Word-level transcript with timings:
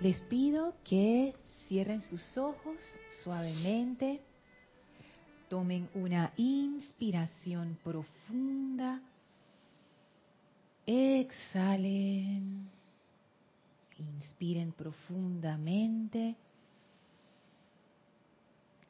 Les 0.00 0.18
pido 0.22 0.74
que 0.82 1.34
cierren 1.68 2.00
sus 2.00 2.38
ojos 2.38 2.76
suavemente, 3.22 4.22
tomen 5.50 5.90
una 5.92 6.32
inspiración 6.38 7.78
profunda, 7.84 9.02
exhalen, 10.86 12.66
inspiren 13.98 14.72
profundamente, 14.72 16.34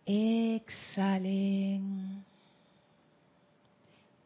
exhalen, 0.07 1.45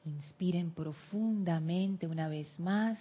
inspiren 0.04 0.70
profundamente 0.72 2.06
una 2.06 2.28
vez 2.28 2.60
más. 2.60 2.98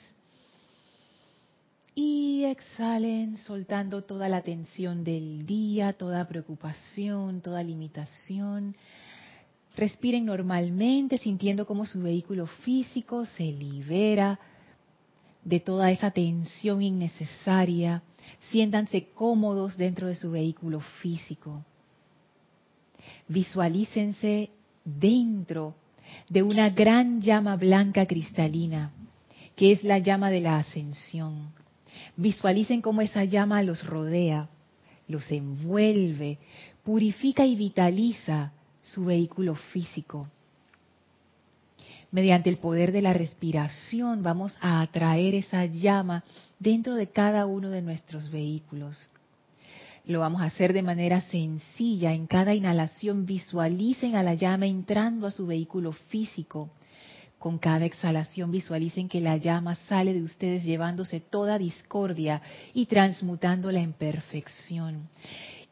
Y 1.96 2.44
exhalen 2.46 3.38
soltando 3.38 4.04
toda 4.04 4.28
la 4.28 4.42
tensión 4.42 5.04
del 5.04 5.46
día, 5.46 5.94
toda 5.94 6.28
preocupación, 6.28 7.42
toda 7.42 7.62
limitación. 7.62 8.76
Respiren 9.76 10.26
normalmente 10.26 11.20
sintiendo 11.20 11.68
cómo 11.68 11.86
su 11.86 12.02
vehículo 12.02 12.48
físico 12.48 13.26
se 13.26 13.44
libera 13.44 14.40
de 15.44 15.60
toda 15.60 15.92
esa 15.92 16.10
tensión 16.10 16.82
innecesaria. 16.82 18.02
Siéntanse 18.50 19.10
cómodos 19.14 19.78
dentro 19.78 20.08
de 20.08 20.16
su 20.16 20.32
vehículo 20.32 20.80
físico. 21.02 21.64
Visualícense 23.28 24.50
dentro 24.84 25.76
de 26.28 26.42
una 26.42 26.72
gran 26.72 27.22
llama 27.22 27.56
blanca 27.56 28.08
cristalina, 28.08 28.92
que 29.56 29.74
es 29.74 29.84
la 29.84 30.00
llama 30.00 30.32
de 30.32 30.42
la 30.42 30.58
ascensión 30.58 31.54
Visualicen 32.16 32.82
cómo 32.82 33.02
esa 33.02 33.24
llama 33.24 33.64
los 33.64 33.86
rodea, 33.86 34.50
los 35.08 35.32
envuelve, 35.32 36.38
purifica 36.84 37.46
y 37.46 37.56
vitaliza 37.56 38.52
su 38.84 39.06
vehículo 39.06 39.56
físico. 39.56 40.28
Mediante 42.12 42.52
el 42.52 42.58
poder 42.58 42.92
de 42.92 43.02
la 43.02 43.14
respiración 43.14 44.22
vamos 44.22 44.56
a 44.62 44.82
atraer 44.82 45.34
esa 45.34 45.66
llama 45.66 46.24
dentro 46.60 46.94
de 46.94 47.08
cada 47.08 47.48
uno 47.48 47.72
de 47.72 47.82
nuestros 47.82 48.30
vehículos. 48.30 49.08
Lo 50.06 50.20
vamos 50.20 50.42
a 50.42 50.46
hacer 50.46 50.74
de 50.74 50.84
manera 50.84 51.22
sencilla. 51.22 52.14
En 52.14 52.28
cada 52.28 52.54
inhalación 52.54 53.26
visualicen 53.26 54.16
a 54.16 54.22
la 54.22 54.36
llama 54.36 54.68
entrando 54.68 55.26
a 55.26 55.32
su 55.32 55.48
vehículo 55.48 55.94
físico 55.94 56.70
con 57.44 57.58
cada 57.58 57.84
exhalación 57.84 58.52
visualicen 58.52 59.10
que 59.10 59.20
la 59.20 59.36
llama 59.36 59.76
sale 59.90 60.14
de 60.14 60.22
ustedes 60.22 60.64
llevándose 60.64 61.20
toda 61.20 61.58
discordia 61.58 62.42
y 62.74 62.86
transmutándola 62.86 63.82
en 63.82 63.92
perfección. 63.92 65.10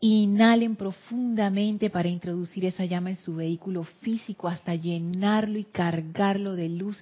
Inhalen 0.02 0.76
profundamente 0.76 1.90
para 1.90 2.10
introducir 2.10 2.66
esa 2.66 2.84
llama 2.84 3.12
en 3.12 3.16
su 3.16 3.38
vehículo 3.38 3.86
físico 4.02 4.50
hasta 4.50 4.76
llenarlo 4.76 5.58
y 5.58 5.64
cargarlo 5.64 6.58
de 6.58 6.68
luz. 6.68 7.02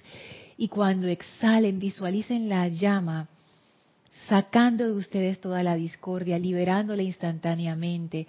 Y 0.56 0.68
cuando 0.68 1.08
exhalen, 1.08 1.80
visualicen 1.80 2.48
la 2.48 2.68
llama 2.68 3.26
sacando 4.28 4.84
de 4.84 4.92
ustedes 4.92 5.40
toda 5.40 5.64
la 5.64 5.74
discordia, 5.74 6.38
liberándola 6.38 7.02
instantáneamente. 7.02 8.28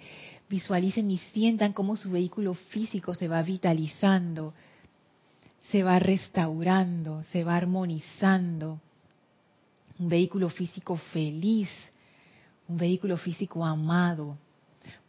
Visualicen 0.50 1.08
y 1.08 1.18
sientan 1.18 1.72
cómo 1.72 1.94
su 1.94 2.10
vehículo 2.10 2.54
físico 2.54 3.14
se 3.14 3.28
va 3.28 3.44
vitalizando, 3.44 4.54
se 5.70 5.82
va 5.82 5.98
restaurando, 5.98 7.22
se 7.24 7.44
va 7.44 7.56
armonizando. 7.56 8.80
Un 9.98 10.08
vehículo 10.08 10.48
físico 10.48 10.96
feliz, 10.96 11.68
un 12.68 12.76
vehículo 12.76 13.16
físico 13.16 13.64
amado. 13.64 14.36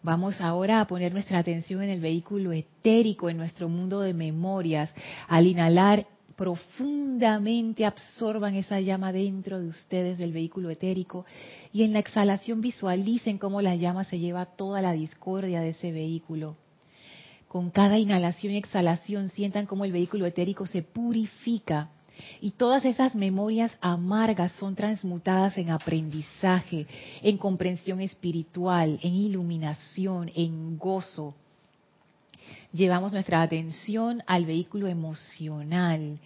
Vamos 0.03 0.39
ahora 0.41 0.81
a 0.81 0.87
poner 0.87 1.13
nuestra 1.13 1.39
atención 1.39 1.81
en 1.81 1.89
el 1.89 1.99
vehículo 1.99 2.51
etérico, 2.51 3.29
en 3.29 3.37
nuestro 3.37 3.69
mundo 3.69 4.01
de 4.01 4.13
memorias. 4.13 4.93
Al 5.27 5.47
inhalar 5.47 6.05
profundamente 6.35 7.85
absorban 7.85 8.55
esa 8.55 8.79
llama 8.79 9.11
dentro 9.11 9.59
de 9.59 9.67
ustedes 9.67 10.17
del 10.17 10.31
vehículo 10.31 10.69
etérico 10.69 11.25
y 11.71 11.83
en 11.83 11.93
la 11.93 11.99
exhalación 11.99 12.61
visualicen 12.61 13.37
cómo 13.37 13.61
la 13.61 13.75
llama 13.75 14.03
se 14.03 14.19
lleva 14.19 14.45
toda 14.45 14.81
la 14.81 14.93
discordia 14.93 15.61
de 15.61 15.69
ese 15.69 15.91
vehículo. 15.91 16.57
Con 17.53 17.69
cada 17.69 17.99
inhalación 17.99 18.53
y 18.53 18.57
exhalación 18.57 19.29
sientan 19.29 19.67
cómo 19.67 19.85
el 19.85 19.91
vehículo 19.91 20.25
etérico 20.25 20.65
se 20.65 20.81
purifica 20.81 21.89
y 22.41 22.49
todas 22.49 22.83
esas 22.83 23.13
memorias 23.13 23.71
amargas 23.79 24.53
son 24.53 24.73
transmutadas 24.73 25.55
en 25.59 25.69
aprendizaje, 25.69 26.87
en 27.21 27.37
comprensión 27.37 28.01
espiritual, 28.01 28.99
en 29.03 29.13
iluminación, 29.13 30.31
en 30.33 30.79
gozo. 30.79 31.35
Llevamos 32.71 33.13
nuestra 33.13 33.43
atención 33.43 34.23
al 34.25 34.47
vehículo 34.47 34.87
emocional 34.87 36.17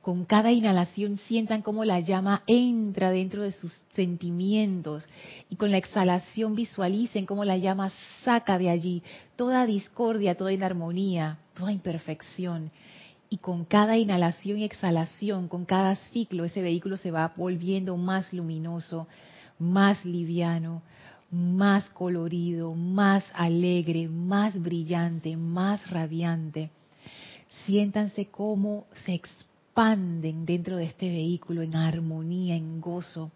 con 0.00 0.24
cada 0.24 0.50
inhalación 0.50 1.18
sientan 1.18 1.60
cómo 1.60 1.84
la 1.84 2.00
llama 2.00 2.42
entra 2.46 3.10
dentro 3.10 3.42
de 3.42 3.52
sus 3.52 3.72
sentimientos 3.94 5.06
y 5.50 5.56
con 5.56 5.70
la 5.70 5.76
exhalación 5.76 6.54
visualicen 6.54 7.26
cómo 7.26 7.44
la 7.44 7.58
llama 7.58 7.92
saca 8.24 8.58
de 8.58 8.70
allí 8.70 9.02
toda 9.36 9.66
discordia, 9.66 10.36
toda 10.36 10.52
inarmonía, 10.52 11.38
toda 11.54 11.72
imperfección. 11.72 12.70
Y 13.28 13.36
con 13.36 13.64
cada 13.64 13.96
inhalación 13.96 14.58
y 14.58 14.64
exhalación, 14.64 15.48
con 15.48 15.64
cada 15.64 15.94
ciclo, 15.94 16.44
ese 16.44 16.62
vehículo 16.62 16.96
se 16.96 17.10
va 17.10 17.32
volviendo 17.36 17.96
más 17.96 18.32
luminoso, 18.32 19.06
más 19.58 20.04
liviano, 20.04 20.82
más 21.30 21.88
colorido, 21.90 22.74
más 22.74 23.22
alegre, 23.34 24.08
más 24.08 24.60
brillante, 24.60 25.36
más 25.36 25.88
radiante. 25.90 26.70
Siéntanse 27.66 28.26
cómo 28.26 28.86
se 29.04 29.14
expanden 29.80 30.44
dentro 30.44 30.76
de 30.76 30.84
este 30.84 31.08
vehículo 31.08 31.62
en 31.62 31.74
armonía, 31.74 32.54
en 32.54 32.82
gozo, 32.82 33.32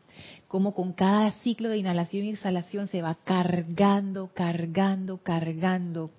como 0.46 0.74
con 0.74 0.92
cada 0.92 1.30
ciclo 1.42 1.70
de 1.70 1.78
inhalación 1.78 2.26
y 2.26 2.30
exhalación 2.30 2.86
se 2.86 3.00
va 3.00 3.16
cargando, 3.24 4.30
cargando, 4.34 5.22
cargando, 5.22 6.10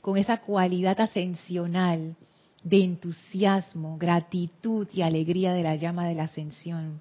con 0.00 0.16
esa 0.16 0.36
cualidad 0.42 1.00
ascensional 1.00 2.14
de 2.62 2.84
entusiasmo, 2.84 3.98
gratitud 3.98 4.86
y 4.94 5.02
alegría 5.02 5.52
de 5.52 5.64
la 5.64 5.74
llama 5.74 6.06
de 6.06 6.14
la 6.14 6.24
ascensión. 6.24 7.00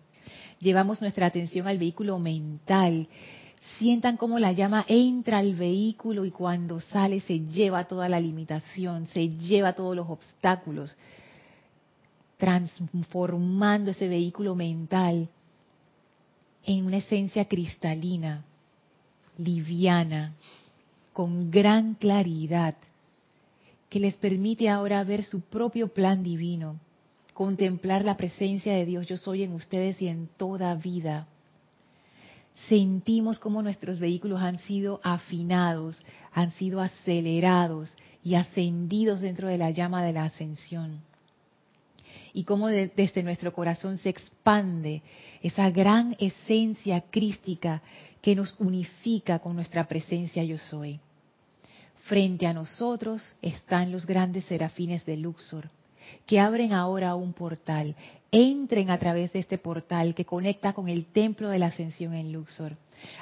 Llevamos 0.60 1.00
nuestra 1.00 1.28
atención 1.28 1.68
al 1.68 1.78
vehículo 1.78 2.18
mental. 2.18 3.08
Sientan 3.78 4.18
cómo 4.18 4.40
la 4.40 4.52
llama 4.52 4.84
entra 4.88 5.38
al 5.38 5.54
vehículo 5.54 6.26
y 6.26 6.32
cuando 6.32 6.80
sale 6.80 7.20
se 7.20 7.40
lleva 7.40 7.88
toda 7.88 8.10
la 8.10 8.20
limitación, 8.20 9.06
se 9.08 9.30
lleva 9.30 9.74
todos 9.74 9.96
los 9.96 10.10
obstáculos, 10.10 10.98
transformando 12.38 13.92
ese 13.92 14.08
vehículo 14.08 14.56
mental 14.56 15.30
en 16.66 16.86
una 16.86 16.98
esencia 16.98 17.46
cristalina, 17.46 18.44
liviana, 19.38 20.34
con 21.12 21.52
gran 21.52 21.96
claridad, 21.96 22.76
que 23.90 24.00
les 24.00 24.16
permite 24.16 24.70
ahora 24.70 25.04
ver 25.04 25.24
su 25.24 25.42
propio 25.42 25.90
plan 25.90 26.24
divino, 26.24 26.80
contemplar 27.34 28.04
la 28.04 28.18
presencia 28.18 28.74
de 28.74 28.86
Dios 28.86 29.08
yo 29.08 29.18
soy 29.18 29.44
en 29.44 29.54
ustedes 29.54 30.02
y 30.02 30.08
en 30.08 30.28
toda 30.38 30.74
vida. 30.76 31.28
Sentimos 32.68 33.40
como 33.40 33.62
nuestros 33.62 34.00
vehículos 34.00 34.42
han 34.42 34.60
sido 34.60 35.00
afinados, 35.04 36.04
han 36.32 36.52
sido 36.52 36.82
acelerados 36.82 37.96
y 38.24 38.36
ascendidos 38.36 39.22
dentro 39.22 39.48
de 39.48 39.58
la 39.58 39.72
llama 39.72 40.04
de 40.04 40.14
la 40.14 40.26
ascensión 40.26 41.02
y 42.34 42.44
cómo 42.44 42.68
desde 42.68 43.24
nuestro 43.24 43.54
corazón 43.54 43.98
se 43.98 44.10
expande 44.10 45.02
esa 45.42 45.70
gran 45.70 46.16
esencia 46.20 47.02
crística 47.02 47.82
que 48.22 48.36
nos 48.36 48.56
unifica 48.60 49.40
con 49.40 49.56
nuestra 49.56 49.88
presencia 49.88 50.44
yo 50.44 50.58
soy. 50.58 51.00
Frente 52.06 52.48
a 52.48 52.54
nosotros 52.54 53.22
están 53.42 53.92
los 53.92 54.06
grandes 54.06 54.46
serafines 54.46 55.06
de 55.06 55.18
Luxor, 55.18 55.70
que 56.26 56.40
abren 56.40 56.74
ahora 56.74 57.16
un 57.16 57.34
portal. 57.34 57.96
Entren 58.32 58.90
a 58.90 58.98
través 58.98 59.32
de 59.34 59.40
este 59.40 59.58
portal 59.58 60.16
que 60.16 60.26
conecta 60.26 60.74
con 60.74 60.90
el 60.90 61.06
templo 61.06 61.50
de 61.50 61.60
la 61.60 61.68
ascensión 61.68 62.14
en 62.14 62.32
Luxor 62.32 62.76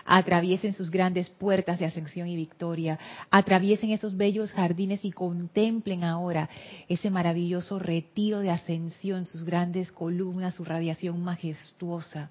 atraviesen 0.06 0.74
sus 0.74 0.92
grandes 0.92 1.30
puertas 1.30 1.80
de 1.80 1.86
ascensión 1.86 2.28
y 2.28 2.36
victoria, 2.36 3.00
atraviesen 3.30 3.92
estos 3.92 4.16
bellos 4.16 4.52
jardines 4.52 5.04
y 5.06 5.12
contemplen 5.12 6.04
ahora 6.04 6.50
ese 6.88 7.10
maravilloso 7.10 7.80
retiro 7.80 8.40
de 8.40 8.52
ascensión, 8.52 9.26
sus 9.26 9.44
grandes 9.44 9.92
columnas, 9.92 10.56
su 10.56 10.64
radiación 10.64 11.22
majestuosa. 11.24 12.30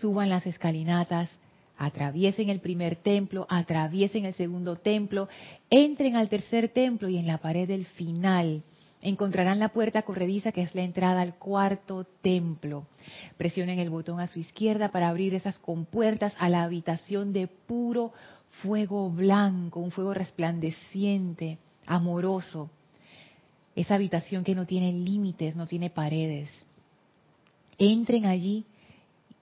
Suban 0.00 0.28
las 0.28 0.46
escalinatas, 0.46 1.30
atraviesen 1.76 2.48
el 2.48 2.60
primer 2.60 2.96
templo, 2.96 3.46
atraviesen 3.48 4.24
el 4.24 4.34
segundo 4.34 4.76
templo, 4.76 5.28
entren 5.70 6.16
al 6.16 6.28
tercer 6.28 6.68
templo 6.68 7.08
y 7.08 7.18
en 7.18 7.26
la 7.26 7.38
pared 7.38 7.66
del 7.66 7.86
final 7.86 8.62
encontrarán 9.02 9.58
la 9.58 9.70
puerta 9.70 10.02
corrediza 10.02 10.52
que 10.52 10.62
es 10.62 10.74
la 10.74 10.82
entrada 10.82 11.20
al 11.20 11.34
cuarto 11.34 12.06
templo. 12.22 12.86
Presionen 13.36 13.80
el 13.80 13.90
botón 13.90 14.20
a 14.20 14.28
su 14.28 14.38
izquierda 14.38 14.90
para 14.90 15.08
abrir 15.08 15.34
esas 15.34 15.58
compuertas 15.58 16.32
a 16.38 16.48
la 16.48 16.62
habitación 16.62 17.32
de 17.32 17.48
puro 17.48 18.12
fuego 18.62 19.10
blanco, 19.10 19.80
un 19.80 19.90
fuego 19.90 20.14
resplandeciente, 20.14 21.58
amoroso. 21.86 22.70
Esa 23.74 23.96
habitación 23.96 24.44
que 24.44 24.54
no 24.54 24.66
tiene 24.66 24.92
límites, 24.92 25.56
no 25.56 25.66
tiene 25.66 25.90
paredes. 25.90 26.48
Entren 27.78 28.26
allí 28.26 28.66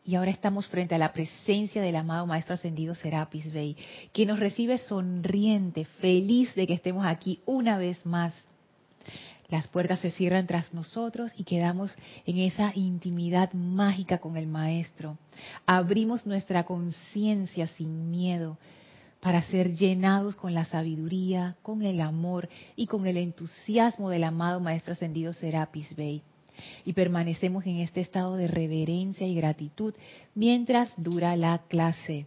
y 0.07 0.15
ahora 0.15 0.31
estamos 0.31 0.67
frente 0.69 0.95
a 0.95 0.99
la 0.99 1.13
presencia 1.13 1.83
del 1.83 1.97
amado 1.97 2.27
Maestro 2.27 2.55
Ascendido 2.55 2.95
Serapis 2.95 3.53
Bey, 3.53 3.77
que 4.13 4.25
nos 4.25 4.41
recibe 4.41 4.79
sonriente, 4.79 5.85
feliz 5.85 6.55
de 6.55 6.67
que 6.67 6.75
estemos 6.75 7.05
aquí 7.05 7.41
una 7.45 7.77
vez 7.77 8.07
más. 8.07 8.33
Las 9.51 9.67
puertas 9.69 9.99
se 10.01 10.11
cierran 10.11 10.47
tras 10.47 10.73
nosotros 10.73 11.33
y 11.37 11.45
quedamos 11.45 11.97
en 12.25 12.39
esa 12.39 12.73
intimidad 12.75 13.53
mágica 13.53 14.19
con 14.19 14.37
el 14.37 14.47
Maestro. 14.47 15.19
Abrimos 15.67 16.25
nuestra 16.27 16.65
conciencia 16.65 17.67
sin 17.67 18.11
miedo 18.11 18.59
para 19.21 19.43
ser 19.43 19.73
llenados 19.73 20.37
con 20.37 20.55
la 20.55 20.65
sabiduría, 20.65 21.57
con 21.63 21.83
el 21.83 22.01
amor 22.01 22.49
y 22.77 22.87
con 22.87 23.07
el 23.07 23.17
entusiasmo 23.17 24.09
del 24.09 24.25
amado 24.25 24.61
Maestro 24.61 24.93
Ascendido 24.93 25.33
Serapis 25.33 25.95
Bey 25.97 26.23
y 26.85 26.93
permanecemos 26.93 27.67
en 27.67 27.81
este 27.81 28.01
estado 28.01 28.37
de 28.37 28.49
reverencia 28.49 29.27
y 29.27 29.35
gratitud 29.35 29.95
mientras 30.35 30.93
dura 30.97 31.37
la 31.37 31.59
clase. 31.69 32.27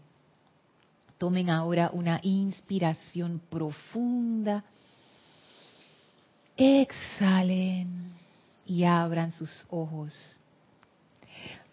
Tomen 1.17 1.49
ahora 1.49 1.89
una 1.93 2.19
inspiración 2.23 3.41
profunda. 3.49 4.63
Exhalen 6.55 8.13
y 8.67 8.83
abran 8.83 9.31
sus 9.31 9.65
ojos. 9.71 10.13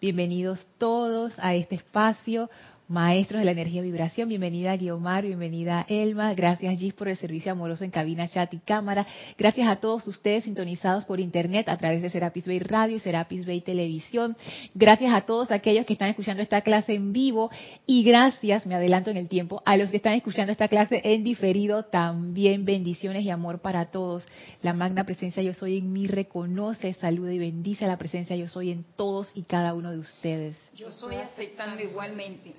Bienvenidos 0.00 0.66
todos 0.78 1.34
a 1.38 1.54
este 1.54 1.74
espacio 1.74 2.48
maestros 2.90 3.38
de 3.38 3.44
la 3.44 3.52
energía 3.52 3.82
vibración. 3.82 4.28
Bienvenida 4.28 4.76
Guiomar, 4.76 5.24
bienvenida 5.24 5.86
Elma. 5.88 6.34
Gracias 6.34 6.76
Gis 6.76 6.92
por 6.92 7.08
el 7.08 7.16
servicio 7.16 7.52
amoroso 7.52 7.84
en 7.84 7.90
cabina, 7.90 8.26
chat 8.26 8.52
y 8.52 8.58
cámara. 8.58 9.06
Gracias 9.38 9.68
a 9.68 9.76
todos 9.76 10.06
ustedes 10.08 10.42
sintonizados 10.42 11.04
por 11.04 11.20
internet 11.20 11.68
a 11.68 11.78
través 11.78 12.02
de 12.02 12.10
Serapis 12.10 12.46
Bay 12.46 12.58
Radio 12.58 12.96
y 12.96 13.00
Serapis 13.00 13.46
Bay 13.46 13.60
Televisión. 13.60 14.36
Gracias 14.74 15.14
a 15.14 15.20
todos 15.20 15.52
aquellos 15.52 15.86
que 15.86 15.92
están 15.92 16.08
escuchando 16.08 16.42
esta 16.42 16.62
clase 16.62 16.94
en 16.94 17.12
vivo 17.12 17.50
y 17.86 18.02
gracias, 18.02 18.66
me 18.66 18.74
adelanto 18.74 19.10
en 19.10 19.18
el 19.18 19.28
tiempo, 19.28 19.62
a 19.64 19.76
los 19.76 19.90
que 19.90 19.98
están 19.98 20.14
escuchando 20.14 20.50
esta 20.50 20.66
clase 20.66 21.00
en 21.04 21.22
diferido 21.22 21.84
también 21.84 22.64
bendiciones 22.64 23.24
y 23.24 23.30
amor 23.30 23.60
para 23.60 23.92
todos. 23.92 24.26
La 24.62 24.72
magna 24.72 25.04
presencia 25.04 25.44
yo 25.44 25.54
soy 25.54 25.78
en 25.78 25.92
mí 25.92 26.08
reconoce, 26.08 26.92
saluda 26.94 27.32
y 27.32 27.38
bendice 27.38 27.84
a 27.84 27.88
la 27.88 27.98
presencia 27.98 28.34
yo 28.34 28.48
soy 28.48 28.72
en 28.72 28.84
todos 28.96 29.30
y 29.36 29.42
cada 29.42 29.74
uno 29.74 29.92
de 29.92 30.00
ustedes. 30.00 30.56
Yo 30.74 30.90
soy 30.90 31.14
aceptando 31.14 31.80
igualmente. 31.80 32.52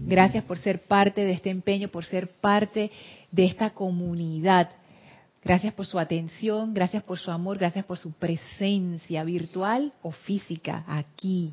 Gracias 0.00 0.44
por 0.44 0.58
ser 0.58 0.80
parte 0.82 1.24
de 1.24 1.32
este 1.32 1.50
empeño, 1.50 1.88
por 1.88 2.04
ser 2.04 2.28
parte 2.28 2.90
de 3.30 3.44
esta 3.44 3.70
comunidad. 3.70 4.70
Gracias 5.44 5.74
por 5.74 5.86
su 5.86 5.98
atención, 5.98 6.74
gracias 6.74 7.04
por 7.04 7.18
su 7.18 7.30
amor, 7.30 7.58
gracias 7.58 7.84
por 7.84 7.98
su 7.98 8.12
presencia 8.12 9.22
virtual 9.22 9.92
o 10.02 10.10
física 10.10 10.84
aquí. 10.88 11.52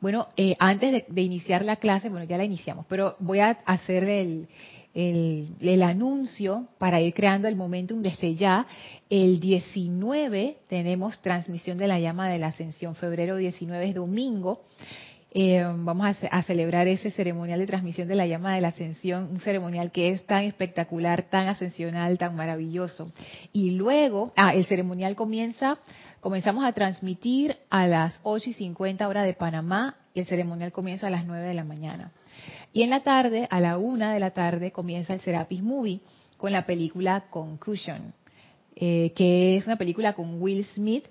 Bueno, 0.00 0.28
eh, 0.36 0.54
antes 0.58 1.04
de, 1.06 1.22
iniciar 1.22 1.64
la 1.64 1.76
clase, 1.76 2.08
bueno, 2.08 2.24
ya 2.24 2.38
la 2.38 2.44
iniciamos, 2.44 2.86
pero 2.88 3.16
voy 3.20 3.38
a 3.38 3.50
hacer 3.66 4.04
el, 4.04 4.48
el, 4.94 5.82
anuncio 5.82 6.66
para 6.78 7.00
ir 7.00 7.14
creando 7.14 7.48
el 7.48 7.54
momentum 7.54 8.02
desde 8.02 8.34
ya. 8.34 8.66
El 9.08 9.38
19 9.38 10.56
tenemos 10.68 11.20
transmisión 11.22 11.78
de 11.78 11.86
la 11.86 12.00
llama 12.00 12.28
de 12.28 12.38
la 12.38 12.48
ascensión, 12.48 12.96
febrero 12.96 13.36
19 13.36 13.90
es 13.90 13.94
domingo. 13.94 14.62
Eh, 15.34 15.64
vamos 15.64 16.14
a, 16.30 16.42
celebrar 16.42 16.88
ese 16.88 17.10
ceremonial 17.10 17.58
de 17.58 17.66
transmisión 17.66 18.06
de 18.06 18.14
la 18.14 18.26
llama 18.26 18.54
de 18.54 18.60
la 18.60 18.68
ascensión, 18.68 19.30
un 19.32 19.40
ceremonial 19.40 19.90
que 19.90 20.10
es 20.10 20.26
tan 20.26 20.44
espectacular, 20.44 21.22
tan 21.22 21.48
ascensional, 21.48 22.18
tan 22.18 22.36
maravilloso. 22.36 23.10
Y 23.50 23.70
luego, 23.70 24.34
ah, 24.36 24.54
el 24.54 24.66
ceremonial 24.66 25.16
comienza, 25.16 25.78
comenzamos 26.20 26.66
a 26.66 26.72
transmitir 26.74 27.56
a 27.70 27.86
las 27.86 28.20
8 28.24 28.50
y 28.50 28.52
50 28.52 29.08
horas 29.08 29.24
de 29.24 29.32
Panamá 29.32 29.96
y 30.12 30.20
el 30.20 30.26
ceremonial 30.26 30.70
comienza 30.70 31.06
a 31.06 31.10
las 31.10 31.24
9 31.24 31.48
de 31.48 31.54
la 31.54 31.64
mañana. 31.64 32.12
Y 32.74 32.82
en 32.82 32.90
la 32.90 33.02
tarde, 33.02 33.48
a 33.50 33.58
la 33.58 33.78
1 33.78 34.10
de 34.10 34.20
la 34.20 34.32
tarde, 34.32 34.70
comienza 34.70 35.14
el 35.14 35.20
Serapis 35.22 35.62
Movie 35.62 36.00
con 36.36 36.52
la 36.52 36.66
película 36.66 37.24
Concussion, 37.30 38.12
eh, 38.76 39.12
que 39.16 39.56
es 39.56 39.66
una 39.66 39.76
película 39.76 40.12
con 40.12 40.42
Will 40.42 40.66
Smith 40.74 41.06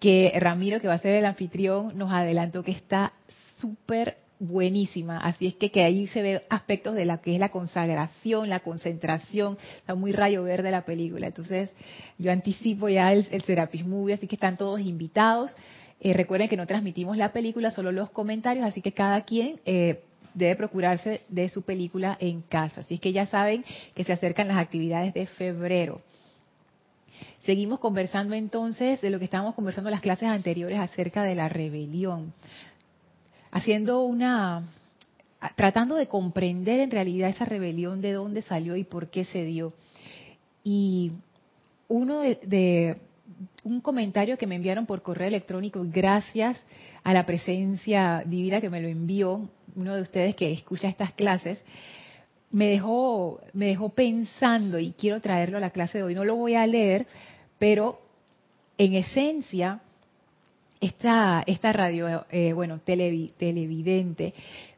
que 0.00 0.32
Ramiro, 0.38 0.80
que 0.80 0.88
va 0.88 0.94
a 0.94 0.98
ser 0.98 1.14
el 1.14 1.24
anfitrión, 1.24 1.96
nos 1.96 2.12
adelantó 2.12 2.62
que 2.62 2.72
está 2.72 3.12
súper 3.58 4.18
buenísima. 4.38 5.18
Así 5.18 5.46
es 5.46 5.54
que, 5.54 5.70
que 5.70 5.82
ahí 5.82 6.06
se 6.08 6.22
ve 6.22 6.42
aspectos 6.48 6.94
de 6.94 7.04
la 7.04 7.18
que 7.18 7.34
es 7.34 7.40
la 7.40 7.48
consagración, 7.50 8.48
la 8.48 8.60
concentración, 8.60 9.56
está 9.76 9.94
muy 9.94 10.12
rayo 10.12 10.42
verde 10.42 10.70
la 10.70 10.84
película. 10.84 11.26
Entonces, 11.26 11.70
yo 12.18 12.30
anticipo 12.30 12.88
ya 12.88 13.12
el, 13.12 13.24
Serapis 13.42 13.86
Movie, 13.86 14.14
así 14.14 14.26
que 14.26 14.36
están 14.36 14.56
todos 14.56 14.80
invitados. 14.80 15.54
Eh, 16.00 16.12
recuerden 16.12 16.48
que 16.48 16.56
no 16.56 16.66
transmitimos 16.66 17.16
la 17.16 17.32
película, 17.32 17.70
solo 17.70 17.92
los 17.92 18.10
comentarios, 18.10 18.66
así 18.66 18.82
que 18.82 18.92
cada 18.92 19.22
quien 19.22 19.60
eh, 19.64 20.02
debe 20.34 20.56
procurarse 20.56 21.22
de 21.28 21.48
su 21.48 21.62
película 21.62 22.18
en 22.20 22.42
casa. 22.42 22.82
Así 22.82 22.94
es 22.94 23.00
que 23.00 23.12
ya 23.12 23.26
saben 23.26 23.64
que 23.94 24.04
se 24.04 24.12
acercan 24.12 24.48
las 24.48 24.58
actividades 24.58 25.14
de 25.14 25.26
febrero. 25.26 26.02
Seguimos 27.40 27.78
conversando 27.78 28.34
entonces 28.34 29.00
de 29.00 29.10
lo 29.10 29.18
que 29.18 29.24
estábamos 29.24 29.54
conversando 29.54 29.88
en 29.88 29.92
las 29.92 30.00
clases 30.00 30.28
anteriores 30.28 30.78
acerca 30.78 31.22
de 31.22 31.34
la 31.34 31.48
rebelión. 31.48 32.32
Haciendo 33.50 34.02
una, 34.02 34.64
tratando 35.54 35.94
de 35.94 36.08
comprender 36.08 36.80
en 36.80 36.90
realidad 36.90 37.30
esa 37.30 37.44
rebelión, 37.44 38.00
de 38.00 38.12
dónde 38.12 38.42
salió 38.42 38.76
y 38.76 38.84
por 38.84 39.08
qué 39.08 39.24
se 39.24 39.44
dio. 39.44 39.72
Y 40.64 41.12
uno 41.88 42.20
de, 42.20 42.96
un 43.64 43.80
comentario 43.80 44.38
que 44.38 44.46
me 44.46 44.56
enviaron 44.56 44.86
por 44.86 45.02
correo 45.02 45.28
electrónico, 45.28 45.84
gracias 45.84 46.62
a 47.02 47.12
la 47.12 47.26
presencia 47.26 48.22
divina 48.26 48.60
que 48.60 48.70
me 48.70 48.80
lo 48.80 48.88
envió, 48.88 49.48
uno 49.74 49.94
de 49.94 50.02
ustedes 50.02 50.34
que 50.34 50.52
escucha 50.52 50.88
estas 50.88 51.12
clases, 51.12 51.62
me 52.56 52.70
dejó, 52.70 53.42
me 53.52 53.66
dejó 53.66 53.90
pensando 53.90 54.78
y 54.78 54.92
quiero 54.92 55.20
traerlo 55.20 55.58
a 55.58 55.60
la 55.60 55.68
clase 55.68 55.98
de 55.98 56.04
hoy. 56.04 56.14
No 56.14 56.24
lo 56.24 56.36
voy 56.36 56.54
a 56.54 56.66
leer, 56.66 57.06
pero 57.58 58.00
en 58.78 58.94
esencia, 58.94 59.80
esta, 60.80 61.44
esta 61.46 61.74
radio, 61.74 62.24
eh, 62.30 62.54
bueno, 62.54 62.80
televidente, 62.80 64.32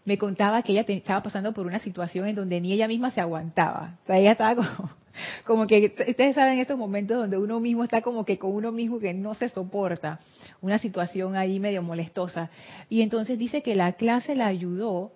me 0.05 0.19
contaba 0.19 0.61
que 0.65 0.73
ella 0.73 0.85
estaba 0.89 1.23
pasando 1.23 1.53
por 1.53 1.69
una 1.69 1.79
situación 1.79 2.27
en 2.27 2.35
donde 2.35 2.61
ni 2.61 2.73
ella 2.73 2.89
misma 2.89 3.13
se 3.13 3.21
aguantaba. 3.21 3.97
O 4.03 4.07
sea, 4.09 4.19
ella 4.19 4.33
estaba 4.33 4.57
como, 4.57 4.91
como 5.47 5.67
que, 5.69 5.95
ustedes 6.09 6.35
saben 6.35 6.59
estos 6.59 6.77
momentos 6.77 7.17
donde 7.17 7.39
uno 7.39 7.61
mismo 7.61 7.85
está 7.85 8.03
como 8.03 8.25
que 8.25 8.39
con 8.39 8.57
uno 8.57 8.73
mismo 8.73 8.99
que 8.99 9.15
no 9.15 9.35
se 9.35 9.49
soporta, 9.51 10.19
una 10.61 10.79
situación 10.81 11.37
ahí 11.37 11.61
medio 11.61 11.85
molestosa. 11.85 12.51
Y 12.89 13.03
entonces 13.03 13.39
dice 13.39 13.63
que 13.63 13.77
la 13.77 13.93
clase 13.93 14.35
la 14.35 14.49
ayudó 14.49 15.13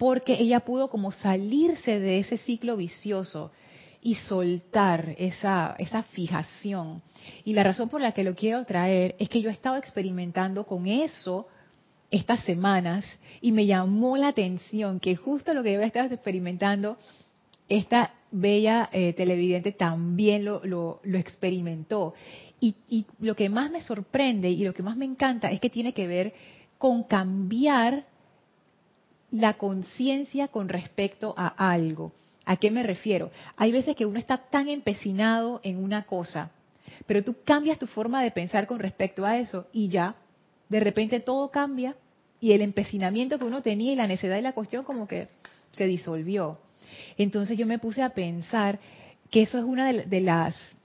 porque 0.00 0.32
ella 0.40 0.60
pudo 0.60 0.88
como 0.88 1.12
salirse 1.12 2.00
de 2.00 2.20
ese 2.20 2.38
ciclo 2.38 2.78
vicioso 2.78 3.52
y 4.00 4.14
soltar 4.14 5.14
esa, 5.18 5.74
esa 5.78 6.04
fijación. 6.04 7.02
Y 7.44 7.52
la 7.52 7.64
razón 7.64 7.90
por 7.90 8.00
la 8.00 8.12
que 8.12 8.24
lo 8.24 8.34
quiero 8.34 8.64
traer 8.64 9.14
es 9.18 9.28
que 9.28 9.42
yo 9.42 9.50
he 9.50 9.52
estado 9.52 9.76
experimentando 9.76 10.64
con 10.64 10.86
eso 10.86 11.48
estas 12.10 12.42
semanas 12.44 13.04
y 13.42 13.52
me 13.52 13.66
llamó 13.66 14.16
la 14.16 14.28
atención 14.28 15.00
que 15.00 15.16
justo 15.16 15.52
lo 15.52 15.62
que 15.62 15.74
yo 15.74 15.82
estado 15.82 16.14
experimentando, 16.14 16.96
esta 17.68 18.14
bella 18.30 18.88
eh, 18.92 19.12
televidente 19.12 19.72
también 19.72 20.46
lo, 20.46 20.62
lo, 20.64 21.18
experimentó. 21.18 22.14
Y 22.58 23.04
lo 23.18 23.36
que 23.36 23.50
más 23.50 23.70
me 23.70 23.82
sorprende 23.82 24.48
y 24.48 24.64
lo 24.64 24.72
que 24.72 24.82
más 24.82 24.96
me 24.96 25.04
encanta 25.04 25.50
es 25.50 25.60
que 25.60 25.68
tiene 25.68 25.92
que 25.92 26.06
ver 26.06 26.32
con 26.78 27.02
cambiar 27.02 28.06
la 29.30 29.54
conciencia 29.54 30.48
con 30.48 30.68
respecto 30.68 31.34
a 31.36 31.48
algo. 31.70 32.12
¿A 32.44 32.56
qué 32.56 32.70
me 32.70 32.82
refiero? 32.82 33.30
Hay 33.56 33.72
veces 33.72 33.94
que 33.96 34.06
uno 34.06 34.18
está 34.18 34.38
tan 34.38 34.68
empecinado 34.68 35.60
en 35.62 35.82
una 35.82 36.04
cosa, 36.04 36.50
pero 37.06 37.22
tú 37.22 37.36
cambias 37.44 37.78
tu 37.78 37.86
forma 37.86 38.22
de 38.22 38.30
pensar 38.30 38.66
con 38.66 38.78
respecto 38.78 39.24
a 39.24 39.38
eso 39.38 39.66
y 39.72 39.88
ya, 39.88 40.16
de 40.68 40.80
repente 40.80 41.20
todo 41.20 41.50
cambia 41.50 41.96
y 42.40 42.52
el 42.52 42.62
empecinamiento 42.62 43.38
que 43.38 43.44
uno 43.44 43.62
tenía 43.62 43.92
y 43.92 43.96
la 43.96 44.06
necesidad 44.06 44.36
de 44.36 44.42
la 44.42 44.54
cuestión 44.54 44.84
como 44.84 45.06
que 45.06 45.28
se 45.72 45.86
disolvió. 45.86 46.58
Entonces 47.16 47.56
yo 47.56 47.66
me 47.66 47.78
puse 47.78 48.02
a 48.02 48.10
pensar 48.10 48.80
que 49.30 49.42
eso 49.42 49.58
es 49.58 49.64
una 49.64 49.92
de, 49.92 50.20
las 50.20 50.76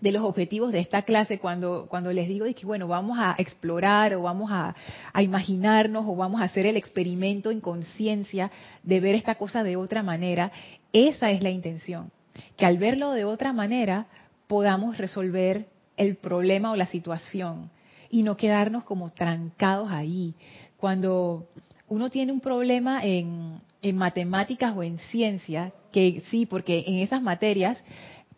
de 0.00 0.12
los 0.12 0.22
objetivos 0.22 0.72
de 0.72 0.80
esta 0.80 1.02
clase 1.02 1.38
cuando, 1.38 1.86
cuando 1.88 2.12
les 2.12 2.28
digo 2.28 2.46
que 2.54 2.66
bueno, 2.66 2.86
vamos 2.86 3.18
a 3.18 3.34
explorar 3.38 4.14
o 4.14 4.22
vamos 4.22 4.50
a, 4.52 4.74
a 5.12 5.22
imaginarnos 5.22 6.04
o 6.06 6.14
vamos 6.14 6.40
a 6.40 6.44
hacer 6.44 6.66
el 6.66 6.76
experimento 6.76 7.50
en 7.50 7.60
conciencia 7.60 8.50
de 8.82 9.00
ver 9.00 9.14
esta 9.14 9.36
cosa 9.36 9.62
de 9.62 9.76
otra 9.76 10.02
manera, 10.02 10.52
esa 10.92 11.30
es 11.30 11.42
la 11.42 11.50
intención, 11.50 12.10
que 12.56 12.66
al 12.66 12.78
verlo 12.78 13.12
de 13.12 13.24
otra 13.24 13.52
manera 13.52 14.06
podamos 14.46 14.98
resolver 14.98 15.66
el 15.96 16.16
problema 16.16 16.70
o 16.70 16.76
la 16.76 16.86
situación 16.86 17.70
y 18.10 18.22
no 18.22 18.36
quedarnos 18.36 18.84
como 18.84 19.10
trancados 19.10 19.90
ahí. 19.90 20.34
Cuando 20.76 21.48
uno 21.88 22.10
tiene 22.10 22.32
un 22.32 22.40
problema 22.40 23.04
en, 23.04 23.58
en 23.82 23.96
matemáticas 23.96 24.76
o 24.76 24.82
en 24.82 24.98
ciencia, 24.98 25.72
que 25.92 26.22
sí, 26.30 26.46
porque 26.46 26.84
en 26.86 26.96
esas 26.96 27.22
materias 27.22 27.78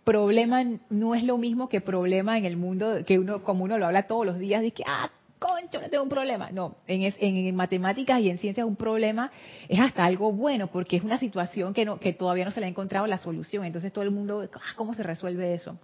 problema 0.08 0.64
no 0.88 1.14
es 1.14 1.22
lo 1.22 1.36
mismo 1.36 1.68
que 1.68 1.82
problema 1.82 2.38
en 2.38 2.46
el 2.46 2.56
mundo 2.56 3.04
que 3.04 3.18
uno 3.18 3.42
como 3.42 3.64
uno 3.64 3.76
lo 3.76 3.86
habla 3.86 4.04
todos 4.04 4.24
los 4.24 4.38
días 4.38 4.62
de 4.62 4.70
que 4.70 4.82
ah 4.86 5.10
concho 5.38 5.80
no 5.80 5.90
tengo 5.90 6.02
un 6.02 6.08
problema 6.08 6.50
no 6.50 6.76
en, 6.86 7.14
en, 7.18 7.54
matemáticas 7.54 8.20
y 8.20 8.30
en 8.30 8.38
ciencias 8.38 8.66
un 8.66 8.76
problema 8.76 9.30
es 9.68 9.78
hasta 9.78 10.06
algo 10.06 10.32
bueno 10.32 10.68
porque 10.68 10.96
es 10.96 11.04
una 11.04 11.18
situación 11.18 11.74
que 11.74 11.84
no 11.84 12.00
que 12.00 12.14
todavía 12.14 12.46
no 12.46 12.50
se 12.50 12.60
le 12.60 12.66
ha 12.66 12.68
encontrado 12.70 13.06
la 13.06 13.18
solución. 13.18 13.66
Entonces 13.66 13.92
todo 13.92 14.02
el 14.04 14.10
mundo 14.10 14.48
ah, 14.50 14.60
cómo 14.76 14.94
se 14.94 15.02
resuelve 15.02 15.52
eso 15.52 15.78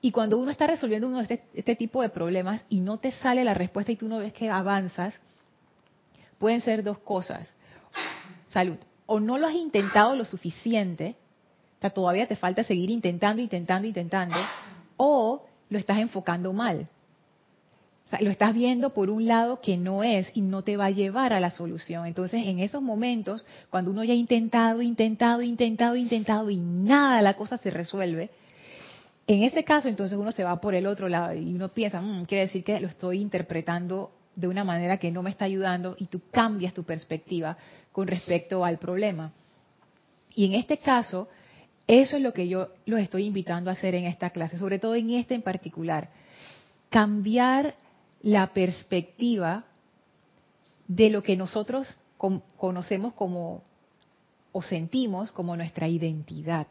y 0.00 0.12
cuando 0.12 0.38
uno 0.38 0.52
está 0.52 0.68
resolviendo 0.68 1.08
uno 1.08 1.18
de 1.18 1.22
este, 1.24 1.42
este 1.54 1.74
tipo 1.74 2.02
de 2.02 2.10
problemas 2.10 2.62
y 2.68 2.78
no 2.78 2.98
te 2.98 3.10
sale 3.10 3.42
la 3.42 3.54
respuesta 3.54 3.90
y 3.90 3.96
tú 3.96 4.06
no 4.06 4.18
ves 4.18 4.32
que 4.32 4.48
avanzas 4.48 5.20
pueden 6.38 6.60
ser 6.60 6.84
dos 6.84 6.98
cosas. 6.98 7.48
Salud. 8.46 8.76
O 9.06 9.18
no 9.18 9.36
lo 9.38 9.48
has 9.48 9.54
intentado 9.54 10.14
lo 10.14 10.24
suficiente 10.24 11.16
todavía 11.80 12.26
te 12.26 12.36
falta 12.36 12.62
seguir 12.64 12.90
intentando, 12.90 13.40
intentando, 13.40 13.86
intentando, 13.86 14.36
o 14.96 15.46
lo 15.70 15.78
estás 15.78 15.98
enfocando 15.98 16.52
mal. 16.52 16.88
Lo 18.20 18.30
estás 18.30 18.54
viendo 18.54 18.94
por 18.94 19.10
un 19.10 19.26
lado 19.26 19.60
que 19.60 19.76
no 19.76 20.02
es 20.02 20.30
y 20.34 20.40
no 20.40 20.62
te 20.62 20.78
va 20.78 20.86
a 20.86 20.90
llevar 20.90 21.34
a 21.34 21.40
la 21.40 21.50
solución. 21.50 22.06
Entonces, 22.06 22.46
en 22.46 22.58
esos 22.58 22.80
momentos, 22.80 23.44
cuando 23.68 23.90
uno 23.90 24.02
ya 24.02 24.14
ha 24.14 24.16
intentado, 24.16 24.80
intentado, 24.80 25.42
intentado, 25.42 25.94
intentado 25.94 26.50
y 26.50 26.56
nada, 26.56 27.20
la 27.20 27.34
cosa 27.34 27.58
se 27.58 27.70
resuelve, 27.70 28.30
en 29.26 29.42
ese 29.42 29.62
caso, 29.62 29.88
entonces 29.88 30.18
uno 30.18 30.32
se 30.32 30.42
va 30.42 30.58
por 30.58 30.74
el 30.74 30.86
otro 30.86 31.06
lado 31.06 31.34
y 31.34 31.54
uno 31.54 31.68
piensa, 31.68 32.00
mm, 32.00 32.24
quiere 32.24 32.46
decir 32.46 32.64
que 32.64 32.80
lo 32.80 32.88
estoy 32.88 33.20
interpretando 33.20 34.10
de 34.34 34.48
una 34.48 34.64
manera 34.64 34.96
que 34.96 35.10
no 35.10 35.22
me 35.22 35.28
está 35.28 35.44
ayudando 35.44 35.96
y 35.98 36.06
tú 36.06 36.22
cambias 36.30 36.72
tu 36.72 36.84
perspectiva 36.84 37.58
con 37.92 38.06
respecto 38.06 38.64
al 38.64 38.78
problema. 38.78 39.32
Y 40.34 40.46
en 40.46 40.54
este 40.54 40.78
caso, 40.78 41.28
eso 41.88 42.16
es 42.16 42.22
lo 42.22 42.34
que 42.34 42.48
yo 42.48 42.68
los 42.84 43.00
estoy 43.00 43.24
invitando 43.24 43.70
a 43.70 43.72
hacer 43.72 43.94
en 43.94 44.04
esta 44.04 44.30
clase, 44.30 44.58
sobre 44.58 44.78
todo 44.78 44.94
en 44.94 45.10
esta 45.10 45.34
en 45.34 45.42
particular. 45.42 46.10
Cambiar 46.90 47.74
la 48.20 48.52
perspectiva 48.52 49.64
de 50.86 51.08
lo 51.08 51.22
que 51.22 51.36
nosotros 51.36 51.98
conocemos 52.56 53.14
como 53.14 53.62
o 54.52 54.62
sentimos 54.62 55.32
como 55.32 55.56
nuestra 55.56 55.88
identidad. 55.88 56.66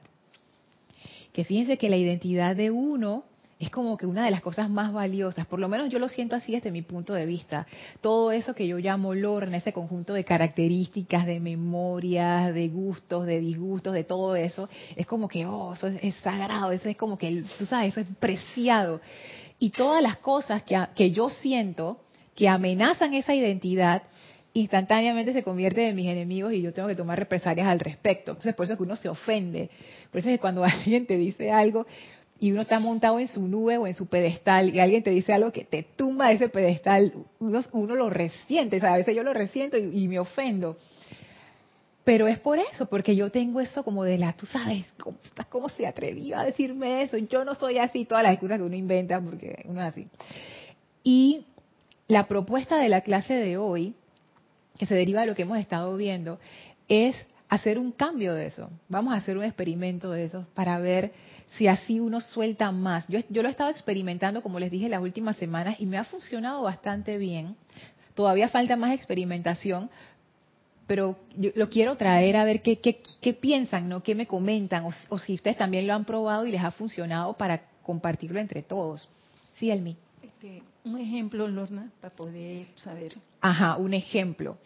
Que 1.33 1.43
fíjense 1.43 1.77
que 1.77 1.89
la 1.89 1.97
identidad 1.97 2.55
de 2.55 2.69
uno 2.69 3.23
es 3.59 3.71
como 3.71 3.97
que 3.97 4.05
una 4.05 4.25
de 4.25 4.31
las 4.31 4.41
cosas 4.41 4.69
más 4.69 4.93
valiosas, 4.93 5.47
por 5.47 5.59
lo 5.59 5.67
menos 5.67 5.89
yo 5.89 5.97
lo 5.97 6.09
siento 6.09 6.35
así 6.35 6.51
desde 6.51 6.71
mi 6.71 6.83
punto 6.83 7.13
de 7.13 7.25
vista. 7.25 7.65
Todo 8.01 8.31
eso 8.31 8.53
que 8.53 8.67
yo 8.67 8.77
llamo 8.77 9.15
Lorna, 9.15 9.57
ese 9.57 9.73
conjunto 9.73 10.13
de 10.13 10.23
características, 10.23 11.25
de 11.25 11.39
memorias, 11.39 12.53
de 12.53 12.67
gustos, 12.67 13.25
de 13.25 13.39
disgustos, 13.39 13.93
de 13.93 14.03
todo 14.03 14.35
eso, 14.35 14.69
es 14.95 15.07
como 15.07 15.27
que, 15.27 15.45
oh, 15.45 15.73
eso 15.73 15.87
es, 15.87 16.15
sagrado, 16.17 16.71
eso 16.71 16.87
es 16.87 16.97
como 16.97 17.17
que, 17.17 17.43
tú 17.57 17.65
sabes, 17.65 17.93
eso 17.93 18.01
es 18.01 18.07
preciado. 18.19 19.01
Y 19.57 19.71
todas 19.71 20.03
las 20.03 20.17
cosas 20.17 20.61
que, 20.61 20.79
que 20.95 21.09
yo 21.09 21.29
siento 21.29 22.01
que 22.35 22.47
amenazan 22.47 23.15
esa 23.15 23.33
identidad, 23.33 24.03
instantáneamente 24.53 25.33
se 25.33 25.43
convierten 25.43 25.85
en 25.85 25.95
mis 25.95 26.07
enemigos 26.07 26.53
y 26.53 26.61
yo 26.61 26.73
tengo 26.73 26.87
que 26.87 26.95
tomar 26.95 27.17
represalias 27.17 27.67
al 27.67 27.79
respecto. 27.79 28.31
Entonces, 28.31 28.55
por 28.55 28.65
eso 28.65 28.73
es 28.73 28.77
que 28.77 28.83
uno 28.83 28.95
se 28.95 29.09
ofende. 29.09 29.69
Por 30.11 30.19
eso 30.19 30.29
es 30.29 30.35
que 30.35 30.39
cuando 30.39 30.63
alguien 30.65 31.05
te 31.05 31.17
dice 31.17 31.51
algo, 31.51 31.85
y 32.39 32.51
uno 32.51 32.61
está 32.61 32.79
montado 32.79 33.19
en 33.19 33.27
su 33.27 33.47
nube 33.47 33.77
o 33.77 33.87
en 33.87 33.95
su 33.95 34.07
pedestal 34.07 34.73
y 34.73 34.79
alguien 34.79 35.03
te 35.03 35.09
dice 35.09 35.33
algo 35.33 35.51
que 35.51 35.63
te 35.63 35.83
tumba 35.83 36.31
ese 36.31 36.49
pedestal, 36.49 37.13
uno, 37.39 37.95
lo 37.95 38.09
resiente, 38.09 38.79
a 38.85 38.97
veces 38.97 39.15
yo 39.15 39.23
lo 39.23 39.33
resiento 39.33 39.77
y, 39.77 40.07
me 40.07 40.19
ofendo. 40.19 40.77
Pero 42.03 42.27
es 42.27 42.39
por 42.39 42.59
eso, 42.59 42.85
porque 42.85 43.15
yo 43.15 43.31
tengo 43.31 43.59
eso 43.59 43.83
como 43.83 44.03
de 44.03 44.17
la, 44.17 44.33
tú 44.33 44.45
sabes, 44.45 44.85
¿cómo, 44.97 45.17
¿cómo 45.49 45.69
se 45.69 45.85
atrevió 45.85 46.37
a 46.37 46.45
decirme 46.45 47.01
eso? 47.01 47.17
Yo 47.17 47.43
no 47.43 47.55
soy 47.55 47.79
así, 47.79 48.05
todas 48.05 48.23
las 48.23 48.33
excusas 48.33 48.59
que 48.59 48.63
uno 48.63 48.75
inventa, 48.75 49.19
porque 49.19 49.65
uno 49.65 49.81
es 49.81 49.87
así. 49.87 50.07
Y 51.03 51.45
la 52.07 52.27
propuesta 52.27 52.77
de 52.77 52.87
la 52.87 53.01
clase 53.01 53.33
de 53.33 53.57
hoy, 53.57 53.93
que 54.77 54.85
se 54.85 54.95
deriva 54.95 55.21
de 55.21 55.27
lo 55.27 55.35
que 55.35 55.41
hemos 55.41 55.57
estado 55.57 55.97
viendo, 55.97 56.39
es 56.87 57.15
hacer 57.49 57.79
un 57.79 57.91
cambio 57.91 58.33
de 58.33 58.47
eso. 58.47 58.69
Vamos 58.89 59.13
a 59.13 59.17
hacer 59.17 59.37
un 59.37 59.43
experimento 59.43 60.11
de 60.11 60.25
eso 60.25 60.45
para 60.53 60.77
ver 60.79 61.13
si 61.57 61.67
así 61.67 61.99
uno 61.99 62.19
suelta 62.21 62.71
más. 62.71 63.07
Yo, 63.07 63.19
yo 63.29 63.41
lo 63.41 63.47
he 63.47 63.51
estado 63.51 63.69
experimentando, 63.69 64.41
como 64.41 64.59
les 64.59 64.71
dije, 64.71 64.89
las 64.89 65.01
últimas 65.01 65.37
semanas 65.37 65.75
y 65.79 65.85
me 65.85 65.97
ha 65.97 66.03
funcionado 66.03 66.63
bastante 66.63 67.17
bien. 67.17 67.55
Todavía 68.13 68.49
falta 68.49 68.75
más 68.75 68.93
experimentación, 68.93 69.89
pero 70.87 71.17
yo 71.37 71.51
lo 71.55 71.69
quiero 71.69 71.95
traer 71.95 72.37
a 72.37 72.45
ver 72.45 72.61
qué, 72.61 72.79
qué, 72.79 72.99
qué 73.21 73.33
piensan, 73.33 73.87
¿no? 73.87 74.01
qué 74.01 74.15
me 74.15 74.25
comentan, 74.25 74.85
o, 74.85 74.91
o, 75.09 75.17
si 75.19 75.35
ustedes 75.35 75.57
también 75.57 75.85
lo 75.85 75.93
han 75.93 76.05
probado 76.05 76.45
y 76.45 76.51
les 76.51 76.63
ha 76.63 76.71
funcionado 76.71 77.33
para 77.33 77.61
compartirlo 77.83 78.39
entre 78.39 78.63
todos. 78.63 79.07
Sí, 79.53 79.69
Elmi. 79.69 79.95
Este, 80.21 80.63
un 80.83 80.97
ejemplo, 80.97 81.47
Lorna, 81.47 81.91
para 82.01 82.15
poder 82.15 82.67
saber. 82.75 83.17
Ajá, 83.41 83.77
un 83.77 83.93
ejemplo. 83.93 84.57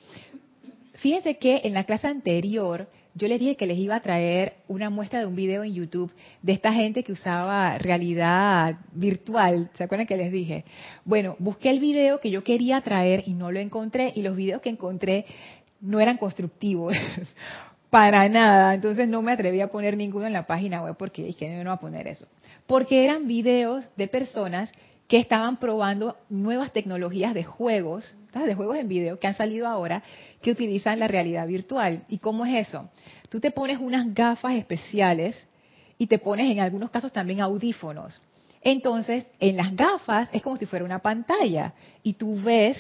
Fíjense 1.01 1.37
que 1.37 1.61
en 1.63 1.73
la 1.73 1.85
clase 1.85 2.05
anterior 2.05 2.87
yo 3.15 3.27
les 3.27 3.39
dije 3.39 3.55
que 3.55 3.65
les 3.65 3.79
iba 3.79 3.95
a 3.95 4.01
traer 4.01 4.53
una 4.67 4.91
muestra 4.91 5.19
de 5.19 5.25
un 5.25 5.35
video 5.35 5.63
en 5.63 5.73
YouTube 5.73 6.13
de 6.43 6.53
esta 6.53 6.71
gente 6.71 7.03
que 7.03 7.11
usaba 7.11 7.79
realidad 7.79 8.75
virtual. 8.93 9.71
¿Se 9.73 9.83
acuerdan 9.83 10.05
que 10.05 10.15
les 10.15 10.31
dije? 10.31 10.63
Bueno, 11.03 11.35
busqué 11.39 11.71
el 11.71 11.79
video 11.79 12.19
que 12.19 12.29
yo 12.29 12.43
quería 12.43 12.79
traer 12.81 13.23
y 13.25 13.33
no 13.33 13.51
lo 13.51 13.59
encontré 13.59 14.13
y 14.15 14.21
los 14.21 14.35
videos 14.35 14.61
que 14.61 14.69
encontré 14.69 15.25
no 15.81 15.99
eran 15.99 16.17
constructivos. 16.17 16.95
Para 17.89 18.29
nada. 18.29 18.75
Entonces 18.75 19.09
no 19.09 19.23
me 19.23 19.31
atreví 19.31 19.59
a 19.59 19.71
poner 19.71 19.97
ninguno 19.97 20.27
en 20.27 20.33
la 20.33 20.45
página 20.45 20.83
web 20.83 20.95
porque 20.97 21.23
dije, 21.23 21.49
no, 21.49 21.63
no 21.63 21.71
voy 21.71 21.77
a 21.77 21.81
poner 21.81 22.07
eso. 22.07 22.27
Porque 22.67 23.03
eran 23.03 23.27
videos 23.27 23.83
de 23.97 24.07
personas 24.07 24.71
que 25.11 25.17
estaban 25.17 25.57
probando 25.57 26.15
nuevas 26.29 26.71
tecnologías 26.71 27.33
de 27.33 27.43
juegos, 27.43 28.15
de 28.33 28.55
juegos 28.55 28.77
en 28.77 28.87
video 28.87 29.19
que 29.19 29.27
han 29.27 29.35
salido 29.35 29.67
ahora, 29.67 30.01
que 30.41 30.51
utilizan 30.51 30.99
la 30.99 31.09
realidad 31.09 31.45
virtual. 31.47 32.05
¿Y 32.07 32.19
cómo 32.19 32.45
es 32.45 32.69
eso? 32.69 32.89
Tú 33.27 33.41
te 33.41 33.51
pones 33.51 33.77
unas 33.81 34.13
gafas 34.13 34.53
especiales 34.53 35.49
y 35.97 36.07
te 36.07 36.17
pones 36.17 36.49
en 36.49 36.61
algunos 36.61 36.91
casos 36.91 37.11
también 37.11 37.41
audífonos. 37.41 38.21
Entonces, 38.61 39.25
en 39.41 39.57
las 39.57 39.75
gafas 39.75 40.29
es 40.31 40.41
como 40.41 40.55
si 40.55 40.65
fuera 40.65 40.85
una 40.85 40.99
pantalla 40.99 41.73
y 42.03 42.13
tú 42.13 42.41
ves 42.41 42.77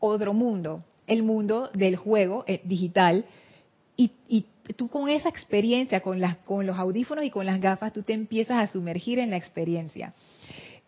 otro 0.00 0.34
mundo, 0.34 0.84
el 1.06 1.22
mundo 1.22 1.70
del 1.72 1.96
juego 1.96 2.44
eh, 2.46 2.60
digital 2.62 3.24
y, 3.96 4.44
tú 4.76 4.88
con 4.88 5.08
esa 5.08 5.30
experiencia, 5.30 6.00
con, 6.00 6.20
las, 6.20 6.36
con 6.36 6.66
los 6.66 6.78
audífonos 6.78 7.24
y 7.24 7.30
con 7.30 7.46
las 7.46 7.58
gafas, 7.58 7.94
tú 7.94 8.02
te 8.02 8.12
empiezas 8.12 8.58
a 8.58 8.70
sumergir 8.70 9.18
en 9.18 9.30
la 9.30 9.38
experiencia. 9.38 10.12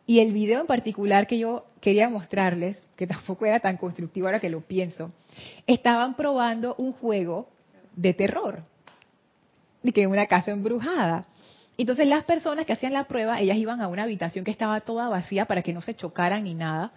Y 0.06 0.20
el 0.20 0.32
video 0.32 0.60
en 0.60 0.66
particular 0.66 1.26
que 1.26 1.38
yo 1.38 1.64
quería 1.80 2.08
mostrarles, 2.08 2.82
que 2.96 3.06
tampoco 3.06 3.46
era 3.46 3.60
tan 3.60 3.76
constructivo 3.76 4.26
ahora 4.26 4.40
que 4.40 4.50
lo 4.50 4.60
pienso, 4.60 5.08
estaban 5.66 6.14
probando 6.14 6.74
un 6.76 6.92
juego 6.92 7.48
de 7.96 8.14
terror, 8.14 8.62
de 9.82 9.92
que 9.92 10.06
una 10.06 10.26
casa 10.26 10.50
embrujada. 10.50 11.26
Entonces 11.76 12.06
las 12.06 12.24
personas 12.24 12.66
que 12.66 12.72
hacían 12.72 12.92
la 12.92 13.04
prueba, 13.04 13.40
ellas 13.40 13.56
iban 13.56 13.80
a 13.80 13.88
una 13.88 14.04
habitación 14.04 14.44
que 14.44 14.50
estaba 14.50 14.80
toda 14.80 15.08
vacía 15.08 15.46
para 15.46 15.62
que 15.62 15.72
no 15.72 15.80
se 15.80 15.94
chocaran 15.94 16.44
ni 16.44 16.54
nada, 16.54 16.92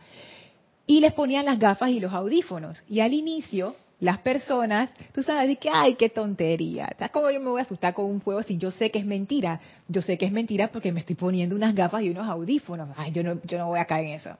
y 0.85 1.01
les 1.01 1.13
ponían 1.13 1.45
las 1.45 1.59
gafas 1.59 1.89
y 1.89 1.99
los 1.99 2.13
audífonos. 2.13 2.83
Y 2.87 3.01
al 3.01 3.13
inicio 3.13 3.75
las 3.99 4.19
personas, 4.19 4.91
tú 5.11 5.23
sabes, 5.23 5.47
de 5.47 5.55
que, 5.55 5.69
ay, 5.71 5.95
qué 5.95 6.09
tontería. 6.09 6.87
¿Sabes 6.99 7.11
cómo 7.11 7.31
yo 7.31 7.39
me 7.39 7.49
voy 7.49 7.59
a 7.59 7.63
asustar 7.63 7.93
con 7.93 8.05
un 8.05 8.19
juego 8.19 8.43
si 8.43 8.57
yo 8.57 8.69
sé 8.69 8.91
que 8.91 8.99
es 8.99 9.05
mentira? 9.05 9.59
Yo 9.87 10.01
sé 10.01 10.17
que 10.17 10.25
es 10.25 10.31
mentira 10.31 10.67
porque 10.67 10.91
me 10.91 10.99
estoy 10.99 11.15
poniendo 11.15 11.55
unas 11.55 11.73
gafas 11.73 12.03
y 12.03 12.11
unos 12.11 12.27
audífonos. 12.27 12.89
Ay, 12.95 13.11
yo 13.11 13.23
no, 13.23 13.41
yo 13.43 13.57
no 13.57 13.67
voy 13.67 13.79
a 13.79 13.85
caer 13.85 14.05
en 14.05 14.13
eso. 14.13 14.37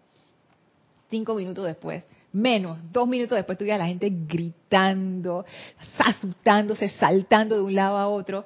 Cinco 1.09 1.33
minutos 1.33 1.65
después, 1.65 2.03
menos, 2.33 2.77
dos 2.91 3.07
minutos 3.07 3.35
después, 3.35 3.57
tuve 3.57 3.73
a 3.73 3.77
la 3.77 3.87
gente 3.87 4.11
gritando, 4.11 5.45
asustándose, 5.97 6.89
saltando 6.89 7.55
de 7.55 7.61
un 7.61 7.73
lado 7.73 7.97
a 7.97 8.07
otro. 8.09 8.45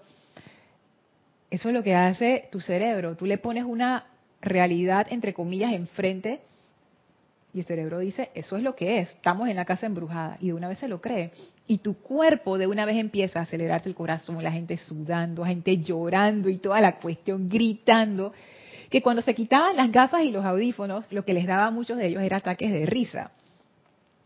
Eso 1.49 1.67
es 1.67 1.73
lo 1.73 1.83
que 1.83 1.93
hace 1.93 2.47
tu 2.51 2.61
cerebro. 2.61 3.17
Tú 3.17 3.25
le 3.25 3.37
pones 3.37 3.65
una 3.65 4.05
realidad, 4.41 5.07
entre 5.09 5.33
comillas, 5.33 5.73
enfrente 5.73 6.39
y 7.53 7.59
el 7.59 7.65
cerebro 7.65 7.99
dice, 7.99 8.29
eso 8.33 8.55
es 8.55 8.63
lo 8.63 8.75
que 8.75 8.99
es, 8.99 9.09
estamos 9.09 9.49
en 9.49 9.57
la 9.57 9.65
casa 9.65 9.85
embrujada. 9.85 10.37
Y 10.39 10.47
de 10.47 10.53
una 10.53 10.69
vez 10.69 10.77
se 10.77 10.87
lo 10.87 11.01
cree. 11.01 11.31
Y 11.67 11.79
tu 11.79 11.95
cuerpo 11.95 12.57
de 12.57 12.67
una 12.67 12.85
vez 12.85 12.97
empieza 12.97 13.39
a 13.39 13.43
acelerarse 13.43 13.89
el 13.89 13.95
corazón, 13.95 14.41
la 14.41 14.51
gente 14.51 14.77
sudando, 14.77 15.41
la 15.41 15.49
gente 15.49 15.77
llorando 15.77 16.47
y 16.49 16.57
toda 16.57 16.79
la 16.79 16.97
cuestión 16.97 17.49
gritando. 17.49 18.33
Que 18.89 19.01
cuando 19.01 19.21
se 19.21 19.35
quitaban 19.35 19.75
las 19.75 19.91
gafas 19.91 20.23
y 20.23 20.31
los 20.31 20.45
audífonos, 20.45 21.05
lo 21.11 21.25
que 21.25 21.33
les 21.33 21.45
daba 21.45 21.65
a 21.65 21.71
muchos 21.71 21.97
de 21.97 22.07
ellos 22.07 22.23
era 22.23 22.37
ataques 22.37 22.71
de 22.71 22.85
risa. 22.85 23.31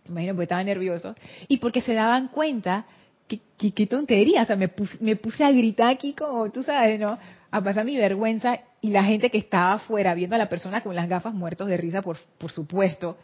Imagino 0.07 0.33
porque 0.33 0.43
estaban 0.43 0.67
nerviosos. 0.67 1.15
Y 1.47 1.57
porque 1.57 1.81
se 1.81 1.93
daban 1.93 2.27
cuenta 2.27 2.85
qué, 3.27 3.39
qué, 3.71 3.87
tontería, 3.87 4.43
o 4.43 4.45
sea, 4.45 4.55
me 4.55 4.67
puse, 4.67 4.97
me 4.99 5.15
puse 5.15 5.43
a 5.43 5.51
gritar 5.51 5.89
aquí 5.89 6.13
como, 6.13 6.49
tú 6.51 6.63
sabes, 6.63 6.99
¿no? 6.99 7.17
A 7.51 7.61
pasar 7.61 7.85
mi 7.85 7.97
vergüenza 7.97 8.59
y 8.81 8.89
la 8.89 9.03
gente 9.03 9.29
que 9.29 9.37
estaba 9.37 9.73
afuera 9.73 10.13
viendo 10.13 10.35
a 10.35 10.39
la 10.39 10.49
persona 10.49 10.81
con 10.81 10.95
las 10.95 11.09
gafas 11.09 11.33
muertos 11.33 11.67
de 11.67 11.77
risa, 11.77 12.01
por, 12.01 12.17
por 12.37 12.51
supuesto, 12.51 13.17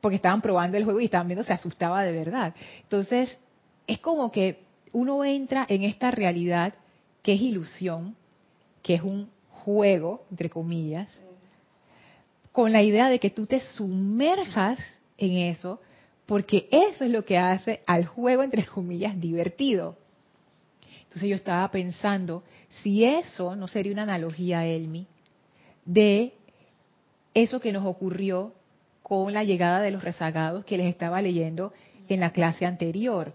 porque 0.00 0.16
estaban 0.16 0.40
probando 0.40 0.76
el 0.76 0.84
juego 0.84 1.00
y 1.00 1.04
estaban 1.04 1.28
viendo, 1.28 1.44
se 1.44 1.52
asustaba 1.52 2.02
de 2.04 2.12
verdad. 2.12 2.54
Entonces, 2.82 3.38
es 3.86 3.98
como 3.98 4.32
que 4.32 4.64
uno 4.92 5.24
entra 5.24 5.66
en 5.68 5.82
esta 5.82 6.10
realidad 6.10 6.74
que 7.22 7.34
es 7.34 7.40
ilusión, 7.40 8.16
que 8.82 8.94
es 8.94 9.02
un 9.02 9.28
juego, 9.64 10.24
entre 10.30 10.48
comillas, 10.48 11.20
con 12.52 12.72
la 12.72 12.82
idea 12.82 13.08
de 13.08 13.18
que 13.18 13.30
tú 13.30 13.46
te 13.46 13.60
sumerjas 13.60 14.78
en 15.18 15.36
eso, 15.36 15.80
porque 16.30 16.68
eso 16.70 17.04
es 17.04 17.10
lo 17.10 17.24
que 17.24 17.38
hace 17.38 17.80
al 17.86 18.06
juego, 18.06 18.44
entre 18.44 18.64
comillas, 18.64 19.20
divertido. 19.20 19.96
Entonces 21.02 21.28
yo 21.28 21.34
estaba 21.34 21.68
pensando, 21.72 22.44
si 22.68 23.04
eso 23.04 23.56
no 23.56 23.66
sería 23.66 23.92
una 23.92 24.04
analogía, 24.04 24.64
Elmi, 24.64 25.08
de 25.84 26.34
eso 27.34 27.58
que 27.58 27.72
nos 27.72 27.84
ocurrió 27.84 28.52
con 29.02 29.34
la 29.34 29.42
llegada 29.42 29.80
de 29.80 29.90
los 29.90 30.04
rezagados 30.04 30.64
que 30.64 30.78
les 30.78 30.86
estaba 30.86 31.20
leyendo 31.20 31.72
en 32.08 32.20
la 32.20 32.30
clase 32.30 32.64
anterior, 32.64 33.34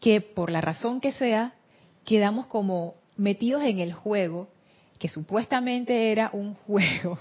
que 0.00 0.22
por 0.22 0.50
la 0.50 0.62
razón 0.62 0.98
que 0.98 1.12
sea, 1.12 1.52
quedamos 2.06 2.46
como 2.46 2.94
metidos 3.18 3.64
en 3.64 3.80
el 3.80 3.92
juego, 3.92 4.48
que 4.98 5.10
supuestamente 5.10 6.10
era 6.10 6.30
un 6.32 6.54
juego, 6.66 7.18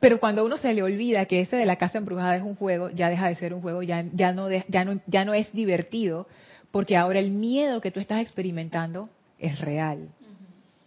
pero 0.00 0.20
cuando 0.20 0.42
a 0.42 0.44
uno 0.44 0.56
se 0.58 0.74
le 0.74 0.82
olvida 0.82 1.24
que 1.24 1.40
ese 1.40 1.56
de 1.56 1.66
la 1.66 1.76
casa 1.76 1.98
embrujada 1.98 2.36
es 2.36 2.42
un 2.42 2.54
juego, 2.54 2.90
ya 2.90 3.08
deja 3.08 3.28
de 3.28 3.34
ser 3.36 3.54
un 3.54 3.62
juego, 3.62 3.82
ya, 3.82 4.02
no, 4.02 4.50
ya, 4.50 4.84
no, 4.84 5.00
ya 5.06 5.24
no 5.24 5.34
es 5.34 5.52
divertido, 5.52 6.26
porque 6.70 6.96
ahora 6.96 7.18
el 7.18 7.30
miedo 7.30 7.80
que 7.80 7.90
tú 7.90 8.00
estás 8.00 8.20
experimentando 8.20 9.08
es 9.38 9.58
real. 9.60 10.08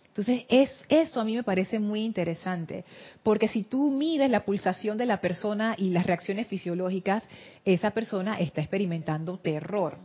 Entonces, 0.09 0.45
es, 0.49 0.85
eso 0.89 1.21
a 1.21 1.23
mí 1.23 1.35
me 1.35 1.43
parece 1.43 1.79
muy 1.79 2.03
interesante, 2.03 2.83
porque 3.23 3.47
si 3.47 3.63
tú 3.63 3.89
mides 3.89 4.29
la 4.29 4.43
pulsación 4.43 4.97
de 4.97 5.05
la 5.05 5.21
persona 5.21 5.75
y 5.77 5.91
las 5.91 6.05
reacciones 6.05 6.47
fisiológicas, 6.47 7.23
esa 7.63 7.91
persona 7.91 8.37
está 8.39 8.61
experimentando 8.61 9.37
terror. 9.37 9.97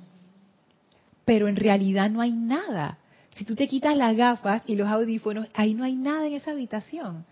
Pero 1.25 1.49
en 1.49 1.56
realidad 1.56 2.11
no 2.11 2.20
hay 2.20 2.32
nada. 2.32 2.99
Si 3.34 3.44
tú 3.44 3.56
te 3.56 3.66
quitas 3.66 3.96
las 3.96 4.16
gafas 4.16 4.62
y 4.66 4.76
los 4.76 4.88
audífonos, 4.88 5.49
ahí 5.52 5.75
no 5.75 5.82
hay 5.82 5.96
nada 5.96 6.26
en 6.26 6.34
esa 6.34 6.52
habitación. 6.52 7.25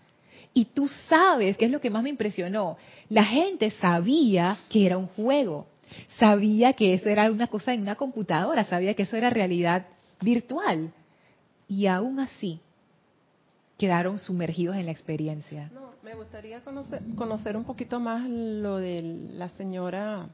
Y 0.53 0.65
tú 0.65 0.87
sabes, 1.09 1.57
que 1.57 1.65
es 1.65 1.71
lo 1.71 1.81
que 1.81 1.89
más 1.89 2.03
me 2.03 2.09
impresionó, 2.09 2.77
la 3.09 3.23
gente 3.23 3.71
sabía 3.71 4.57
que 4.69 4.85
era 4.85 4.97
un 4.97 5.07
juego, 5.07 5.67
sabía 6.19 6.73
que 6.73 6.93
eso 6.93 7.09
era 7.09 7.31
una 7.31 7.47
cosa 7.47 7.73
en 7.73 7.81
una 7.81 7.95
computadora, 7.95 8.63
sabía 8.63 8.93
que 8.93 9.03
eso 9.03 9.17
era 9.17 9.29
realidad 9.29 9.87
virtual. 10.21 10.93
Y 11.67 11.87
aún 11.87 12.19
así, 12.19 12.59
quedaron 13.77 14.19
sumergidos 14.19 14.75
en 14.75 14.85
la 14.85 14.91
experiencia. 14.91 15.71
No, 15.73 15.91
me 16.03 16.15
gustaría 16.15 16.61
conocer, 16.61 17.01
conocer 17.15 17.57
un 17.57 17.63
poquito 17.63 17.99
más 17.99 18.27
lo 18.29 18.77
de 18.77 19.01
la 19.33 19.49
señora 19.49 20.27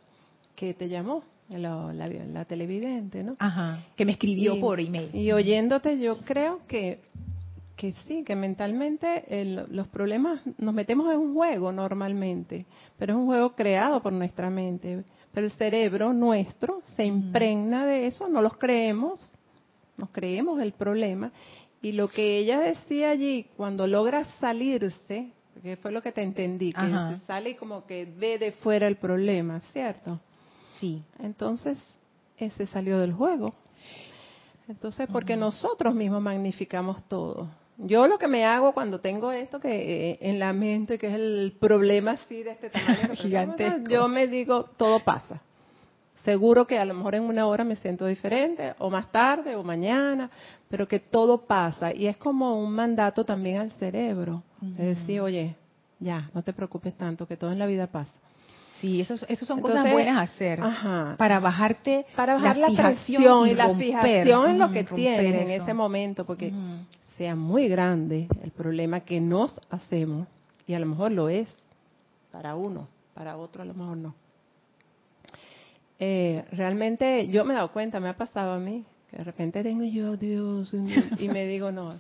que 0.55 0.73
te 0.73 0.89
llamó, 0.89 1.23
la, 1.49 1.93
la, 1.93 2.45
televidente, 2.45 3.23
¿no? 3.23 3.35
Ajá, 3.39 3.79
que 3.95 4.05
me 4.05 4.11
escribió 4.11 4.59
por 4.59 4.79
email. 4.79 5.15
Y 5.15 5.31
oyéndote, 5.31 5.99
yo 5.99 6.17
creo 6.19 6.61
que 6.67 6.99
que 7.79 7.93
sí, 8.05 8.25
que 8.25 8.35
mentalmente 8.35 9.23
los 9.69 9.87
problemas 9.87 10.41
nos 10.57 10.73
metemos 10.73 11.09
en 11.13 11.17
un 11.17 11.33
juego 11.33 11.71
normalmente, 11.71 12.65
pero 12.97 13.13
es 13.13 13.19
un 13.19 13.25
juego 13.25 13.55
creado 13.55 14.03
por 14.03 14.11
nuestra 14.11 14.49
mente. 14.49 15.05
Pero 15.31 15.47
el 15.47 15.53
cerebro 15.53 16.11
nuestro 16.11 16.81
se 16.97 17.05
impregna 17.05 17.85
de 17.85 18.07
eso, 18.07 18.27
no 18.27 18.41
los 18.41 18.57
creemos, 18.57 19.31
nos 19.95 20.09
creemos 20.09 20.59
el 20.59 20.73
problema. 20.73 21.31
Y 21.81 21.93
lo 21.93 22.09
que 22.09 22.39
ella 22.39 22.59
decía 22.59 23.11
allí, 23.11 23.45
cuando 23.55 23.87
logra 23.87 24.25
salirse, 24.41 25.31
que 25.63 25.77
fue 25.77 25.93
lo 25.93 26.01
que 26.01 26.11
te 26.11 26.21
entendí, 26.21 26.73
que 26.73 26.81
se 26.81 27.25
sale 27.25 27.51
y 27.51 27.55
como 27.55 27.85
que 27.85 28.03
ve 28.05 28.37
de 28.39 28.51
fuera 28.51 28.87
el 28.87 28.97
problema, 28.97 29.61
¿cierto? 29.71 30.19
Sí. 30.73 31.01
Entonces, 31.19 31.77
ese 32.35 32.65
salió 32.65 32.99
del 32.99 33.13
juego. 33.13 33.53
Entonces, 34.67 35.07
porque 35.09 35.37
nosotros 35.37 35.95
mismos 35.95 36.21
magnificamos 36.21 37.07
todo. 37.07 37.47
Yo 37.81 38.07
lo 38.07 38.17
que 38.17 38.27
me 38.27 38.43
hago 38.45 38.73
cuando 38.73 38.99
tengo 38.99 39.31
esto 39.31 39.59
que 39.59 40.11
eh, 40.11 40.17
en 40.21 40.37
la 40.37 40.51
mente, 40.51 40.97
que 40.97 41.07
es 41.07 41.13
el 41.13 41.55
problema 41.59 42.11
así 42.11 42.43
de 42.43 42.51
este 42.51 42.69
tamaño 42.69 43.15
gigantesco, 43.15 43.89
yo 43.89 44.07
me 44.09 44.27
digo, 44.27 44.65
todo 44.75 44.99
pasa. 44.99 45.41
Seguro 46.25 46.67
que 46.67 46.77
a 46.77 46.83
lo 46.83 46.93
mejor 46.93 47.15
en 47.15 47.23
una 47.23 47.47
hora 47.47 47.63
me 47.63 47.77
siento 47.77 48.05
diferente, 48.05 48.73
o 48.79 48.89
más 48.89 49.09
tarde, 49.13 49.55
o 49.55 49.63
mañana, 49.63 50.29
pero 50.67 50.89
que 50.89 50.99
todo 50.99 51.37
pasa. 51.45 51.93
Y 51.93 52.07
es 52.07 52.17
como 52.17 52.59
un 52.61 52.73
mandato 52.73 53.23
también 53.23 53.59
al 53.59 53.71
cerebro. 53.71 54.43
Es 54.77 54.99
decir, 54.99 55.21
oye, 55.21 55.55
ya, 55.99 56.29
no 56.33 56.41
te 56.41 56.51
preocupes 56.51 56.95
tanto, 56.95 57.25
que 57.25 57.37
todo 57.37 57.53
en 57.53 57.59
la 57.59 57.65
vida 57.65 57.87
pasa. 57.87 58.11
Sí, 58.81 58.99
esos, 58.99 59.25
esos 59.29 59.47
son 59.47 59.61
cosas 59.61 59.89
buenas 59.89 60.17
a 60.17 60.21
hacer. 60.21 60.59
Para 61.17 61.39
bajarte 61.39 62.05
para 62.13 62.35
bajar 62.35 62.57
la, 62.57 62.67
presión 62.67 63.47
y, 63.47 63.53
la 63.53 63.73
fijación 63.75 64.49
en 64.49 64.59
lo 64.59 64.71
que 64.71 64.83
tienes 64.83 65.41
en 65.41 65.49
ese 65.49 65.73
momento, 65.73 66.25
porque 66.25 66.53
sea 67.19 67.35
muy 67.35 67.67
grande 67.67 68.29
el 68.41 68.51
problema 68.51 69.01
que 69.01 69.19
nos 69.19 69.59
hacemos, 69.69 70.25
y 70.65 70.73
a 70.73 70.79
lo 70.79 70.85
mejor 70.85 71.11
lo 71.11 71.27
es 71.27 71.49
para 72.31 72.55
uno, 72.55 72.87
para 73.13 73.35
otro 73.35 73.61
a 73.61 73.65
lo 73.65 73.73
mejor 73.73 73.97
no. 73.97 74.15
Eh, 75.99 76.45
realmente 76.53 77.27
yo 77.27 77.43
me 77.43 77.51
he 77.51 77.57
dado 77.57 77.73
cuenta, 77.73 77.99
me 77.99 78.07
ha 78.07 78.15
pasado 78.15 78.53
a 78.53 78.57
mí, 78.57 78.85
que 79.11 79.17
de 79.17 79.25
repente 79.25 79.63
tengo 79.63 79.83
yo, 79.83 80.15
Dios, 80.15 80.73
y 81.19 81.27
me 81.27 81.45
digo, 81.45 81.73
no, 81.73 81.93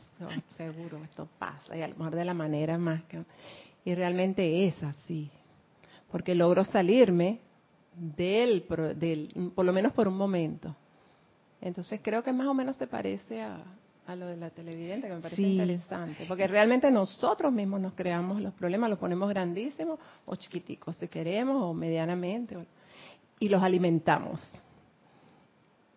seguro, 0.55 1.03
esto 1.03 1.27
pasa, 1.37 1.75
y 1.75 1.81
a 1.81 1.89
lo 1.89 1.95
mejor 1.95 2.15
de 2.15 2.23
la 2.23 2.33
manera 2.33 2.77
más 2.77 3.03
que... 3.03 3.21
Y 3.83 3.95
realmente 3.95 4.67
es 4.67 4.81
así, 4.83 5.29
porque 6.13 6.33
logro 6.33 6.63
salirme 6.63 7.39
del, 7.93 8.65
del, 8.95 9.51
por 9.53 9.65
lo 9.65 9.73
menos 9.73 9.91
por 9.91 10.07
un 10.07 10.15
momento. 10.15 10.73
Entonces 11.59 11.99
creo 12.01 12.23
que 12.23 12.31
más 12.31 12.47
o 12.47 12.53
menos 12.53 12.77
se 12.77 12.87
parece 12.87 13.41
a, 13.41 13.61
a 14.09 14.15
lo 14.15 14.25
de 14.25 14.37
la 14.37 14.49
televidente, 14.49 15.07
que 15.07 15.13
me 15.13 15.21
parece 15.21 15.41
interesante, 15.43 16.25
porque 16.27 16.47
realmente 16.47 16.89
nosotros 16.89 17.53
mismos 17.53 17.79
nos 17.79 17.93
creamos 17.93 18.41
los 18.41 18.55
problemas, 18.55 18.89
los 18.89 18.97
ponemos 18.97 19.29
grandísimos 19.29 19.99
o 20.25 20.35
chiquiticos, 20.35 20.95
si 20.95 21.07
queremos, 21.07 21.61
o 21.61 21.75
medianamente, 21.75 22.57
y 23.39 23.49
los 23.49 23.61
alimentamos 23.61 24.41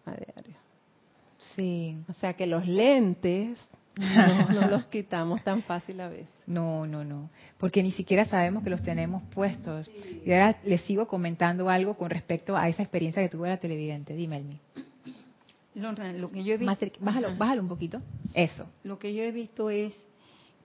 a 0.04 0.10
diario. 0.10 0.56
Sí. 1.56 1.96
O 2.06 2.12
sea 2.12 2.34
que 2.34 2.46
los 2.46 2.66
lentes 2.66 3.58
no, 3.96 4.60
los 4.70 4.84
quitamos 4.84 5.42
tan 5.42 5.62
fácil 5.62 5.98
a 6.02 6.08
veces. 6.08 6.28
No, 6.46 6.86
no, 6.86 7.04
no, 7.04 7.30
porque 7.56 7.82
ni 7.82 7.92
siquiera 7.92 8.26
sabemos 8.26 8.62
que 8.62 8.68
los 8.68 8.82
tenemos 8.82 9.22
puestos. 9.34 9.90
Y 10.26 10.30
ahora 10.32 10.58
les 10.64 10.82
sigo 10.82 11.08
comentando 11.08 11.70
algo 11.70 11.94
con 11.94 12.10
respecto 12.10 12.58
a 12.58 12.68
esa 12.68 12.82
experiencia 12.82 13.22
que 13.22 13.30
tuvo 13.30 13.46
la 13.46 13.56
televidente. 13.56 14.12
Dime, 14.12 14.36
Elmi 14.36 14.60
lo 15.74 16.30
que 16.30 16.44
yo 16.44 16.54
he 16.54 16.56
visto, 16.58 16.86
bájalo, 17.00 17.62
un 17.62 17.68
poquito. 17.68 18.00
Eso. 18.34 18.66
Lo 18.84 18.98
que 18.98 19.14
yo 19.14 19.22
he 19.22 19.32
visto 19.32 19.70
es 19.70 19.94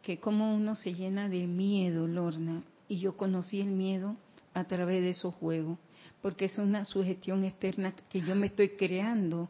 que 0.01 0.19
como 0.19 0.55
uno 0.55 0.75
se 0.75 0.93
llena 0.93 1.29
de 1.29 1.47
miedo, 1.47 2.07
Lorna, 2.07 2.63
y 2.87 2.99
yo 2.99 3.15
conocí 3.15 3.61
el 3.61 3.67
miedo 3.67 4.15
a 4.53 4.63
través 4.65 5.01
de 5.01 5.11
esos 5.11 5.33
juegos, 5.35 5.77
porque 6.21 6.45
es 6.45 6.57
una 6.57 6.83
sugestión 6.85 7.43
externa 7.43 7.93
que 8.09 8.21
yo 8.21 8.35
me 8.35 8.47
estoy 8.47 8.69
creando 8.69 9.49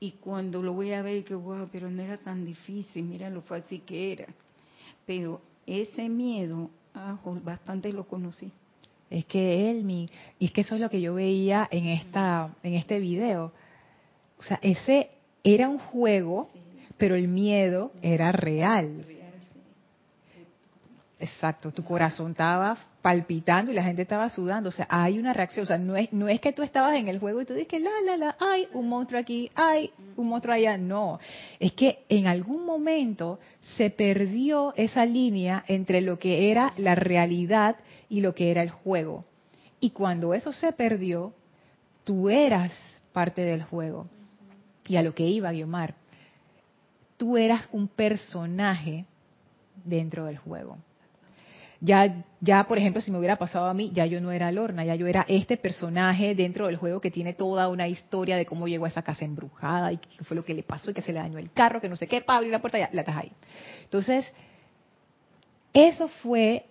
y 0.00 0.12
cuando 0.12 0.62
lo 0.62 0.72
voy 0.72 0.92
a 0.92 1.02
ver 1.02 1.24
que 1.24 1.34
wow, 1.34 1.68
pero 1.70 1.90
no 1.90 2.02
era 2.02 2.16
tan 2.16 2.44
difícil, 2.44 3.04
mira 3.04 3.30
lo 3.30 3.42
fácil 3.42 3.82
que 3.82 4.12
era. 4.12 4.26
Pero 5.06 5.40
ese 5.66 6.08
miedo, 6.08 6.70
ah, 6.94 7.18
bastante 7.42 7.92
lo 7.92 8.06
conocí. 8.06 8.52
Es 9.10 9.24
que 9.24 9.70
él, 9.70 9.84
mi, 9.84 10.08
y 10.38 10.46
es 10.46 10.52
que 10.52 10.60
eso 10.60 10.74
es 10.74 10.80
lo 10.80 10.90
que 10.90 11.00
yo 11.00 11.14
veía 11.14 11.66
en 11.70 11.86
esta, 11.86 12.54
en 12.62 12.74
este 12.74 13.00
video 13.00 13.52
o 14.38 14.42
sea, 14.42 14.58
ese 14.62 15.10
era 15.42 15.68
un 15.68 15.78
juego, 15.78 16.48
pero 16.96 17.14
el 17.14 17.28
miedo 17.28 17.92
era 18.02 18.32
real. 18.32 19.04
Exacto, 21.20 21.72
tu 21.72 21.82
corazón 21.82 22.30
estaba 22.30 22.78
palpitando 23.02 23.72
y 23.72 23.74
la 23.74 23.82
gente 23.82 24.02
estaba 24.02 24.28
sudando, 24.28 24.68
o 24.68 24.72
sea, 24.72 24.86
hay 24.88 25.18
una 25.18 25.32
reacción, 25.32 25.64
o 25.64 25.66
sea, 25.66 25.78
no 25.78 25.96
es, 25.96 26.12
no 26.12 26.28
es 26.28 26.40
que 26.40 26.52
tú 26.52 26.62
estabas 26.62 26.94
en 26.94 27.08
el 27.08 27.18
juego 27.18 27.42
y 27.42 27.44
tú 27.44 27.54
dices, 27.54 27.80
la, 27.82 27.90
la, 28.04 28.16
la, 28.16 28.36
hay 28.38 28.68
un 28.72 28.88
monstruo 28.88 29.20
aquí, 29.20 29.50
hay 29.56 29.90
un 30.14 30.28
monstruo 30.28 30.54
allá, 30.54 30.78
no, 30.78 31.18
es 31.58 31.72
que 31.72 32.04
en 32.08 32.28
algún 32.28 32.64
momento 32.64 33.40
se 33.76 33.90
perdió 33.90 34.72
esa 34.76 35.04
línea 35.06 35.64
entre 35.66 36.02
lo 36.02 36.20
que 36.20 36.52
era 36.52 36.72
la 36.76 36.94
realidad 36.94 37.76
y 38.08 38.20
lo 38.20 38.32
que 38.34 38.52
era 38.52 38.62
el 38.62 38.70
juego. 38.70 39.24
Y 39.80 39.90
cuando 39.90 40.34
eso 40.34 40.52
se 40.52 40.72
perdió, 40.72 41.32
tú 42.04 42.30
eras 42.30 42.72
parte 43.12 43.42
del 43.42 43.64
juego 43.64 44.06
y 44.88 44.96
a 44.96 45.02
lo 45.02 45.14
que 45.14 45.24
iba 45.24 45.52
Guiomar. 45.52 45.94
Tú 47.16 47.36
eras 47.36 47.68
un 47.72 47.88
personaje 47.88 49.04
dentro 49.84 50.24
del 50.24 50.38
juego. 50.38 50.78
Ya, 51.80 52.24
ya, 52.40 52.64
por 52.66 52.78
ejemplo, 52.78 53.00
si 53.00 53.12
me 53.12 53.18
hubiera 53.18 53.36
pasado 53.36 53.66
a 53.66 53.74
mí, 53.74 53.92
ya 53.94 54.04
yo 54.06 54.20
no 54.20 54.32
era 54.32 54.50
Lorna, 54.50 54.84
ya 54.84 54.96
yo 54.96 55.06
era 55.06 55.24
este 55.28 55.56
personaje 55.56 56.34
dentro 56.34 56.66
del 56.66 56.76
juego 56.76 57.00
que 57.00 57.12
tiene 57.12 57.34
toda 57.34 57.68
una 57.68 57.86
historia 57.86 58.36
de 58.36 58.46
cómo 58.46 58.66
llegó 58.66 58.86
a 58.86 58.88
esa 58.88 59.02
casa 59.02 59.24
embrujada 59.24 59.92
y 59.92 59.98
qué 59.98 60.24
fue 60.24 60.36
lo 60.36 60.44
que 60.44 60.54
le 60.54 60.64
pasó 60.64 60.90
y 60.90 60.94
que 60.94 61.02
se 61.02 61.12
le 61.12 61.20
dañó 61.20 61.38
el 61.38 61.52
carro, 61.52 61.80
que 61.80 61.88
no 61.88 61.94
sé 61.94 62.08
qué, 62.08 62.20
para 62.20 62.38
abrir 62.38 62.50
la 62.50 62.60
puerta, 62.60 62.78
ya 62.78 62.90
la 62.92 63.02
estás 63.02 63.16
ahí. 63.16 63.30
Entonces, 63.84 64.32
eso 65.72 66.08
fue 66.08 66.64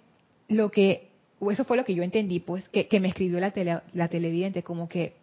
lo 0.50 0.72
que, 0.72 1.10
o 1.40 1.52
eso 1.52 1.64
fue 1.64 1.78
lo 1.78 1.86
que 1.86 1.96
yo 1.96 2.04
entendí, 2.04 2.42
pues, 2.42 2.68
que, 2.68 3.00
me 3.00 3.08
escribió 3.08 3.40
la, 3.40 3.54
la 3.94 4.08
televidente, 4.10 4.62
como 4.62 4.90
que, 4.90 5.14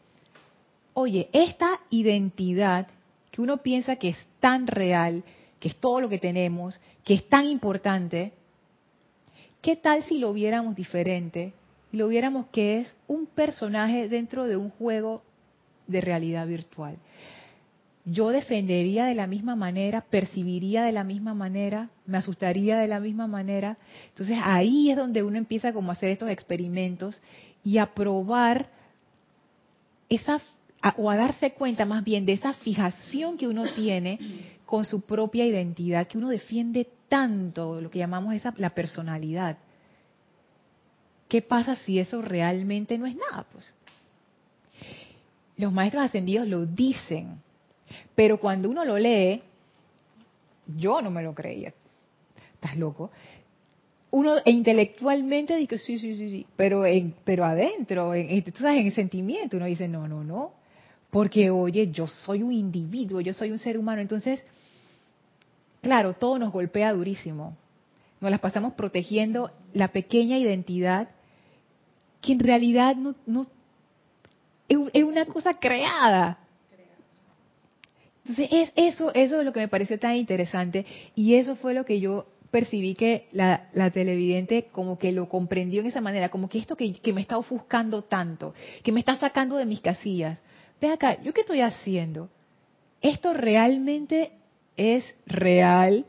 oye, 0.95 1.29
esta 1.33 1.81
identidad 1.91 2.89
que 3.31 3.43
uno 3.43 3.59
piensa 3.59 3.97
que 3.97 4.11
es 4.11 4.19
tan 4.41 4.67
real, 4.67 5.25
que 5.59 5.69
es 5.69 5.77
todo 5.77 6.01
lo 6.01 6.09
que 6.09 6.19
tenemos, 6.19 6.81
que 7.05 7.15
es 7.15 7.29
tan 7.29 7.47
importante, 7.47 8.33
¿qué 9.61 9.77
tal 9.77 10.05
si 10.05 10.19
lo 10.19 10.33
viéramos 10.33 10.77
diferente? 10.77 11.53
Y 11.93 11.97
lo 11.97 12.09
viéramos 12.09 12.47
que 12.47 12.81
es 12.81 12.95
un 13.09 13.27
personaje 13.27 14.09
dentro 14.09 14.47
de 14.47 14.57
un 14.57 14.71
juego 14.71 15.23
de 15.87 16.01
realidad 16.01 16.47
virtual. 16.47 16.97
Yo 18.07 18.29
defendería 18.29 19.07
de 19.07 19.15
la 19.15 19.27
misma 19.27 19.57
manera, 19.57 20.03
percibiría 20.03 20.85
de 20.85 20.93
la 20.93 21.05
misma 21.05 21.33
manera, 21.33 21.89
me 22.05 22.19
asustaría 22.19 22.79
de 22.79 22.87
la 22.87 23.01
misma 23.01 23.27
manera. 23.27 23.79
Entonces 24.11 24.39
ahí 24.43 24.91
es 24.91 24.97
donde 24.97 25.23
uno 25.23 25.39
empieza 25.39 25.73
como 25.73 25.91
a 25.91 25.95
hacer 25.95 26.11
estos 26.11 26.29
experimentos 26.29 27.21
y 27.65 27.79
a 27.79 27.95
probar 27.95 28.69
esa 30.11 30.41
o 30.97 31.11
a 31.11 31.17
darse 31.17 31.53
cuenta 31.53 31.85
más 31.85 32.05
bien 32.05 32.27
de 32.27 32.33
esa 32.35 32.53
fijación 32.53 33.39
que 33.39 33.49
uno 33.49 33.65
tiene 33.75 34.19
con 34.67 34.85
su 34.85 35.03
propia 35.03 35.47
identidad, 35.47 36.07
que 36.07 36.19
uno 36.19 36.29
defiende 36.29 36.89
tanto, 37.09 37.81
lo 37.81 37.91
que 37.91 37.99
llamamos 37.99 38.35
esa, 38.35 38.53
la 38.59 38.71
personalidad. 38.71 39.57
¿Qué 41.29 41.43
pasa 41.43 41.77
si 41.77 41.99
eso 41.99 42.21
realmente 42.21 42.99
no 42.99 43.07
es 43.07 43.17
nada? 43.17 43.47
Pues 43.51 43.73
los 45.57 45.73
maestros 45.73 46.05
ascendidos 46.05 46.47
lo 46.49 46.67
dicen, 46.67 47.41
pero 48.15 48.39
cuando 48.39 48.69
uno 48.69 48.85
lo 48.85 48.99
lee, 48.99 49.43
yo 50.77 51.01
no 51.01 51.11
me 51.11 51.23
lo 51.23 51.35
creía. 51.35 51.73
¿Estás 52.55 52.77
loco? 52.77 53.11
Uno 54.11 54.37
intelectualmente 54.45 55.57
dice 55.57 55.79
sí, 55.79 55.99
sí, 55.99 56.17
sí, 56.17 56.31
sí, 56.31 56.47
pero 56.57 56.87
en, 56.87 57.15
pero 57.25 57.45
adentro, 57.45 58.15
en, 58.15 58.45
sabes, 58.55 58.81
en 58.81 58.87
el 58.87 58.95
sentimiento, 58.95 59.57
uno 59.57 59.67
dice 59.67 59.89
no, 59.89 60.07
no, 60.07 60.23
no, 60.23 60.53
porque 61.15 61.49
oye, 61.49 61.93
yo 61.93 62.09
soy 62.09 62.43
un 62.43 62.53
individuo, 62.53 63.21
yo 63.21 63.33
soy 63.33 63.53
un 63.53 63.59
ser 63.61 63.79
humano, 63.79 64.03
entonces, 64.03 64.45
claro, 65.81 66.15
todo 66.15 66.41
nos 66.41 66.53
golpea 66.53 66.93
durísimo. 66.93 67.57
Nos 68.21 68.33
las 68.33 68.41
pasamos 68.41 68.73
protegiendo 68.73 69.53
la 69.75 69.93
pequeña 69.93 70.39
identidad 70.39 71.11
que 72.21 72.33
en 72.33 72.41
realidad 72.41 72.97
no, 72.97 73.47
es 74.69 75.05
una 75.05 75.25
cosa 75.27 75.55
creada. 75.55 76.39
Entonces, 78.25 78.49
es, 78.51 78.73
eso, 78.75 79.15
eso 79.15 79.39
es 79.39 79.45
lo 79.45 79.53
que 79.53 79.61
me 79.61 79.69
pareció 79.69 79.97
tan 80.01 80.17
interesante 80.17 80.85
y 81.15 81.37
eso 81.37 81.55
fue 81.55 81.75
lo 81.75 81.85
que 81.85 82.01
yo 82.01 82.27
percibí 82.51 82.97
que 82.97 83.29
la, 83.31 83.71
televidente 83.93 84.65
como 84.73 84.99
que 84.99 85.13
lo 85.13 85.29
comprendió 85.29 85.81
en 85.81 85.87
esa 85.87 86.01
manera, 86.01 86.29
como 86.29 86.49
que 86.49 86.59
esto 86.59 86.75
que, 86.75 86.93
que, 86.93 87.13
me 87.13 87.21
está 87.21 87.39
ofuscando 87.39 88.03
tanto, 88.03 88.53
que 88.83 88.91
me 88.91 88.99
está 88.99 89.17
sacando 89.17 89.55
de 89.55 89.65
mis 89.65 89.81
casillas, 89.81 90.41
ve 90.85 90.93
acá, 90.93 91.21
¿yo 91.23 91.33
qué 91.33 91.41
estoy 91.41 91.61
haciendo? 91.61 92.29
Esto 93.01 93.33
realmente 93.33 94.33
es 94.77 95.05
real 95.27 96.05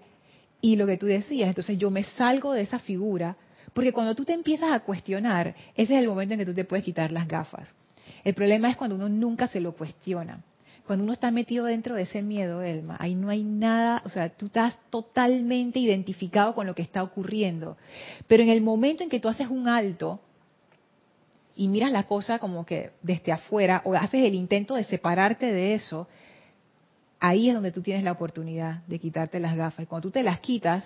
y 0.62 0.76
lo 0.76 0.86
que 0.86 0.98
tú 0.98 1.06
decías, 1.06 1.48
entonces 1.48 1.78
yo 1.78 1.92
me 1.92 2.04
salgo 2.04 2.54
de 2.54 2.62
esa 2.62 2.80
figura, 2.80 3.38
porque 3.74 3.94
cuando 3.94 4.16
tú 4.16 4.26
te 4.26 4.34
empiezas 4.34 4.72
a 4.72 4.82
cuestionar, 4.82 5.56
ese 5.76 5.94
es 5.94 6.00
el 6.02 6.08
momento 6.08 6.34
en 6.34 6.40
que 6.40 6.46
tú 6.46 6.54
te 6.54 6.66
puedes 6.66 6.84
quitar 6.84 7.12
las 7.12 7.28
gafas. 7.28 7.74
El 8.24 8.34
problema 8.34 8.70
es 8.70 8.76
cuando 8.76 8.96
uno 8.96 9.10
nunca 9.10 9.48
se 9.48 9.60
lo 9.60 9.74
cuestiona. 9.74 10.44
Cuando 10.86 11.04
uno 11.04 11.14
está 11.14 11.32
metido 11.32 11.66
dentro 11.66 11.96
de 11.96 12.04
ese 12.04 12.22
miedo, 12.22 12.62
Elma, 12.62 12.96
ahí 13.00 13.16
no 13.16 13.30
hay 13.30 13.44
nada, 13.44 14.02
o 14.06 14.10
sea, 14.10 14.30
tú 14.30 14.48
estás 14.48 14.78
totalmente 14.90 15.80
identificado 15.80 16.54
con 16.54 16.68
lo 16.68 16.76
que 16.76 16.84
está 16.84 17.02
ocurriendo. 17.02 17.78
Pero 18.28 18.44
en 18.44 18.50
el 18.50 18.62
momento 18.62 19.04
en 19.04 19.10
que 19.10 19.20
tú 19.20 19.28
haces 19.28 19.50
un 19.50 19.68
alto 19.68 20.20
y 21.56 21.68
miras 21.68 21.92
la 21.92 22.04
cosa 22.04 22.40
como 22.40 22.66
que 22.66 22.92
desde 23.02 23.32
afuera 23.32 23.82
o 23.86 23.94
haces 23.94 24.26
el 24.26 24.36
intento 24.36 24.76
de 24.76 24.84
separarte 24.84 25.52
de 25.52 25.74
eso, 25.74 26.08
ahí 27.20 27.50
es 27.50 27.56
donde 27.56 27.72
tú 27.72 27.82
tienes 27.82 28.04
la 28.04 28.12
oportunidad 28.12 28.84
de 28.88 29.00
quitarte 29.00 29.40
las 29.40 29.56
gafas. 29.56 29.84
Y 29.84 29.86
cuando 29.88 30.10
tú 30.10 30.12
te 30.12 30.24
las 30.24 30.40
quitas, 30.40 30.84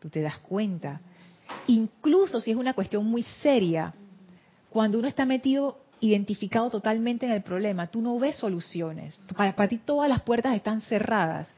tú 0.00 0.08
te 0.10 0.20
das 0.20 0.38
cuenta. 0.38 1.00
Incluso 1.68 2.40
si 2.40 2.50
es 2.50 2.56
una 2.56 2.74
cuestión 2.74 3.04
muy 3.06 3.22
seria, 3.42 3.94
cuando 4.68 4.98
uno 4.98 5.08
está 5.08 5.24
metido, 5.24 5.78
identificado 6.00 6.70
totalmente 6.70 7.26
en 7.26 7.32
el 7.32 7.42
problema, 7.42 7.86
tú 7.86 8.00
no 8.00 8.18
ves 8.18 8.36
soluciones. 8.36 9.14
Para, 9.36 9.68
ti 9.68 9.78
todas 9.78 10.08
las 10.08 10.22
puertas 10.22 10.54
están 10.54 10.80
cerradas. 10.82 11.48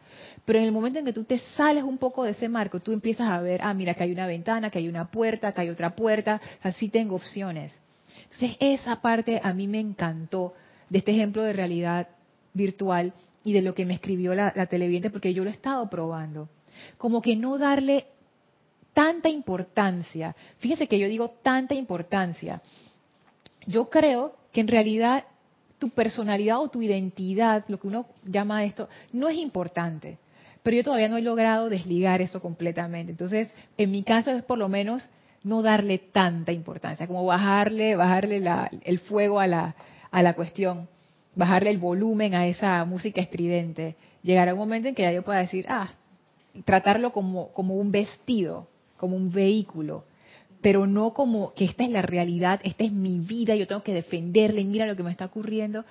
Pero 0.44 0.58
en 0.58 0.64
el 0.64 0.72
momento 0.72 0.98
en 0.98 1.04
que 1.04 1.12
tú 1.12 1.24
te 1.24 1.38
sales 1.56 1.84
un 1.84 1.98
poco 1.98 2.24
de 2.24 2.32
ese 2.32 2.48
marco, 2.48 2.80
tú 2.80 2.92
empiezas 2.92 3.28
a 3.28 3.40
ver, 3.40 3.60
ah, 3.62 3.74
mira, 3.74 3.94
que 3.94 4.04
hay 4.04 4.12
una 4.12 4.26
ventana, 4.26 4.70
que 4.70 4.78
hay 4.78 4.88
una 4.88 5.10
puerta, 5.10 5.52
que 5.52 5.60
hay 5.60 5.70
otra 5.70 5.94
puerta, 5.94 6.40
así 6.62 6.88
tengo 6.88 7.16
opciones. 7.16 7.78
Entonces, 8.24 8.56
esa 8.60 9.00
parte 9.00 9.40
a 9.42 9.52
mí 9.52 9.66
me 9.66 9.80
encantó 9.80 10.54
de 10.88 10.98
este 10.98 11.12
ejemplo 11.12 11.42
de 11.42 11.52
realidad 11.52 12.08
virtual 12.54 13.12
y 13.44 13.52
de 13.52 13.62
lo 13.62 13.74
que 13.74 13.86
me 13.86 13.94
escribió 13.94 14.34
la, 14.34 14.52
la 14.54 14.66
televidente, 14.66 15.10
porque 15.10 15.34
yo 15.34 15.44
lo 15.44 15.50
he 15.50 15.52
estado 15.52 15.88
probando. 15.88 16.48
Como 16.96 17.20
que 17.20 17.36
no 17.36 17.58
darle 17.58 18.06
tanta 18.92 19.28
importancia. 19.28 20.34
Fíjese 20.58 20.88
que 20.88 20.98
yo 20.98 21.08
digo 21.08 21.30
tanta 21.42 21.74
importancia. 21.74 22.60
Yo 23.68 23.88
creo 23.88 24.32
que 24.50 24.60
en 24.60 24.68
realidad 24.68 25.24
tu 25.78 25.90
personalidad 25.90 26.58
o 26.58 26.68
tu 26.68 26.82
identidad, 26.82 27.64
lo 27.68 27.78
que 27.78 27.86
uno 27.86 28.06
llama 28.24 28.64
esto, 28.64 28.88
no 29.12 29.28
es 29.28 29.36
importante 29.36 30.18
pero 30.68 30.76
yo 30.76 30.84
todavía 30.84 31.08
no 31.08 31.16
he 31.16 31.22
logrado 31.22 31.70
desligar 31.70 32.20
eso 32.20 32.42
completamente. 32.42 33.12
Entonces, 33.12 33.54
en 33.78 33.90
mi 33.90 34.02
caso 34.02 34.30
es 34.32 34.42
por 34.42 34.58
lo 34.58 34.68
menos 34.68 35.08
no 35.42 35.62
darle 35.62 35.96
tanta 35.96 36.52
importancia, 36.52 37.06
como 37.06 37.24
bajarle, 37.24 37.96
bajarle 37.96 38.42
el 38.84 38.98
fuego 38.98 39.40
a 39.40 39.46
la, 39.46 39.74
a 40.10 40.22
la 40.22 40.34
cuestión, 40.34 40.86
bajarle 41.34 41.70
el 41.70 41.78
volumen 41.78 42.34
a 42.34 42.46
esa 42.46 42.84
música 42.84 43.20
estridente. 43.20 43.96
Llegar 44.22 44.50
a 44.50 44.52
un 44.52 44.58
momento 44.58 44.88
en 44.88 44.94
que 44.94 45.04
ya 45.04 45.12
yo 45.12 45.22
pueda 45.22 45.38
decir, 45.38 45.64
ah, 45.70 45.88
tratarlo 46.66 47.12
como, 47.12 47.48
como 47.52 47.76
un 47.76 47.90
vestido, 47.90 48.66
como 48.98 49.16
un 49.16 49.30
vehículo, 49.30 50.04
pero 50.60 50.86
no 50.86 51.14
como 51.14 51.52
que 51.54 51.64
esta 51.64 51.84
es 51.84 51.90
la 51.90 52.02
realidad, 52.02 52.60
esta 52.64 52.84
es 52.84 52.92
mi 52.92 53.18
vida, 53.20 53.54
yo 53.54 53.66
tengo 53.66 53.82
que 53.82 53.94
defenderla 53.94 54.60
y 54.60 54.64
mira 54.64 54.86
lo 54.86 54.96
que 54.96 55.02
me 55.02 55.10
está 55.10 55.26
ocurriendo. 55.26 55.84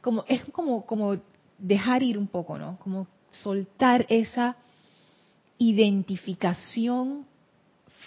Como, 0.00 0.24
es 0.28 0.44
como, 0.46 0.84
como 0.86 1.16
dejar 1.58 2.02
ir 2.02 2.18
un 2.18 2.26
poco, 2.26 2.58
¿no? 2.58 2.78
Como 2.78 3.06
soltar 3.30 4.06
esa 4.08 4.56
identificación 5.58 7.26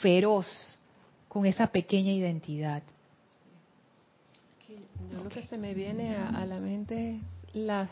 feroz 0.02 0.48
con 1.30 1.46
esa 1.46 1.68
pequeña 1.68 2.12
identidad. 2.12 2.84
lo 5.24 5.30
que 5.30 5.44
se 5.44 5.58
me 5.58 5.74
viene 5.74 6.16
a, 6.16 6.46
la 6.46 6.60
mente 6.60 7.16
es 7.16 7.56
las 7.56 7.90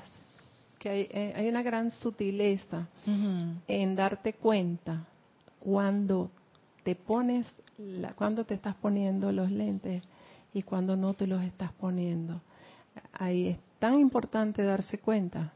que 0.80 0.89
hay, 0.89 1.08
eh, 1.12 1.34
hay 1.36 1.47
una 1.47 1.62
gran 1.62 1.91
sutileza 1.91 2.88
en 3.67 3.95
darte 3.95 4.34
cuenta 4.34 5.06
cuando 5.60 6.32
te 6.84 6.95
pones, 6.95 7.45
la, 7.82 8.13
cuando 8.13 8.46
te 8.46 8.54
estás 8.54 8.76
poniendo 8.76 9.32
los 9.32 9.52
lentes 9.52 10.04
y 10.54 10.63
cuando 10.63 10.96
no 10.96 11.13
te 11.13 11.28
los 11.28 11.41
estás 11.44 11.72
poniendo. 11.74 12.41
Ahí 13.13 13.48
es 13.48 13.58
tan 13.80 14.00
importante 14.00 14.63
darse 14.63 14.98
cuenta 15.00 15.54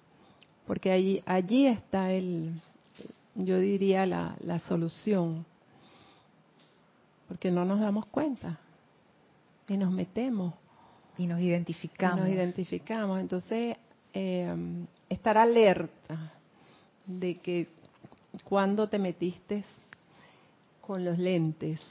porque 0.66 0.92
allí, 0.92 1.22
allí 1.26 1.68
está 1.68 2.12
el, 2.12 2.60
yo 3.36 3.60
diría, 3.60 4.06
la, 4.06 4.36
la 4.42 4.60
solución, 4.60 5.46
porque 7.28 7.52
no 7.52 7.66
nos 7.66 7.80
damos 7.80 8.06
cuenta 8.08 8.60
y 9.68 9.78
nos 9.78 9.92
metemos. 9.92 10.54
Y 11.18 11.28
nos 11.28 11.40
identificamos. 11.40 12.20
nos 12.20 12.30
identificamos. 12.30 13.20
Entonces, 13.20 13.78
eh, 14.14 14.54
estar 15.08 15.38
alerta 15.38 16.34
de 17.06 17.38
que 17.38 17.70
cuando 18.44 18.90
te 18.90 19.00
metiste 19.00 19.64
con 20.82 21.06
los 21.06 21.18
lentes. 21.18 21.82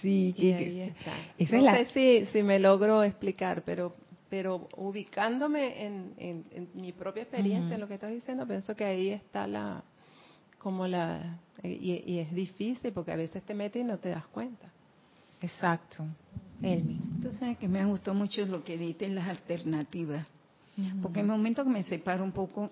Sí, 0.00 0.34
y 0.36 0.52
ahí 0.52 0.80
está. 0.80 1.12
no 1.56 1.76
sé 1.76 1.86
si, 1.92 2.26
si 2.26 2.42
me 2.42 2.58
logro 2.58 3.02
explicar, 3.02 3.62
pero 3.64 3.94
pero 4.30 4.68
ubicándome 4.76 5.86
en, 5.86 6.68
mi 6.74 6.92
propia 6.92 7.22
experiencia, 7.22 7.74
en 7.74 7.80
lo 7.80 7.88
que 7.88 7.94
estás 7.94 8.10
diciendo, 8.10 8.46
pienso 8.46 8.76
que 8.76 8.84
ahí 8.84 9.08
está 9.08 9.46
la, 9.46 9.82
como 10.58 10.86
la, 10.86 11.38
y, 11.62 12.18
es 12.18 12.30
difícil 12.34 12.92
porque 12.92 13.12
a 13.12 13.16
veces 13.16 13.42
te 13.44 13.54
metes 13.54 13.80
y 13.80 13.84
no 13.86 13.96
te 13.96 14.10
das 14.10 14.26
cuenta. 14.26 14.70
Exacto. 15.40 16.04
Elmi. 16.60 17.00
Tú 17.22 17.32
sabes 17.32 17.56
que 17.56 17.68
me 17.68 17.82
gustó 17.86 18.12
mucho 18.12 18.44
lo 18.44 18.62
que 18.62 18.76
dicen 18.76 19.14
las 19.14 19.28
alternativas, 19.28 20.26
porque 21.00 21.20
en 21.20 21.26
el 21.26 21.32
momento 21.32 21.64
que 21.64 21.70
me 21.70 21.82
separo 21.82 22.22
un 22.22 22.32
poco, 22.32 22.70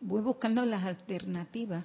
voy 0.00 0.22
buscando 0.22 0.64
las 0.64 0.84
alternativas. 0.84 1.84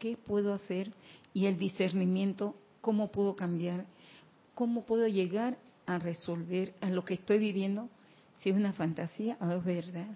¿Qué 0.00 0.16
puedo 0.16 0.52
hacer? 0.52 0.90
y 1.36 1.44
el 1.44 1.58
discernimiento, 1.58 2.54
¿cómo 2.86 3.08
puedo 3.08 3.34
cambiar? 3.34 3.84
¿Cómo 4.54 4.82
puedo 4.82 5.08
llegar 5.08 5.58
a 5.86 5.98
resolver 5.98 6.72
a 6.80 6.88
lo 6.88 7.04
que 7.04 7.14
estoy 7.14 7.38
viviendo? 7.38 7.88
Si 8.38 8.50
es 8.50 8.54
una 8.54 8.72
fantasía 8.72 9.36
o 9.40 9.50
es 9.50 9.64
verdad. 9.64 10.06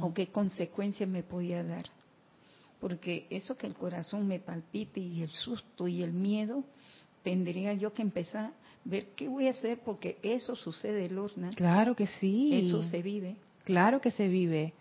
O 0.00 0.14
qué 0.14 0.28
consecuencias 0.28 1.08
me 1.08 1.24
podía 1.24 1.64
dar. 1.64 1.86
Porque 2.78 3.26
eso 3.30 3.56
que 3.56 3.66
el 3.66 3.74
corazón 3.74 4.28
me 4.28 4.38
palpite 4.38 5.00
y 5.00 5.22
el 5.22 5.30
susto 5.30 5.88
y 5.88 6.04
el 6.04 6.12
miedo, 6.12 6.62
tendría 7.24 7.74
yo 7.74 7.92
que 7.92 8.02
empezar 8.02 8.44
a 8.44 8.52
ver 8.84 9.08
qué 9.16 9.26
voy 9.26 9.48
a 9.48 9.50
hacer 9.50 9.80
porque 9.84 10.18
eso 10.22 10.54
sucede, 10.54 11.10
Lorna. 11.10 11.50
Claro 11.50 11.96
que 11.96 12.06
sí. 12.06 12.54
Eso 12.54 12.84
se 12.84 13.02
vive. 13.02 13.34
Claro 13.64 14.00
que 14.00 14.12
se 14.12 14.28
vive. 14.28 14.72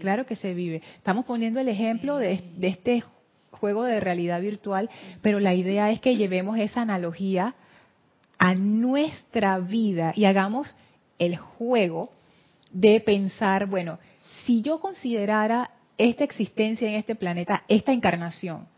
Claro 0.00 0.24
que 0.24 0.36
se 0.36 0.54
vive. 0.54 0.80
Estamos 0.96 1.26
poniendo 1.26 1.60
el 1.60 1.68
ejemplo 1.68 2.16
de, 2.16 2.42
de, 2.56 2.68
este 2.68 3.04
juego 3.50 3.84
de 3.84 4.00
realidad 4.00 4.40
virtual, 4.40 4.90
pero 5.22 5.40
la 5.40 5.54
idea 5.54 5.90
es 5.90 6.00
que 6.00 6.16
llevemos 6.16 6.58
esa 6.58 6.82
analogía 6.82 7.54
a 8.38 8.54
nuestra 8.54 9.58
vida 9.58 10.12
y 10.14 10.26
hagamos 10.26 10.74
el 11.18 11.36
juego 11.36 12.10
de 12.70 13.00
pensar, 13.00 13.66
bueno, 13.66 13.98
si 14.44 14.62
yo 14.62 14.80
considerara 14.80 15.70
esta 15.98 16.24
existencia 16.24 16.88
en 16.88 16.94
este 16.94 17.14
planeta, 17.14 17.64
esta 17.68 17.92
encarnación, 17.92 18.68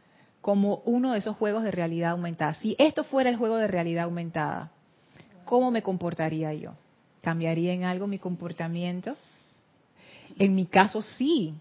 como 0.41 0.83
uno 0.85 1.13
de 1.13 1.19
esos 1.19 1.37
juegos 1.37 1.65
de 1.65 1.73
realidad 1.73 2.13
aumentada, 2.13 2.55
si 2.55 2.77
esto 2.79 3.05
fuera 3.05 3.29
el 3.29 3.37
juego 3.37 3.57
de 3.57 3.67
realidad 3.67 4.05
aumentada, 4.05 4.71
¿cómo 5.45 5.71
me 5.71 5.83
comportaría 5.83 6.55
yo? 6.55 6.75
¿Cambiaría 7.21 7.73
en 7.73 7.85
algo 7.85 8.07
mi 8.07 8.19
comportamiento? 8.19 9.17
En 10.39 10.55
mi 10.55 10.67
caso 10.67 11.03
sí, 11.03 11.55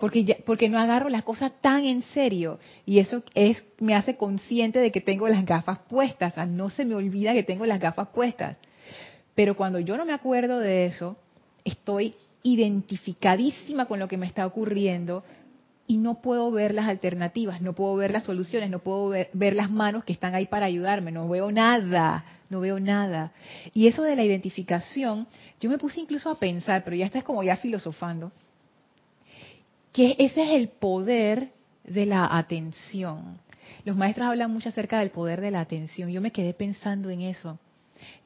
porque 0.00 0.42
porque 0.44 0.68
no 0.68 0.78
agarro 0.78 1.08
las 1.08 1.22
cosas 1.22 1.52
tan 1.60 1.84
en 1.84 2.02
serio 2.02 2.58
y 2.84 2.98
eso 2.98 3.22
es 3.34 3.62
me 3.80 3.94
hace 3.94 4.16
consciente 4.16 4.78
de 4.78 4.90
que 4.90 5.00
tengo 5.00 5.28
las 5.28 5.44
gafas 5.44 5.78
puestas, 5.88 6.34
no 6.48 6.70
se 6.70 6.84
me 6.84 6.94
olvida 6.94 7.32
que 7.32 7.42
tengo 7.42 7.66
las 7.66 7.80
gafas 7.80 8.08
puestas. 8.08 8.56
Pero 9.34 9.56
cuando 9.56 9.80
yo 9.80 9.96
no 9.96 10.04
me 10.04 10.12
acuerdo 10.12 10.58
de 10.58 10.86
eso, 10.86 11.16
estoy 11.64 12.14
identificadísima 12.42 13.86
con 13.86 13.98
lo 13.98 14.06
que 14.06 14.16
me 14.16 14.26
está 14.26 14.46
ocurriendo 14.46 15.22
y 15.86 15.98
no 15.98 16.20
puedo 16.22 16.50
ver 16.50 16.74
las 16.74 16.88
alternativas, 16.88 17.60
no 17.60 17.74
puedo 17.74 17.96
ver 17.96 18.10
las 18.12 18.24
soluciones, 18.24 18.70
no 18.70 18.78
puedo 18.78 19.08
ver, 19.08 19.30
ver, 19.32 19.54
las 19.54 19.70
manos 19.70 20.04
que 20.04 20.12
están 20.12 20.34
ahí 20.34 20.46
para 20.46 20.66
ayudarme, 20.66 21.12
no 21.12 21.28
veo 21.28 21.52
nada, 21.52 22.24
no 22.48 22.60
veo 22.60 22.80
nada. 22.80 23.32
Y 23.74 23.86
eso 23.86 24.02
de 24.02 24.16
la 24.16 24.24
identificación, 24.24 25.26
yo 25.60 25.68
me 25.68 25.78
puse 25.78 26.00
incluso 26.00 26.30
a 26.30 26.38
pensar, 26.38 26.84
pero 26.84 26.96
ya 26.96 27.06
estás 27.06 27.24
como 27.24 27.42
ya 27.42 27.56
filosofando, 27.56 28.32
que 29.94 30.16
ese 30.18 30.42
es 30.42 30.50
el 30.50 30.68
poder 30.68 31.52
de 31.84 32.04
la 32.04 32.36
atención. 32.36 33.38
Los 33.84 33.96
maestros 33.96 34.26
hablan 34.26 34.50
mucho 34.52 34.68
acerca 34.68 34.98
del 34.98 35.10
poder 35.10 35.40
de 35.40 35.52
la 35.52 35.60
atención. 35.60 36.10
Yo 36.10 36.20
me 36.20 36.32
quedé 36.32 36.52
pensando 36.52 37.10
en 37.10 37.22
eso. 37.22 37.60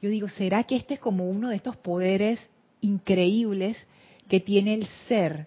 Yo 0.01 0.09
digo, 0.09 0.27
¿será 0.27 0.63
que 0.63 0.75
este 0.75 0.95
es 0.95 0.99
como 0.99 1.29
uno 1.29 1.49
de 1.49 1.55
estos 1.55 1.77
poderes 1.77 2.39
increíbles 2.81 3.77
que 4.27 4.39
tiene 4.39 4.73
el 4.73 4.87
ser? 5.07 5.45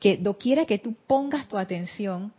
Que 0.00 0.16
doquiera 0.16 0.64
que 0.64 0.78
tú 0.78 0.94
pongas 1.06 1.46
tu 1.48 1.58
atención, 1.58 2.32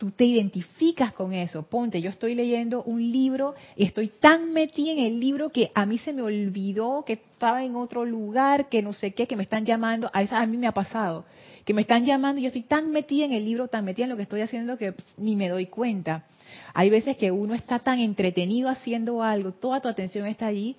tú 0.00 0.10
te 0.10 0.24
identificas 0.24 1.12
con 1.12 1.34
eso. 1.34 1.62
Ponte, 1.64 2.00
yo 2.00 2.08
estoy 2.08 2.34
leyendo 2.34 2.82
un 2.84 3.12
libro 3.12 3.54
y 3.76 3.84
estoy 3.84 4.08
tan 4.08 4.50
metida 4.54 4.92
en 4.92 4.98
el 4.98 5.20
libro 5.20 5.50
que 5.50 5.70
a 5.74 5.84
mí 5.84 5.98
se 5.98 6.14
me 6.14 6.22
olvidó 6.22 7.04
que 7.06 7.12
estaba 7.12 7.62
en 7.62 7.76
otro 7.76 8.06
lugar, 8.06 8.70
que 8.70 8.80
no 8.80 8.94
sé 8.94 9.12
qué, 9.12 9.26
que 9.26 9.36
me 9.36 9.42
están 9.42 9.66
llamando. 9.66 10.10
A, 10.14 10.22
esa, 10.22 10.40
a 10.40 10.46
mí 10.46 10.56
me 10.56 10.66
ha 10.66 10.72
pasado, 10.72 11.26
que 11.66 11.74
me 11.74 11.82
están 11.82 12.06
llamando 12.06 12.40
y 12.40 12.44
yo 12.44 12.46
estoy 12.46 12.62
tan 12.62 12.90
metida 12.90 13.26
en 13.26 13.34
el 13.34 13.44
libro, 13.44 13.68
tan 13.68 13.84
metida 13.84 14.06
en 14.06 14.10
lo 14.12 14.16
que 14.16 14.22
estoy 14.22 14.40
haciendo 14.40 14.78
que 14.78 14.94
ni 15.18 15.36
me 15.36 15.50
doy 15.50 15.66
cuenta. 15.66 16.24
Hay 16.72 16.88
veces 16.88 17.18
que 17.18 17.30
uno 17.30 17.52
está 17.52 17.80
tan 17.80 17.98
entretenido 17.98 18.70
haciendo 18.70 19.22
algo, 19.22 19.52
toda 19.52 19.82
tu 19.82 19.88
atención 19.88 20.26
está 20.26 20.46
allí, 20.46 20.76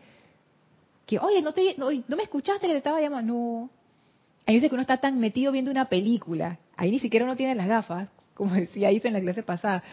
que, 1.06 1.20
oye, 1.20 1.44
no, 1.44 1.54
te, 1.54 1.76
no, 1.78 1.92
no 1.92 2.18
me 2.18 2.24
escuchaste 2.24 2.66
que 2.66 2.74
te 2.74 2.78
estaba 2.80 3.00
llamando. 3.00 3.34
No. 3.34 3.70
Hay 4.48 4.56
veces 4.56 4.68
que 4.72 4.76
uno 4.76 4.82
está 4.82 4.98
tan 4.98 5.20
metido 5.20 5.52
viendo 5.52 5.70
una 5.70 5.86
película, 5.86 6.58
ahí 6.76 6.90
ni 6.90 6.98
siquiera 6.98 7.24
uno 7.24 7.36
tiene 7.36 7.54
las 7.54 7.68
gafas, 7.68 8.10
como 8.42 8.56
decía 8.56 8.92
Isa 8.92 9.08
en 9.08 9.14
la 9.14 9.22
clase 9.22 9.44
pasada. 9.44 9.84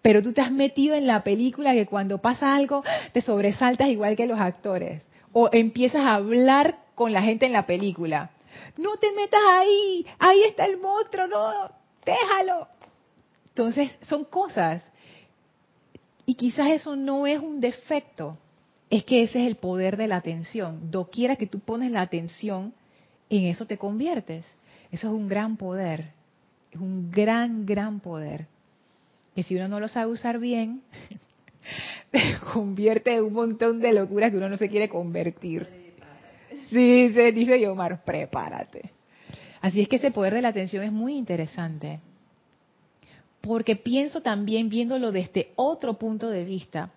Pero 0.00 0.22
tú 0.22 0.32
te 0.32 0.40
has 0.40 0.52
metido 0.52 0.94
en 0.94 1.08
la 1.08 1.24
película 1.24 1.72
que 1.72 1.86
cuando 1.86 2.18
pasa 2.18 2.54
algo 2.54 2.84
te 3.12 3.20
sobresaltas 3.20 3.88
igual 3.88 4.14
que 4.14 4.28
los 4.28 4.38
actores. 4.38 5.02
O 5.32 5.48
empiezas 5.50 6.02
a 6.02 6.14
hablar 6.14 6.78
con 6.94 7.12
la 7.12 7.20
gente 7.20 7.46
en 7.46 7.52
la 7.52 7.66
película. 7.66 8.30
No 8.76 8.96
te 8.98 9.10
metas 9.10 9.40
ahí, 9.44 10.06
ahí 10.20 10.44
está 10.44 10.66
el 10.66 10.78
monstruo, 10.78 11.26
no, 11.26 11.50
déjalo. 12.04 12.68
Entonces, 13.48 13.90
son 14.02 14.24
cosas. 14.24 14.84
Y 16.26 16.34
quizás 16.34 16.68
eso 16.68 16.94
no 16.94 17.26
es 17.26 17.40
un 17.40 17.60
defecto, 17.60 18.38
es 18.88 19.02
que 19.02 19.24
ese 19.24 19.40
es 19.40 19.48
el 19.48 19.56
poder 19.56 19.96
de 19.96 20.06
la 20.06 20.18
atención. 20.18 20.92
Doquiera 20.92 21.34
que 21.34 21.48
tú 21.48 21.58
pones 21.58 21.90
la 21.90 22.02
atención, 22.02 22.72
en 23.30 23.46
eso 23.46 23.66
te 23.66 23.78
conviertes. 23.78 24.46
Eso 24.92 25.08
es 25.08 25.12
un 25.12 25.26
gran 25.26 25.56
poder 25.56 26.14
es 26.76 26.82
un 26.82 27.10
gran, 27.10 27.66
gran 27.66 28.00
poder. 28.00 28.46
Que 29.34 29.42
si 29.42 29.56
uno 29.56 29.68
no 29.68 29.80
lo 29.80 29.88
sabe 29.88 30.12
usar 30.12 30.38
bien, 30.38 30.82
se 32.12 32.38
convierte 32.52 33.14
en 33.14 33.24
un 33.24 33.32
montón 33.32 33.80
de 33.80 33.92
locuras 33.92 34.30
que 34.30 34.36
uno 34.36 34.48
no 34.48 34.56
se 34.56 34.68
quiere 34.68 34.88
convertir. 34.88 35.66
Sí, 36.68 37.10
se 37.12 37.32
dice 37.32 37.60
Yomar, 37.60 38.04
prepárate. 38.04 38.90
Así 39.60 39.80
es 39.80 39.88
que 39.88 39.96
ese 39.96 40.10
poder 40.10 40.34
de 40.34 40.42
la 40.42 40.48
atención 40.48 40.84
es 40.84 40.92
muy 40.92 41.16
interesante. 41.16 42.00
Porque 43.40 43.76
pienso 43.76 44.20
también, 44.20 44.68
viéndolo 44.68 45.12
desde 45.12 45.52
otro 45.56 45.94
punto 45.94 46.28
de 46.28 46.44
vista, 46.44 46.90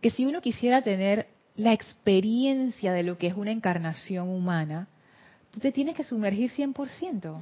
que 0.00 0.10
si 0.10 0.26
uno 0.26 0.40
quisiera 0.40 0.82
tener 0.82 1.26
la 1.56 1.72
experiencia 1.72 2.92
de 2.92 3.02
lo 3.02 3.16
que 3.16 3.28
es 3.28 3.34
una 3.34 3.50
encarnación 3.50 4.28
humana, 4.28 4.88
tú 5.50 5.60
te 5.60 5.72
tienes 5.72 5.94
que 5.94 6.04
sumergir 6.04 6.50
100% 6.50 7.40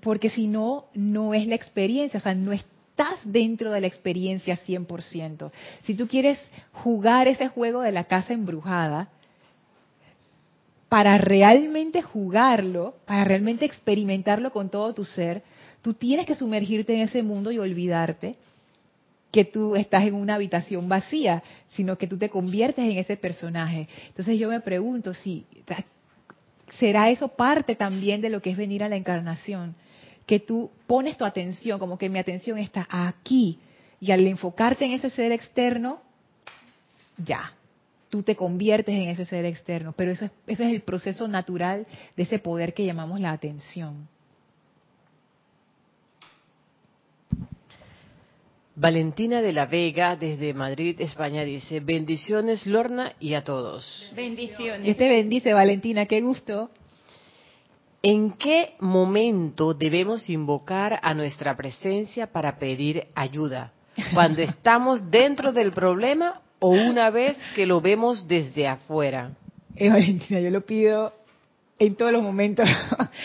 porque 0.00 0.30
si 0.30 0.46
no, 0.46 0.86
no 0.94 1.34
es 1.34 1.46
la 1.46 1.54
experiencia, 1.54 2.18
o 2.18 2.22
sea, 2.22 2.34
no 2.34 2.52
estás 2.52 3.20
dentro 3.24 3.70
de 3.72 3.80
la 3.80 3.86
experiencia 3.86 4.56
100%. 4.56 5.50
Si 5.82 5.94
tú 5.94 6.08
quieres 6.08 6.38
jugar 6.72 7.28
ese 7.28 7.48
juego 7.48 7.80
de 7.82 7.92
la 7.92 8.04
casa 8.04 8.32
embrujada, 8.32 9.08
para 10.88 11.18
realmente 11.18 12.00
jugarlo, 12.02 12.94
para 13.04 13.24
realmente 13.24 13.64
experimentarlo 13.64 14.52
con 14.52 14.70
todo 14.70 14.94
tu 14.94 15.04
ser, 15.04 15.42
tú 15.82 15.94
tienes 15.94 16.26
que 16.26 16.34
sumergirte 16.34 16.94
en 16.94 17.00
ese 17.00 17.22
mundo 17.22 17.52
y 17.52 17.58
olvidarte 17.58 18.36
que 19.30 19.44
tú 19.44 19.76
estás 19.76 20.04
en 20.04 20.14
una 20.14 20.36
habitación 20.36 20.88
vacía, 20.88 21.42
sino 21.68 21.98
que 21.98 22.06
tú 22.06 22.16
te 22.16 22.30
conviertes 22.30 22.84
en 22.84 22.96
ese 22.96 23.18
personaje. 23.18 23.86
Entonces 24.08 24.38
yo 24.38 24.48
me 24.48 24.60
pregunto 24.60 25.12
si 25.12 25.44
será 26.78 27.10
eso 27.10 27.28
parte 27.28 27.76
también 27.76 28.22
de 28.22 28.30
lo 28.30 28.40
que 28.40 28.50
es 28.50 28.56
venir 28.56 28.82
a 28.82 28.88
la 28.88 28.96
encarnación 28.96 29.74
que 30.28 30.40
tú 30.40 30.70
pones 30.86 31.16
tu 31.16 31.24
atención, 31.24 31.78
como 31.78 31.96
que 31.96 32.10
mi 32.10 32.18
atención 32.18 32.58
está 32.58 32.86
aquí, 32.90 33.58
y 33.98 34.12
al 34.12 34.26
enfocarte 34.26 34.84
en 34.84 34.92
ese 34.92 35.08
ser 35.08 35.32
externo, 35.32 36.02
ya, 37.16 37.54
tú 38.10 38.22
te 38.22 38.36
conviertes 38.36 38.94
en 38.94 39.08
ese 39.08 39.24
ser 39.24 39.46
externo. 39.46 39.94
Pero 39.96 40.12
eso 40.12 40.26
es, 40.26 40.32
eso 40.46 40.64
es 40.64 40.74
el 40.74 40.82
proceso 40.82 41.26
natural 41.26 41.86
de 42.14 42.22
ese 42.22 42.38
poder 42.38 42.74
que 42.74 42.84
llamamos 42.84 43.20
la 43.20 43.32
atención. 43.32 44.06
Valentina 48.76 49.40
de 49.40 49.54
la 49.54 49.64
Vega 49.64 50.14
desde 50.14 50.52
Madrid, 50.52 51.00
España 51.00 51.42
dice, 51.42 51.80
bendiciones 51.80 52.66
Lorna 52.66 53.14
y 53.18 53.32
a 53.32 53.44
todos. 53.44 54.12
Bendiciones. 54.14 54.88
Este 54.88 55.08
bendice 55.08 55.54
Valentina, 55.54 56.04
qué 56.04 56.20
gusto. 56.20 56.70
¿En 58.10 58.32
qué 58.38 58.72
momento 58.80 59.74
debemos 59.74 60.30
invocar 60.30 60.98
a 61.02 61.12
nuestra 61.12 61.54
presencia 61.56 62.28
para 62.28 62.58
pedir 62.58 63.08
ayuda? 63.14 63.72
¿Cuando 64.14 64.40
estamos 64.40 65.10
dentro 65.10 65.52
del 65.52 65.72
problema 65.72 66.40
o 66.58 66.70
una 66.70 67.10
vez 67.10 67.36
que 67.54 67.66
lo 67.66 67.82
vemos 67.82 68.26
desde 68.26 68.66
afuera? 68.66 69.32
Eh, 69.76 69.90
Valentina, 69.90 70.40
yo 70.40 70.48
lo 70.48 70.64
pido 70.64 71.12
en 71.78 71.96
todos 71.96 72.10
los 72.10 72.22
momentos. 72.22 72.66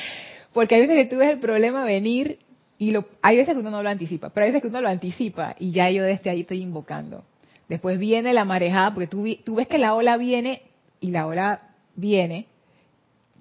Porque 0.51 0.75
hay 0.75 0.81
veces 0.81 0.97
que 0.97 1.05
tú 1.05 1.17
ves 1.17 1.29
el 1.29 1.39
problema 1.39 1.85
venir 1.85 2.39
y 2.77 2.91
lo, 2.91 3.05
hay 3.21 3.37
veces 3.37 3.53
que 3.53 3.61
uno 3.61 3.71
no 3.71 3.83
lo 3.83 3.89
anticipa, 3.89 4.31
pero 4.31 4.43
hay 4.43 4.51
veces 4.51 4.63
que 4.63 4.67
uno 4.67 4.81
lo 4.81 4.89
anticipa 4.89 5.55
y 5.59 5.71
ya 5.71 5.89
yo 5.91 6.03
desde 6.03 6.29
ahí 6.29 6.41
estoy 6.41 6.59
invocando. 6.59 7.23
Después 7.69 7.97
viene 7.97 8.33
la 8.33 8.43
marejada, 8.43 8.93
porque 8.93 9.07
tú, 9.07 9.25
tú 9.45 9.55
ves 9.55 9.69
que 9.69 9.77
la 9.77 9.95
ola 9.95 10.17
viene 10.17 10.63
y 10.99 11.11
la 11.11 11.25
ola 11.25 11.69
viene 11.95 12.47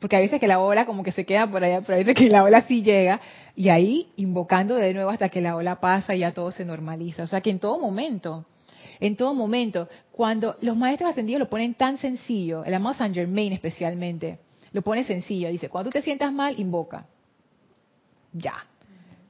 porque 0.02 0.16
a 0.16 0.20
veces 0.20 0.40
que 0.40 0.48
la 0.48 0.58
ola 0.58 0.84
como 0.84 1.04
que 1.04 1.12
se 1.12 1.24
queda 1.24 1.48
por 1.48 1.62
allá, 1.62 1.80
pero 1.80 1.94
a 1.94 1.98
veces 1.98 2.14
que 2.14 2.28
la 2.28 2.42
ola 2.42 2.62
sí 2.66 2.82
llega, 2.82 3.20
y 3.54 3.68
ahí 3.68 4.08
invocando 4.16 4.74
de 4.74 4.92
nuevo 4.92 5.10
hasta 5.10 5.28
que 5.28 5.40
la 5.40 5.54
ola 5.56 5.80
pasa 5.80 6.14
y 6.14 6.18
ya 6.18 6.32
todo 6.32 6.50
se 6.50 6.64
normaliza. 6.64 7.22
O 7.22 7.26
sea 7.28 7.40
que 7.40 7.50
en 7.50 7.60
todo 7.60 7.78
momento, 7.78 8.44
en 8.98 9.16
todo 9.16 9.32
momento, 9.32 9.88
cuando 10.10 10.56
los 10.60 10.76
maestros 10.76 11.10
ascendidos 11.10 11.38
lo 11.38 11.48
ponen 11.48 11.74
tan 11.74 11.98
sencillo, 11.98 12.64
el 12.64 12.74
amado 12.74 12.94
Saint 12.94 13.14
Germain 13.14 13.52
especialmente, 13.52 14.40
lo 14.72 14.82
pone 14.82 15.04
sencillo, 15.04 15.48
dice, 15.48 15.68
cuando 15.68 15.90
tú 15.90 15.98
te 15.98 16.02
sientas 16.02 16.32
mal, 16.32 16.58
invoca. 16.58 17.06
Ya. 18.32 18.66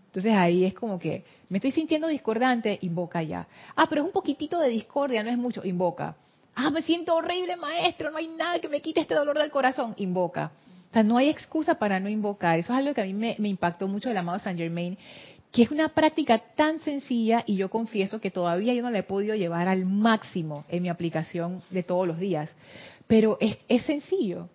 Entonces 0.06 0.32
ahí 0.34 0.64
es 0.64 0.72
como 0.72 0.98
que 0.98 1.24
me 1.50 1.58
estoy 1.58 1.72
sintiendo 1.72 2.08
discordante, 2.08 2.78
invoca 2.80 3.22
ya. 3.22 3.46
Ah, 3.76 3.86
pero 3.90 4.00
es 4.00 4.06
un 4.06 4.12
poquitito 4.12 4.58
de 4.58 4.70
discordia, 4.70 5.22
no 5.22 5.28
es 5.28 5.36
mucho, 5.36 5.64
invoca. 5.64 6.16
Ah, 6.54 6.70
me 6.70 6.82
siento 6.82 7.14
horrible, 7.14 7.56
maestro, 7.56 8.10
no 8.10 8.18
hay 8.18 8.28
nada 8.28 8.60
que 8.60 8.68
me 8.68 8.80
quite 8.80 9.00
este 9.00 9.14
dolor 9.14 9.38
del 9.38 9.50
corazón, 9.50 9.94
invoca. 9.96 10.52
O 10.90 10.92
sea, 10.92 11.02
no 11.02 11.16
hay 11.16 11.30
excusa 11.30 11.76
para 11.76 11.98
no 12.00 12.08
invocar. 12.08 12.58
Eso 12.58 12.72
es 12.72 12.78
algo 12.78 12.92
que 12.92 13.00
a 13.00 13.04
mí 13.04 13.14
me, 13.14 13.36
me 13.38 13.48
impactó 13.48 13.88
mucho 13.88 14.08
del 14.08 14.18
amado 14.18 14.38
Saint 14.38 14.58
Germain, 14.58 14.98
que 15.50 15.62
es 15.62 15.70
una 15.70 15.88
práctica 15.88 16.38
tan 16.54 16.80
sencilla 16.80 17.44
y 17.46 17.56
yo 17.56 17.70
confieso 17.70 18.20
que 18.20 18.30
todavía 18.30 18.74
yo 18.74 18.82
no 18.82 18.90
la 18.90 18.98
he 18.98 19.02
podido 19.02 19.34
llevar 19.34 19.68
al 19.68 19.86
máximo 19.86 20.64
en 20.68 20.82
mi 20.82 20.88
aplicación 20.90 21.62
de 21.70 21.82
todos 21.82 22.06
los 22.06 22.18
días. 22.18 22.54
Pero 23.06 23.38
es, 23.40 23.58
es 23.68 23.84
sencillo. 23.84 24.48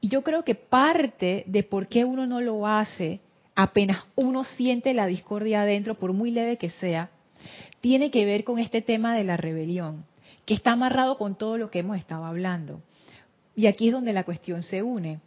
Y 0.00 0.08
yo 0.08 0.22
creo 0.22 0.44
que 0.44 0.54
parte 0.54 1.44
de 1.46 1.62
por 1.62 1.86
qué 1.86 2.04
uno 2.04 2.26
no 2.26 2.40
lo 2.40 2.66
hace 2.66 3.20
apenas 3.54 4.04
uno 4.16 4.44
siente 4.44 4.94
la 4.94 5.06
discordia 5.06 5.62
adentro, 5.62 5.94
por 5.94 6.12
muy 6.12 6.30
leve 6.30 6.56
que 6.56 6.70
sea, 6.70 7.10
tiene 7.80 8.10
que 8.10 8.24
ver 8.24 8.44
con 8.44 8.58
este 8.58 8.82
tema 8.82 9.14
de 9.14 9.24
la 9.24 9.36
rebelión, 9.36 10.04
que 10.50 10.54
está 10.54 10.72
amarrado 10.72 11.16
con 11.16 11.36
todo 11.36 11.58
lo 11.58 11.70
que 11.70 11.78
hemos 11.78 11.96
estado 11.96 12.24
hablando. 12.24 12.82
Y 13.54 13.68
aquí 13.68 13.86
es 13.86 13.92
donde 13.92 14.12
la 14.12 14.24
cuestión 14.24 14.64
se 14.64 14.82
une. 14.82 15.20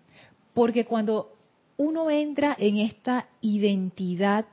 Porque 0.54 0.84
cuando 0.84 1.38
uno 1.78 2.12
entra 2.12 2.54
en 2.60 2.80
esta 2.80 3.28
identidad 3.40 4.44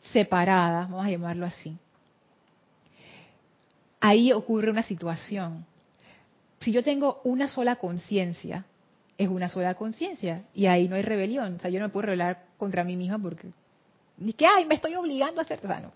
separada, 0.00 0.88
vamos 0.88 1.06
a 1.06 1.10
llamarlo 1.10 1.46
así, 1.46 1.78
ahí 4.00 4.32
ocurre 4.32 4.72
una 4.72 4.82
situación. 4.82 5.64
Si 6.58 6.72
yo 6.72 6.82
tengo 6.82 7.20
una 7.22 7.46
sola 7.46 7.76
conciencia, 7.76 8.66
es 9.18 9.28
una 9.28 9.48
sola 9.48 9.74
conciencia 9.74 10.46
y 10.52 10.66
ahí 10.66 10.88
no 10.88 10.96
hay 10.96 11.02
rebelión. 11.02 11.54
O 11.54 11.58
sea, 11.60 11.70
yo 11.70 11.78
no 11.78 11.86
me 11.86 11.92
puedo 11.92 12.06
rebelar 12.06 12.46
contra 12.58 12.82
mí 12.82 12.96
misma 12.96 13.20
porque 13.20 13.52
ni 14.18 14.32
que, 14.32 14.46
ay, 14.46 14.64
me 14.64 14.74
estoy 14.74 14.96
obligando 14.96 15.40
a 15.40 15.44
ser 15.44 15.60
sano. 15.60 15.92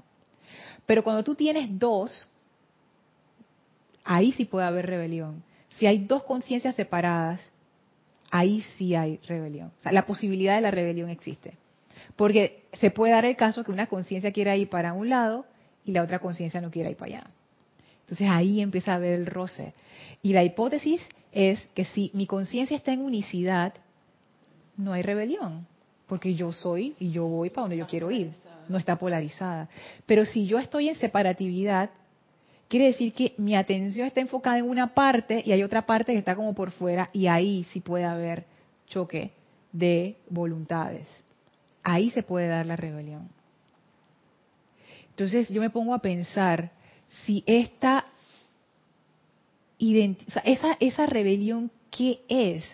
Pero 0.86 1.02
cuando 1.02 1.24
tú 1.24 1.34
tienes 1.34 1.76
dos, 1.76 2.30
ahí 4.06 4.32
sí 4.32 4.46
puede 4.46 4.66
haber 4.66 4.86
rebelión. 4.86 5.42
Si 5.70 5.86
hay 5.86 5.98
dos 5.98 6.22
conciencias 6.22 6.74
separadas, 6.74 7.40
ahí 8.30 8.62
sí 8.76 8.94
hay 8.94 9.18
rebelión. 9.26 9.72
La 9.90 10.06
posibilidad 10.06 10.54
de 10.54 10.62
la 10.62 10.70
rebelión 10.70 11.10
existe. 11.10 11.54
Porque 12.14 12.64
se 12.74 12.90
puede 12.90 13.12
dar 13.12 13.24
el 13.24 13.36
caso 13.36 13.64
que 13.64 13.72
una 13.72 13.86
conciencia 13.86 14.32
quiera 14.32 14.56
ir 14.56 14.68
para 14.70 14.92
un 14.92 15.10
lado 15.10 15.44
y 15.84 15.92
la 15.92 16.02
otra 16.02 16.18
conciencia 16.20 16.60
no 16.60 16.70
quiera 16.70 16.88
ir 16.90 16.96
para 16.96 17.16
allá. 17.16 17.30
Entonces 18.02 18.28
ahí 18.30 18.60
empieza 18.60 18.92
a 18.92 18.96
haber 18.96 19.18
el 19.18 19.26
roce. 19.26 19.72
Y 20.22 20.32
la 20.32 20.44
hipótesis 20.44 21.02
es 21.32 21.60
que 21.74 21.84
si 21.84 22.10
mi 22.14 22.26
conciencia 22.26 22.76
está 22.76 22.92
en 22.92 23.00
unicidad, 23.00 23.74
no 24.76 24.92
hay 24.92 25.02
rebelión, 25.02 25.66
porque 26.06 26.34
yo 26.34 26.52
soy 26.52 26.94
y 27.00 27.10
yo 27.10 27.26
voy 27.26 27.50
para 27.50 27.62
donde 27.62 27.76
yo 27.78 27.86
quiero 27.86 28.10
ir, 28.10 28.30
no 28.68 28.78
está 28.78 28.96
polarizada. 28.96 29.68
Pero 30.06 30.24
si 30.24 30.46
yo 30.46 30.58
estoy 30.58 30.88
en 30.88 30.94
separatividad, 30.94 31.90
quiere 32.68 32.86
decir 32.86 33.12
que 33.12 33.34
mi 33.38 33.54
atención 33.54 34.06
está 34.06 34.20
enfocada 34.20 34.58
en 34.58 34.68
una 34.68 34.94
parte 34.94 35.42
y 35.44 35.52
hay 35.52 35.62
otra 35.62 35.86
parte 35.86 36.12
que 36.12 36.18
está 36.18 36.34
como 36.34 36.54
por 36.54 36.70
fuera 36.70 37.10
y 37.12 37.26
ahí 37.26 37.64
sí 37.72 37.80
puede 37.80 38.04
haber 38.04 38.44
choque 38.86 39.32
de 39.72 40.16
voluntades. 40.28 41.06
Ahí 41.82 42.10
se 42.10 42.22
puede 42.22 42.48
dar 42.48 42.66
la 42.66 42.76
rebelión. 42.76 43.28
Entonces 45.10 45.48
yo 45.48 45.60
me 45.60 45.70
pongo 45.70 45.94
a 45.94 46.00
pensar 46.00 46.72
si 47.24 47.42
esta 47.46 48.06
esa, 50.44 50.76
esa 50.80 51.06
rebelión, 51.06 51.70
¿qué 51.90 52.20
es? 52.28 52.64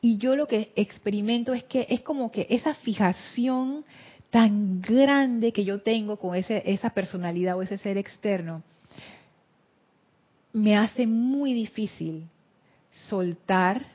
Y 0.00 0.18
yo 0.18 0.36
lo 0.36 0.46
que 0.46 0.72
experimento 0.76 1.54
es 1.54 1.64
que 1.64 1.86
es 1.88 2.02
como 2.02 2.30
que 2.30 2.46
esa 2.50 2.74
fijación 2.74 3.84
tan 4.30 4.80
grande 4.80 5.52
que 5.52 5.64
yo 5.64 5.80
tengo 5.82 6.16
con 6.16 6.34
ese, 6.34 6.62
esa 6.66 6.90
personalidad 6.90 7.56
o 7.56 7.62
ese 7.62 7.78
ser 7.78 7.98
externo, 7.98 8.62
me 10.52 10.76
hace 10.76 11.06
muy 11.06 11.52
difícil 11.52 12.28
soltar 12.90 13.86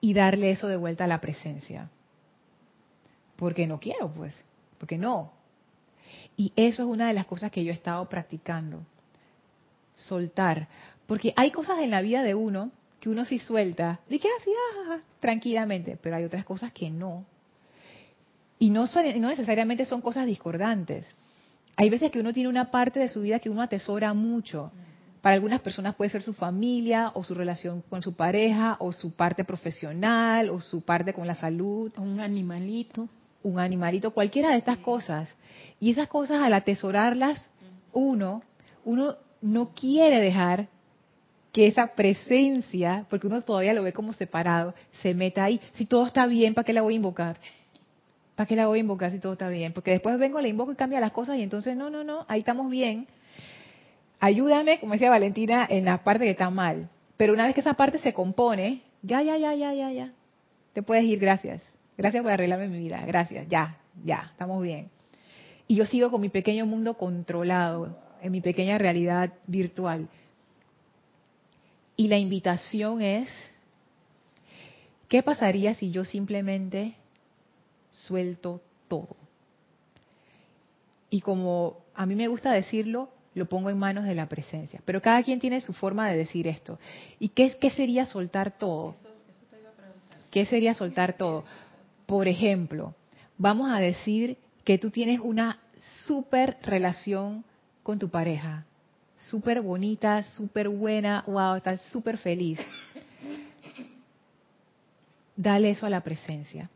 y 0.00 0.14
darle 0.14 0.50
eso 0.50 0.68
de 0.68 0.76
vuelta 0.76 1.04
a 1.04 1.08
la 1.08 1.20
presencia. 1.20 1.90
Porque 3.36 3.66
no 3.66 3.80
quiero, 3.80 4.12
pues, 4.12 4.34
porque 4.78 4.98
no. 4.98 5.32
Y 6.36 6.52
eso 6.56 6.82
es 6.82 6.88
una 6.88 7.08
de 7.08 7.14
las 7.14 7.26
cosas 7.26 7.50
que 7.50 7.64
yo 7.64 7.70
he 7.70 7.74
estado 7.74 8.08
practicando. 8.08 8.84
Soltar. 9.94 10.68
Porque 11.06 11.32
hay 11.36 11.50
cosas 11.50 11.80
en 11.80 11.90
la 11.90 12.00
vida 12.00 12.22
de 12.22 12.34
uno 12.34 12.70
que 13.02 13.08
uno 13.08 13.24
sí 13.24 13.40
suelta, 13.40 13.98
y 14.08 14.20
que 14.20 14.28
así, 14.40 14.50
ah, 14.86 15.00
tranquilamente, 15.18 15.98
pero 16.00 16.14
hay 16.14 16.22
otras 16.22 16.44
cosas 16.44 16.72
que 16.72 16.88
no. 16.88 17.26
Y 18.60 18.70
no, 18.70 18.86
son, 18.86 19.20
no 19.20 19.28
necesariamente 19.28 19.86
son 19.86 20.00
cosas 20.00 20.24
discordantes. 20.24 21.12
Hay 21.74 21.90
veces 21.90 22.12
que 22.12 22.20
uno 22.20 22.32
tiene 22.32 22.48
una 22.48 22.70
parte 22.70 23.00
de 23.00 23.08
su 23.08 23.22
vida 23.22 23.40
que 23.40 23.50
uno 23.50 23.60
atesora 23.60 24.14
mucho. 24.14 24.70
Para 25.22 25.34
algunas 25.34 25.60
personas 25.60 25.94
puede 25.94 26.10
ser 26.10 26.22
su 26.22 26.34
familia 26.34 27.12
o 27.14 27.22
su 27.22 27.34
relación 27.34 27.82
con 27.88 28.02
su 28.02 28.12
pareja 28.14 28.76
o 28.80 28.92
su 28.92 29.12
parte 29.12 29.44
profesional 29.44 30.50
o 30.50 30.60
su 30.60 30.80
parte 30.80 31.12
con 31.14 31.28
la 31.28 31.36
salud. 31.36 31.92
Un 31.96 32.20
animalito. 32.20 33.08
Un 33.44 33.60
animalito, 33.60 34.10
cualquiera 34.10 34.50
de 34.50 34.58
estas 34.58 34.78
cosas. 34.78 35.34
Y 35.78 35.90
esas 35.90 36.08
cosas 36.08 36.42
al 36.42 36.52
atesorarlas, 36.54 37.48
uno, 37.92 38.42
uno 38.84 39.16
no 39.40 39.70
quiere 39.74 40.20
dejar 40.20 40.68
que 41.52 41.66
esa 41.66 41.88
presencia, 41.94 43.06
porque 43.08 43.26
uno 43.26 43.42
todavía 43.42 43.74
lo 43.74 43.82
ve 43.82 43.92
como 43.92 44.12
separado, 44.12 44.74
se 45.02 45.14
meta 45.14 45.44
ahí. 45.44 45.60
Si 45.74 45.86
todo 45.86 46.06
está 46.06 46.26
bien, 46.26 46.54
¿para 46.54 46.64
qué 46.64 46.72
la 46.72 46.82
voy 46.82 46.94
a 46.94 46.96
invocar? 46.96 47.38
¿Para 48.34 48.46
qué 48.46 48.56
la 48.56 48.66
voy 48.66 48.78
a 48.78 48.80
invocar 48.80 49.10
si 49.12 49.20
todo 49.20 49.34
está 49.34 49.48
bien? 49.48 49.72
Porque 49.72 49.92
después 49.92 50.18
vengo, 50.18 50.40
la 50.40 50.48
invoco 50.48 50.72
y 50.72 50.76
cambia 50.76 50.98
las 50.98 51.12
cosas 51.12 51.36
y 51.36 51.42
entonces, 51.42 51.76
no, 51.76 51.90
no, 51.90 52.02
no, 52.02 52.24
ahí 52.28 52.40
estamos 52.40 52.70
bien. 52.70 53.06
Ayúdame, 54.24 54.78
como 54.78 54.92
decía 54.92 55.10
Valentina, 55.10 55.66
en 55.68 55.84
la 55.84 56.04
parte 56.04 56.22
que 56.26 56.30
está 56.30 56.48
mal. 56.48 56.88
Pero 57.16 57.32
una 57.32 57.44
vez 57.44 57.56
que 57.56 57.60
esa 57.60 57.74
parte 57.74 57.98
se 57.98 58.12
compone, 58.12 58.84
ya, 59.02 59.20
ya, 59.20 59.36
ya, 59.36 59.52
ya, 59.52 59.74
ya, 59.74 59.90
ya. 59.90 60.12
Te 60.72 60.80
puedes 60.84 61.02
ir, 61.02 61.18
gracias. 61.18 61.60
Gracias 61.98 62.22
por 62.22 62.30
arreglarme 62.30 62.68
mi 62.68 62.78
vida. 62.78 63.02
Gracias, 63.04 63.48
ya, 63.48 63.80
ya, 64.04 64.28
estamos 64.30 64.62
bien. 64.62 64.90
Y 65.66 65.74
yo 65.74 65.84
sigo 65.86 66.12
con 66.12 66.20
mi 66.20 66.28
pequeño 66.28 66.66
mundo 66.66 66.94
controlado, 66.94 67.98
en 68.20 68.30
mi 68.30 68.40
pequeña 68.40 68.78
realidad 68.78 69.32
virtual. 69.48 70.08
Y 71.96 72.06
la 72.06 72.18
invitación 72.18 73.02
es, 73.02 73.28
¿qué 75.08 75.24
pasaría 75.24 75.74
si 75.74 75.90
yo 75.90 76.04
simplemente 76.04 76.94
suelto 77.90 78.60
todo? 78.86 79.16
Y 81.10 81.22
como 81.22 81.78
a 81.92 82.06
mí 82.06 82.14
me 82.14 82.28
gusta 82.28 82.52
decirlo, 82.52 83.10
lo 83.34 83.46
pongo 83.46 83.70
en 83.70 83.78
manos 83.78 84.04
de 84.04 84.14
la 84.14 84.28
presencia. 84.28 84.80
Pero 84.84 85.00
cada 85.00 85.22
quien 85.22 85.40
tiene 85.40 85.60
su 85.60 85.72
forma 85.72 86.08
de 86.08 86.16
decir 86.16 86.46
esto. 86.46 86.78
¿Y 87.18 87.30
qué, 87.30 87.56
qué 87.58 87.70
sería 87.70 88.06
soltar 88.06 88.58
todo? 88.58 88.94
¿Qué 90.30 90.44
sería 90.46 90.74
soltar 90.74 91.14
todo? 91.14 91.44
Por 92.06 92.28
ejemplo, 92.28 92.94
vamos 93.38 93.70
a 93.70 93.80
decir 93.80 94.38
que 94.64 94.78
tú 94.78 94.90
tienes 94.90 95.20
una 95.20 95.58
super 96.06 96.58
relación 96.62 97.44
con 97.82 97.98
tu 97.98 98.08
pareja 98.08 98.64
súper 99.28 99.60
bonita, 99.60 100.24
súper 100.24 100.68
buena, 100.68 101.24
wow, 101.26 101.56
estás 101.56 101.80
súper 101.92 102.18
feliz. 102.18 102.58
Dale 105.36 105.70
eso 105.70 105.86
a 105.86 105.90
la 105.90 106.02
presencia. 106.02 106.70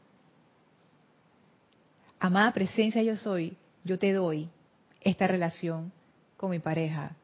Amada 2.19 2.53
presencia 2.53 3.03
yo 3.03 3.17
soy, 3.17 3.57
yo 3.85 3.99
te 3.99 4.13
doy 4.13 4.49
esta 5.03 5.27
relación 5.27 5.93
con 6.37 6.51
mi 6.51 6.59
pareja. 6.59 7.17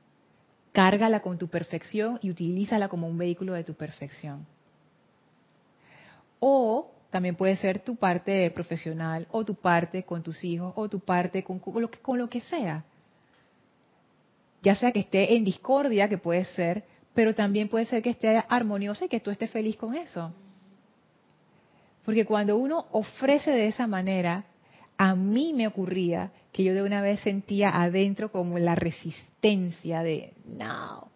Cárgala 0.72 1.20
con 1.20 1.38
tu 1.38 1.48
perfección 1.48 2.18
y 2.22 2.30
utilízala 2.30 2.88
como 2.88 3.06
un 3.06 3.18
vehículo 3.18 3.52
de 3.52 3.64
tu 3.64 3.74
perfección. 3.74 4.46
O 6.40 6.90
también 7.10 7.36
puede 7.36 7.56
ser 7.56 7.80
tu 7.80 7.96
parte 7.96 8.50
profesional, 8.50 9.26
o 9.30 9.44
tu 9.44 9.54
parte 9.54 10.02
con 10.02 10.22
tus 10.22 10.42
hijos, 10.44 10.72
o 10.76 10.88
tu 10.88 10.98
parte 11.00 11.44
con, 11.44 11.60
lo, 11.74 11.90
que, 11.90 11.98
con 11.98 12.18
lo 12.18 12.28
que 12.28 12.40
sea 12.40 12.84
ya 14.62 14.76
sea 14.76 14.92
que 14.92 15.00
esté 15.00 15.34
en 15.34 15.44
discordia, 15.44 16.08
que 16.08 16.18
puede 16.18 16.44
ser, 16.44 16.84
pero 17.14 17.34
también 17.34 17.68
puede 17.68 17.84
ser 17.86 18.02
que 18.02 18.10
esté 18.10 18.42
armoniosa 18.48 19.04
y 19.04 19.08
que 19.08 19.20
tú 19.20 19.30
estés 19.30 19.50
feliz 19.50 19.76
con 19.76 19.94
eso. 19.94 20.32
Porque 22.04 22.24
cuando 22.24 22.56
uno 22.56 22.86
ofrece 22.92 23.50
de 23.50 23.66
esa 23.66 23.86
manera, 23.86 24.44
a 25.04 25.16
mí 25.16 25.52
me 25.52 25.66
ocurría 25.66 26.30
que 26.52 26.62
yo 26.62 26.74
de 26.74 26.82
una 26.84 27.02
vez 27.02 27.18
sentía 27.22 27.82
adentro 27.82 28.30
como 28.30 28.60
la 28.60 28.76
resistencia 28.76 30.00
de, 30.04 30.32
no. 30.46 31.08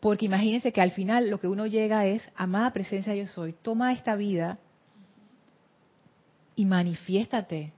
Porque 0.00 0.26
imagínense 0.26 0.72
que 0.72 0.80
al 0.80 0.90
final 0.90 1.30
lo 1.30 1.38
que 1.38 1.46
uno 1.46 1.66
llega 1.66 2.04
es, 2.06 2.28
amada 2.34 2.72
presencia 2.72 3.14
yo 3.14 3.28
soy, 3.28 3.52
toma 3.62 3.92
esta 3.92 4.16
vida 4.16 4.58
y 6.56 6.64
manifiéstate, 6.64 7.72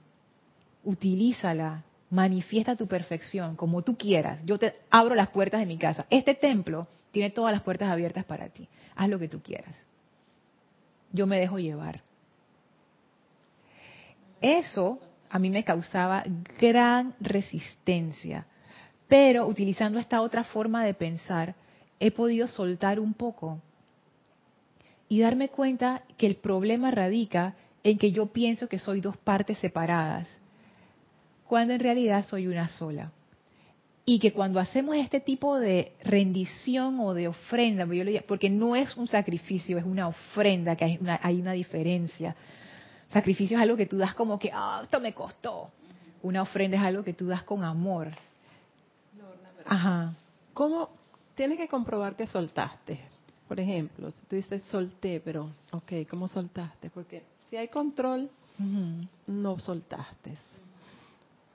utilízala, 0.83 1.85
manifiesta 2.09 2.75
tu 2.75 2.87
perfección 2.87 3.55
como 3.55 3.83
tú 3.83 3.99
quieras. 3.99 4.41
Yo 4.47 4.59
te 4.59 4.77
abro 4.89 5.15
las 5.15 5.29
puertas 5.29 5.61
de 5.61 5.67
mi 5.67 5.77
casa. 5.77 6.07
Este 6.09 6.35
templo 6.35 6.89
tiene 7.11 7.29
todas 7.29 7.53
las 7.53 7.61
puertas 7.61 7.91
abiertas 7.91 8.25
para 8.25 8.49
ti. 8.49 8.67
Haz 8.97 9.11
lo 9.11 9.19
que 9.19 9.29
tú 9.29 9.43
quieras. 9.43 9.77
Yo 11.13 11.27
me 11.27 11.39
dejo 11.39 11.59
llevar. 11.59 12.01
Eso 14.41 14.99
a 15.31 15.39
mí 15.39 15.51
me 15.51 15.65
causaba 15.65 16.25
gran 16.59 17.15
resistencia, 17.21 18.47
pero 19.09 19.47
utilizando 19.47 19.99
esta 19.99 20.21
otra 20.21 20.45
forma 20.45 20.85
de 20.85 20.95
pensar, 20.95 21.55
he 22.01 22.11
podido 22.11 22.47
soltar 22.47 23.01
un 23.01 23.15
poco 23.15 23.61
y 25.09 25.21
darme 25.21 25.49
cuenta 25.49 26.03
que 26.17 26.27
el 26.27 26.37
problema 26.37 26.91
radica 26.91 27.55
en 27.83 27.99
que 27.99 28.13
yo 28.13 28.27
pienso 28.27 28.69
que 28.69 28.79
soy 28.79 29.01
dos 29.01 29.17
partes 29.17 29.59
separadas, 29.59 30.29
cuando 31.47 31.73
en 31.75 31.81
realidad 31.81 32.27
soy 32.27 32.47
una 32.47 32.69
sola. 32.69 33.13
Y 34.05 34.21
que 34.21 34.33
cuando 34.33 34.59
hacemos 34.59 34.97
este 34.97 35.21
tipo 35.21 35.59
de 35.59 35.93
rendición 36.03 36.99
o 37.01 37.13
de 37.13 37.29
ofrenda, 37.29 37.87
porque 38.27 38.49
no 38.49 38.75
es 38.75 38.97
un 38.97 39.07
sacrificio, 39.07 39.77
es 39.77 39.85
una 39.85 40.09
ofrenda, 40.09 40.77
que 40.77 40.85
hay 40.85 40.99
una, 40.99 41.21
hay 41.23 41.41
una 41.41 41.53
diferencia. 41.53 42.35
Sacrificio 43.11 43.57
es 43.57 43.63
algo 43.63 43.77
que 43.77 43.87
tú 43.87 43.97
das 43.97 44.15
como 44.15 44.39
que, 44.39 44.51
ah, 44.53 44.81
esto 44.83 45.01
me 45.01 45.15
costó. 45.15 45.71
Una 46.23 46.43
ofrenda 46.43 46.77
es 46.77 46.83
algo 46.83 47.03
que 47.03 47.15
tú 47.15 47.27
das 47.27 47.43
con 47.43 47.65
amor. 47.65 48.09
Ajá. 49.65 50.15
¿Cómo 50.53 50.91
tienes 51.35 51.59
que 51.59 51.69
comprobar 51.69 52.17
que 52.17 52.27
soltaste? 52.27 53.01
Por 53.47 53.61
ejemplo, 53.61 54.11
si 54.11 54.27
tú 54.27 54.37
dices 54.37 54.63
solté, 54.65 55.21
pero, 55.21 55.51
ok, 55.73 55.93
¿cómo 56.09 56.29
soltaste? 56.29 56.91
Porque 56.91 57.23
si 57.49 57.57
hay 57.57 57.69
control, 57.69 58.31
no 59.27 59.59
soltaste. 59.59 60.37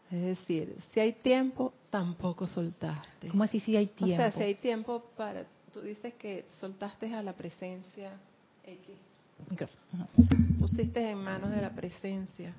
Es 0.10 0.22
decir, 0.22 0.76
si 0.94 1.00
hay 1.00 1.14
tiempo, 1.14 1.74
tampoco 1.90 2.48
soltaste. 2.48 3.30
¿Cómo 3.30 3.44
así 3.44 3.60
si 3.60 3.76
hay 3.76 3.88
tiempo? 3.88 4.14
O 4.14 4.18
sea, 4.18 4.32
si 4.32 4.44
hay 4.44 4.56
tiempo 4.56 5.04
para... 5.18 5.46
Tú 5.74 5.82
dices 5.82 6.14
que 6.16 6.46
soltaste 6.60 7.14
a 7.16 7.24
la 7.24 7.34
presencia 7.34 8.12
X. 8.64 8.96
Pusiste 10.60 11.12
en 11.12 11.24
manos 11.24 11.52
de 11.52 11.62
la 11.62 11.72
presencia 11.72 12.54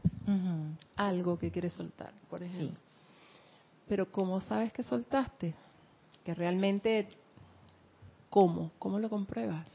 algo 0.97 1.39
que 1.39 1.51
quieres 1.51 1.73
soltar, 1.73 2.13
por 2.31 2.43
ejemplo. 2.43 2.79
Pero 3.89 4.11
¿cómo 4.11 4.41
sabes 4.41 4.73
que 4.73 4.83
soltaste? 4.83 5.55
Que 6.25 6.35
realmente, 6.35 7.09
¿cómo? 8.31 8.71
¿Cómo 8.79 8.99
lo 8.99 9.11
compruebas? 9.11 9.67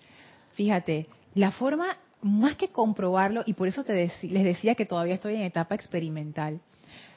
Fíjate, 0.53 1.07
la 1.35 1.51
forma 1.51 1.97
más 2.21 2.55
que 2.55 2.69
comprobarlo, 2.69 3.43
y 3.45 3.53
por 3.53 3.67
eso 3.67 3.83
te 3.83 3.93
les 3.93 4.43
decía 4.43 4.75
que 4.75 4.85
todavía 4.85 5.15
estoy 5.15 5.35
en 5.35 5.43
etapa 5.43 5.75
experimental, 5.75 6.59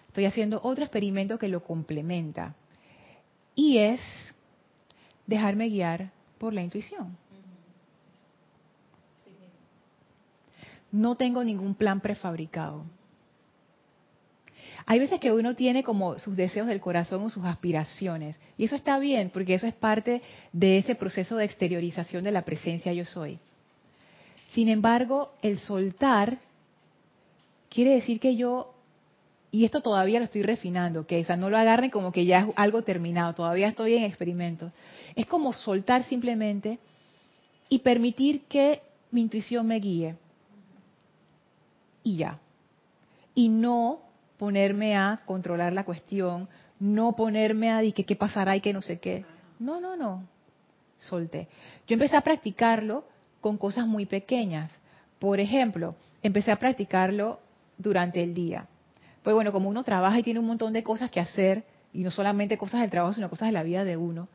estoy 0.07 0.27
haciendo 0.27 0.61
otro 0.63 0.85
experimento 0.85 1.39
que 1.39 1.49
lo 1.49 1.65
complementa, 1.65 2.55
y 3.55 3.79
es 3.79 4.01
dejarme 5.27 5.69
guiar 5.69 6.13
por 6.39 6.53
la 6.53 6.63
intuición. 6.63 7.17
No 10.93 11.17
tengo 11.17 11.43
ningún 11.43 11.75
plan 11.75 12.01
prefabricado. 12.01 12.85
Hay 14.87 14.99
veces 14.99 15.21
que 15.21 15.33
uno 15.33 15.55
tiene 15.55 15.83
como 15.83 16.19
sus 16.19 16.37
deseos 16.37 16.67
del 16.67 16.81
corazón 16.81 17.23
o 17.23 17.31
sus 17.31 17.45
aspiraciones, 17.45 18.39
y 18.57 18.65
eso 18.65 18.77
está 18.77 18.99
bien, 18.99 19.31
porque 19.31 19.55
eso 19.55 19.67
es 19.67 19.75
parte 19.75 20.23
de 20.53 20.79
ese 20.79 20.95
proceso 20.95 21.37
de 21.37 21.45
exteriorización 21.45 22.25
de 22.25 22.33
la 22.33 22.43
presencia 22.43 22.93
yo 22.93 23.05
soy. 23.05 23.39
Sin 24.51 24.69
embargo, 24.69 25.33
el 25.41 25.59
soltar 25.59 26.39
quiere 27.71 27.93
decir 27.95 28.21
que 28.21 28.37
yo, 28.37 28.75
y 29.51 29.65
esto 29.65 29.81
todavía 29.81 30.19
lo 30.19 30.25
estoy 30.25 30.43
refinando, 30.43 31.07
que 31.07 31.25
no 31.39 31.49
lo 31.49 31.57
agarren 31.57 31.91
como 31.91 32.13
que 32.13 32.27
ya 32.27 32.41
es 32.41 32.47
algo 32.57 32.83
terminado, 32.83 33.35
todavía 33.35 33.69
estoy 33.69 33.95
en 33.95 34.05
experimento. 34.05 34.73
Es 35.15 35.27
como 35.27 35.53
soltar 35.53 36.05
simplemente 36.05 36.79
y 37.69 37.79
permitir 37.79 38.43
que 38.43 38.83
mi 39.11 39.23
intuición 39.23 39.67
me 39.67 39.79
guíe. 39.79 40.17
Y 42.03 42.17
ya. 42.17 42.39
Y 43.35 43.49
no 43.49 44.01
ponerme 44.39 44.97
a 44.97 45.21
controlar 45.25 45.73
la 45.73 45.85
cuestión, 45.85 46.49
no 46.81 47.15
ponerme 47.15 47.71
a 47.71 47.79
decir 47.79 48.05
qué 48.05 48.17
pasará 48.17 48.57
y 48.57 48.61
qué 48.61 48.73
no 48.73 48.83
sé 48.83 48.99
qué. 48.99 49.25
No, 49.59 49.81
no, 49.81 49.97
no. 49.97 50.25
Solté. 50.99 51.49
Yo 51.87 51.95
empecé 51.95 52.17
a 52.17 52.23
practicarlo 52.23 53.05
con 53.41 53.57
cosas 53.57 53.87
muy 53.87 54.07
pequeñas. 54.07 54.81
Por 55.19 55.41
ejemplo, 55.41 55.95
empecé 56.23 56.51
a 56.51 56.59
practicarlo 56.59 57.41
durante 57.79 58.23
el 58.23 58.35
día. 58.35 58.67
Pues 59.23 59.35
bueno, 59.35 59.53
como 59.53 59.69
uno 59.69 59.85
trabaja 59.85 60.19
y 60.19 60.23
tiene 60.23 60.41
un 60.41 60.47
montón 60.47 60.73
de 60.73 60.83
cosas 60.83 61.11
que 61.11 61.21
hacer, 61.21 61.65
y 61.93 62.03
no 62.03 62.11
solamente 62.11 62.59
cosas 62.59 62.81
del 62.81 62.91
trabajo, 62.91 63.15
sino 63.15 63.31
cosas 63.31 63.49
de 63.49 63.53
la 63.53 63.63
vida 63.63 63.85
de 63.85 63.97
uno, 63.97 64.29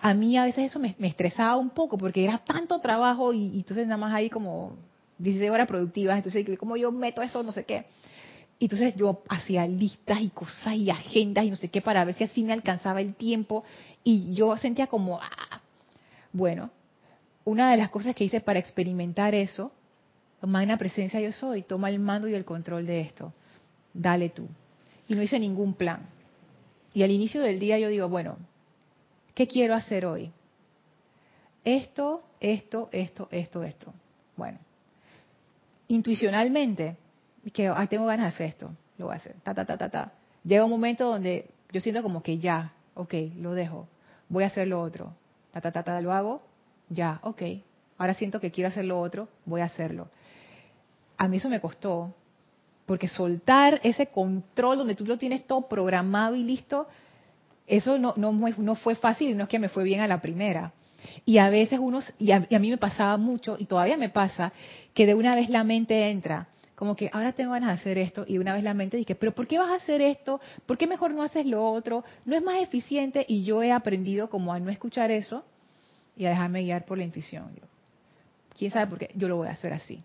a 0.00 0.14
mí 0.14 0.36
a 0.36 0.44
veces 0.44 0.66
eso 0.66 0.78
me, 0.78 0.94
estresaba 1.00 1.56
un 1.56 1.70
poco 1.70 1.98
porque 1.98 2.22
era 2.22 2.38
tanto 2.38 2.78
trabajo 2.80 3.32
y, 3.32 3.46
y, 3.46 3.58
entonces 3.58 3.86
nada 3.86 3.96
más 3.96 4.14
ahí 4.14 4.30
como 4.30 4.76
16 5.18 5.50
horas 5.50 5.66
productivas, 5.66 6.16
entonces 6.16 6.58
como 6.58 6.76
yo 6.76 6.92
meto 6.92 7.22
eso, 7.22 7.42
no 7.42 7.52
sé 7.52 7.64
qué. 7.64 7.86
Y 8.58 8.64
entonces 8.64 8.94
yo 8.96 9.22
hacía 9.28 9.66
listas 9.66 10.20
y 10.20 10.30
cosas 10.30 10.74
y 10.74 10.90
agendas 10.90 11.44
y 11.44 11.50
no 11.50 11.56
sé 11.56 11.68
qué 11.68 11.80
para 11.80 12.04
ver 12.04 12.14
si 12.16 12.24
así 12.24 12.42
me 12.42 12.52
alcanzaba 12.52 13.00
el 13.00 13.14
tiempo 13.14 13.64
y 14.02 14.34
yo 14.34 14.56
sentía 14.56 14.88
como, 14.88 15.20
ah, 15.20 15.60
bueno, 16.32 16.70
una 17.44 17.70
de 17.70 17.76
las 17.76 17.90
cosas 17.90 18.14
que 18.14 18.24
hice 18.24 18.40
para 18.40 18.58
experimentar 18.58 19.34
eso, 19.34 19.70
magna 20.42 20.76
presencia 20.76 21.20
yo 21.20 21.32
soy, 21.32 21.62
toma 21.62 21.88
el 21.88 21.98
mando 21.98 22.28
y 22.28 22.34
el 22.34 22.44
control 22.44 22.86
de 22.86 23.00
esto, 23.00 23.32
dale 23.94 24.28
tú. 24.30 24.48
Y 25.08 25.14
no 25.14 25.22
hice 25.22 25.38
ningún 25.38 25.74
plan. 25.74 26.06
Y 26.92 27.02
al 27.02 27.10
inicio 27.10 27.40
del 27.40 27.58
día 27.58 27.78
yo 27.78 27.88
digo, 27.88 28.08
bueno, 28.08 28.36
¿qué 29.34 29.46
quiero 29.46 29.74
hacer 29.74 30.04
hoy? 30.04 30.32
Esto, 31.64 32.22
esto, 32.40 32.88
esto, 32.92 33.28
esto, 33.30 33.62
esto. 33.62 33.94
Bueno, 34.36 34.58
intuicionalmente, 35.88 36.96
que 37.52 37.72
tengo 37.88 38.06
ganas 38.06 38.26
de 38.26 38.28
hacer 38.28 38.46
esto, 38.46 38.70
lo 38.98 39.06
voy 39.06 39.14
a 39.14 39.16
hacer, 39.16 39.36
ta, 39.42 39.54
ta, 39.54 39.64
ta, 39.64 39.76
ta, 39.76 39.88
ta. 39.88 40.12
Llega 40.44 40.64
un 40.64 40.70
momento 40.70 41.08
donde 41.08 41.50
yo 41.72 41.80
siento 41.80 42.02
como 42.02 42.22
que 42.22 42.38
ya, 42.38 42.72
ok, 42.94 43.14
lo 43.36 43.54
dejo, 43.54 43.88
voy 44.28 44.44
a 44.44 44.48
hacer 44.48 44.68
lo 44.68 44.80
otro, 44.80 45.14
ta, 45.52 45.60
ta, 45.60 45.72
ta, 45.72 45.82
ta, 45.82 46.00
lo 46.00 46.12
hago, 46.12 46.42
ya, 46.88 47.20
ok, 47.22 47.42
ahora 47.96 48.14
siento 48.14 48.40
que 48.40 48.50
quiero 48.50 48.68
hacer 48.68 48.84
lo 48.84 49.00
otro, 49.00 49.28
voy 49.44 49.60
a 49.60 49.64
hacerlo. 49.64 50.08
A 51.16 51.26
mí 51.26 51.38
eso 51.38 51.48
me 51.48 51.60
costó, 51.60 52.14
porque 52.86 53.08
soltar 53.08 53.80
ese 53.82 54.06
control 54.06 54.78
donde 54.78 54.94
tú 54.94 55.04
lo 55.04 55.18
tienes 55.18 55.46
todo 55.46 55.68
programado 55.68 56.36
y 56.36 56.42
listo, 56.42 56.86
eso 57.66 57.98
no, 57.98 58.14
no, 58.16 58.32
no 58.32 58.74
fue 58.76 58.94
fácil, 58.94 59.36
no 59.36 59.44
es 59.44 59.48
que 59.48 59.58
me 59.58 59.68
fue 59.68 59.84
bien 59.84 60.00
a 60.00 60.06
la 60.06 60.22
primera. 60.22 60.72
Y 61.24 61.38
a 61.38 61.50
veces 61.50 61.78
uno, 61.80 62.00
y 62.18 62.32
a, 62.32 62.46
y 62.48 62.54
a 62.54 62.58
mí 62.58 62.70
me 62.70 62.78
pasaba 62.78 63.16
mucho, 63.16 63.56
y 63.58 63.66
todavía 63.66 63.96
me 63.96 64.08
pasa, 64.08 64.52
que 64.94 65.06
de 65.06 65.14
una 65.14 65.34
vez 65.34 65.48
la 65.50 65.64
mente 65.64 66.10
entra, 66.10 66.48
como 66.74 66.94
que 66.94 67.10
ahora 67.12 67.32
tengo 67.32 67.52
ganas 67.52 67.68
de 67.70 67.74
hacer 67.74 67.98
esto, 67.98 68.24
y 68.26 68.34
de 68.34 68.38
una 68.40 68.54
vez 68.54 68.62
la 68.62 68.74
mente 68.74 68.96
dice, 68.96 69.14
pero 69.14 69.32
¿por 69.32 69.46
qué 69.46 69.58
vas 69.58 69.70
a 69.70 69.74
hacer 69.74 70.00
esto? 70.00 70.40
¿Por 70.66 70.78
qué 70.78 70.86
mejor 70.86 71.12
no 71.12 71.22
haces 71.22 71.44
lo 71.44 71.70
otro? 71.70 72.04
¿No 72.24 72.36
es 72.36 72.42
más 72.42 72.60
eficiente? 72.60 73.24
Y 73.28 73.44
yo 73.44 73.62
he 73.62 73.72
aprendido 73.72 74.30
como 74.30 74.52
a 74.52 74.60
no 74.60 74.70
escuchar 74.70 75.10
eso, 75.10 75.44
y 76.16 76.26
a 76.26 76.30
dejarme 76.30 76.62
guiar 76.62 76.84
por 76.84 76.98
la 76.98 77.04
intuición. 77.04 77.50
¿Quién 78.56 78.72
sabe 78.72 78.88
por 78.88 78.98
qué? 78.98 79.10
Yo 79.14 79.28
lo 79.28 79.36
voy 79.36 79.48
a 79.48 79.52
hacer 79.52 79.72
así. 79.72 80.02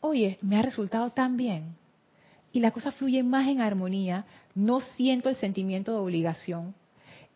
Oye, 0.00 0.36
me 0.42 0.58
ha 0.58 0.62
resultado 0.62 1.10
tan 1.10 1.36
bien. 1.36 1.76
Y 2.52 2.60
la 2.60 2.72
cosa 2.72 2.90
fluye 2.90 3.22
más 3.22 3.46
en 3.46 3.60
armonía. 3.60 4.24
No 4.54 4.80
siento 4.80 5.28
el 5.28 5.36
sentimiento 5.36 5.92
de 5.92 5.98
obligación. 5.98 6.74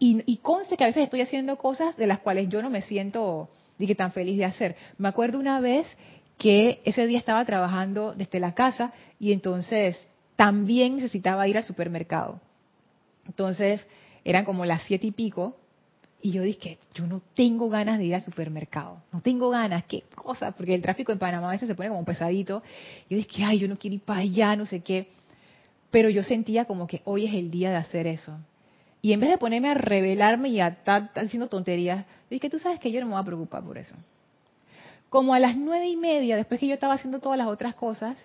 Y, 0.05 0.39
conste 0.39 0.77
que 0.77 0.83
a 0.83 0.89
veces 0.89 1.05
estoy 1.05 1.21
haciendo 1.21 1.57
cosas 1.57 1.97
de 1.97 2.09
las 2.09 2.19
cuales 2.19 2.49
yo 2.49 2.61
no 2.61 2.71
me 2.71 2.83
siento 2.83 3.49
dije, 3.79 3.95
tan 3.95 4.11
feliz 4.11 4.37
de 4.37 4.45
hacer. 4.45 4.75
Me 4.99 5.07
acuerdo 5.07 5.39
una 5.39 5.61
vez 5.61 5.87
que 6.39 6.81
ese 6.85 7.07
día 7.07 7.21
estaba 7.21 7.45
trabajando 7.45 8.13
desde 8.13 8.41
la 8.41 8.53
casa 8.53 8.93
y 9.21 9.33
entonces 9.33 10.05
también 10.35 10.97
necesitaba 10.97 11.47
ir 11.47 11.57
al 11.57 11.63
supermercado. 11.63 12.41
Entonces 13.29 13.87
eran 14.25 14.45
como 14.45 14.65
las 14.65 14.83
siete 14.83 15.07
y 15.07 15.13
pico 15.13 15.57
y 16.21 16.33
yo 16.33 16.43
dije, 16.43 16.79
yo 16.95 17.07
no 17.07 17.23
tengo 17.35 17.69
ganas 17.69 17.99
de 17.99 18.07
ir 18.07 18.17
al 18.17 18.23
supermercado, 18.23 19.05
no 19.13 19.21
tengo 19.21 19.51
ganas, 19.51 19.85
qué 19.85 20.03
cosa, 20.17 20.51
porque 20.51 20.75
el 20.75 20.83
tráfico 20.83 21.13
en 21.13 21.21
Panamá 21.21 21.51
a 21.51 21.53
veces 21.53 21.69
se 21.69 21.77
pone 21.77 21.91
como 21.91 22.05
pesadito. 22.05 22.61
Yo 23.09 23.17
dije, 23.17 23.45
ay, 23.45 23.61
yo 23.61 23.69
no 23.69 23.77
quiero 23.77 23.95
ir 23.95 24.03
para 24.03 24.23
allá, 24.23 24.57
no 24.57 24.67
sé 24.67 24.81
qué. 24.81 25.07
Pero 25.93 26.11
yo 26.11 26.25
sentía 26.25 26.65
como 26.65 26.89
que 26.89 27.03
hoy 27.05 27.27
es 27.27 27.35
el 27.35 27.53
día 27.53 27.71
de 27.71 27.77
hacer 27.77 28.09
eso. 28.09 28.37
Y 29.03 29.13
en 29.13 29.21
vez 29.21 29.31
de 29.31 29.39
ponerme 29.39 29.69
a 29.69 29.75
revelarme 29.75 30.49
y 30.49 30.61
a 30.61 30.69
estar 30.69 31.11
haciendo 31.17 31.49
tonterías, 31.49 32.07
dije, 32.31 32.49
tú 32.49 32.59
sabes 32.59 32.81
que 32.81 32.91
yo 32.91 33.01
no 33.01 33.07
me 33.07 33.13
voy 33.13 33.21
a 33.21 33.25
preocupar 33.25 33.63
por 33.63 33.77
eso. 33.77 33.95
Como 35.11 35.35
a 35.35 35.39
las 35.39 35.57
nueve 35.57 35.89
y 35.89 35.97
media, 35.97 36.37
después 36.37 36.59
que 36.61 36.69
yo 36.69 36.75
estaba 36.75 36.95
haciendo 36.95 37.19
todas 37.19 37.37
las 37.37 37.49
otras 37.49 37.75
cosas, 37.75 38.17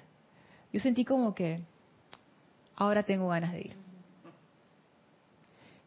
yo 0.72 0.80
sentí 0.80 1.04
como 1.04 1.36
que 1.36 1.60
ahora 2.76 3.04
tengo 3.04 3.28
ganas 3.28 3.52
de 3.52 3.60
ir 3.60 3.88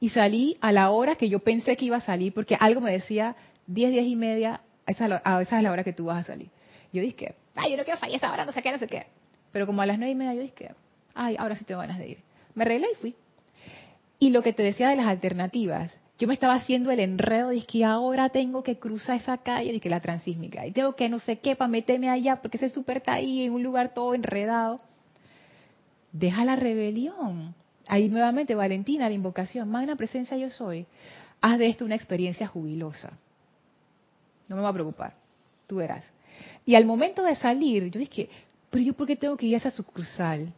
y 0.00 0.08
salí 0.08 0.56
a 0.62 0.72
la 0.72 0.90
hora 0.90 1.14
que 1.14 1.28
yo 1.28 1.40
pensé 1.40 1.76
que 1.76 1.84
iba 1.84 1.98
a 1.98 2.00
salir, 2.00 2.32
porque 2.32 2.56
algo 2.58 2.80
me 2.80 2.90
decía 2.90 3.36
10, 3.66 3.92
10 3.92 4.06
y 4.06 4.16
media, 4.16 4.62
a 4.86 4.90
esa, 4.90 5.06
es 5.42 5.62
la 5.62 5.70
hora 5.70 5.84
que 5.84 5.92
tú 5.92 6.06
vas 6.06 6.24
a 6.24 6.32
salir. 6.32 6.48
Yo 6.92 7.02
dije, 7.02 7.34
ay, 7.54 7.72
yo 7.72 7.76
no 7.76 7.84
quiero 7.84 8.00
salir 8.00 8.14
a 8.14 8.16
esa 8.16 8.32
hora, 8.32 8.44
no 8.46 8.52
sé 8.52 8.62
qué, 8.62 8.72
no 8.72 8.78
sé 8.78 8.88
qué. 8.88 9.06
Pero 9.52 9.66
como 9.66 9.82
a 9.82 9.86
las 9.86 9.98
9 9.98 10.10
y 10.10 10.14
media 10.14 10.34
yo 10.34 10.40
dije, 10.40 10.74
ay, 11.14 11.36
ahora 11.38 11.54
sí 11.54 11.64
tengo 11.64 11.82
ganas 11.82 11.98
de 11.98 12.08
ir. 12.08 12.18
Me 12.54 12.64
arreglé 12.64 12.88
y 12.92 12.96
fui. 12.96 13.14
Y 14.20 14.30
lo 14.30 14.42
que 14.42 14.52
te 14.52 14.62
decía 14.62 14.90
de 14.90 14.96
las 14.96 15.06
alternativas, 15.06 15.90
yo 16.18 16.28
me 16.28 16.34
estaba 16.34 16.54
haciendo 16.54 16.90
el 16.90 17.00
enredo 17.00 17.48
de 17.48 17.62
que 17.62 17.86
ahora 17.86 18.28
tengo 18.28 18.62
que 18.62 18.78
cruzar 18.78 19.16
esa 19.16 19.38
calle, 19.38 19.72
de 19.72 19.80
que 19.80 19.88
la 19.88 20.00
transísmica, 20.00 20.66
y 20.66 20.72
tengo 20.72 20.94
que 20.94 21.08
no 21.08 21.18
sé 21.18 21.38
qué 21.38 21.56
para 21.56 21.70
meterme 21.70 22.10
allá, 22.10 22.36
porque 22.36 22.58
ese 22.58 22.68
súper 22.68 22.98
está 22.98 23.18
en 23.18 23.50
un 23.50 23.62
lugar 23.62 23.94
todo 23.94 24.14
enredado. 24.14 24.78
deja 26.12 26.44
la 26.44 26.54
rebelión. 26.54 27.54
Ahí 27.86 28.10
nuevamente, 28.10 28.54
Valentina, 28.54 29.08
la 29.08 29.14
invocación, 29.14 29.70
magna 29.70 29.96
presencia 29.96 30.36
yo 30.36 30.50
soy. 30.50 30.86
Haz 31.40 31.58
de 31.58 31.68
esto 31.68 31.86
una 31.86 31.94
experiencia 31.94 32.46
jubilosa. 32.46 33.12
No 34.48 34.56
me 34.56 34.62
va 34.62 34.68
a 34.68 34.74
preocupar, 34.74 35.14
tú 35.66 35.76
verás. 35.76 36.04
Y 36.66 36.74
al 36.74 36.84
momento 36.84 37.22
de 37.22 37.36
salir, 37.36 37.90
yo 37.90 37.98
dije, 37.98 38.28
pero 38.68 38.84
yo 38.84 38.92
por 38.92 39.06
qué 39.06 39.16
tengo 39.16 39.38
que 39.38 39.46
ir 39.46 39.54
a 39.54 39.58
esa 39.58 39.70
sucursal? 39.70 40.52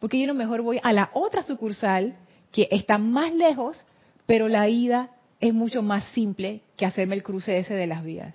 Porque 0.00 0.18
yo 0.18 0.26
no 0.26 0.32
mejor 0.32 0.62
voy 0.62 0.80
a 0.82 0.92
la 0.94 1.10
otra 1.12 1.42
sucursal 1.42 2.16
que 2.54 2.68
está 2.70 2.98
más 2.98 3.34
lejos, 3.34 3.84
pero 4.26 4.46
la 4.48 4.68
ida 4.68 5.10
es 5.40 5.52
mucho 5.52 5.82
más 5.82 6.04
simple 6.12 6.60
que 6.76 6.86
hacerme 6.86 7.16
el 7.16 7.24
cruce 7.24 7.58
ese 7.58 7.74
de 7.74 7.88
las 7.88 8.04
vías. 8.04 8.32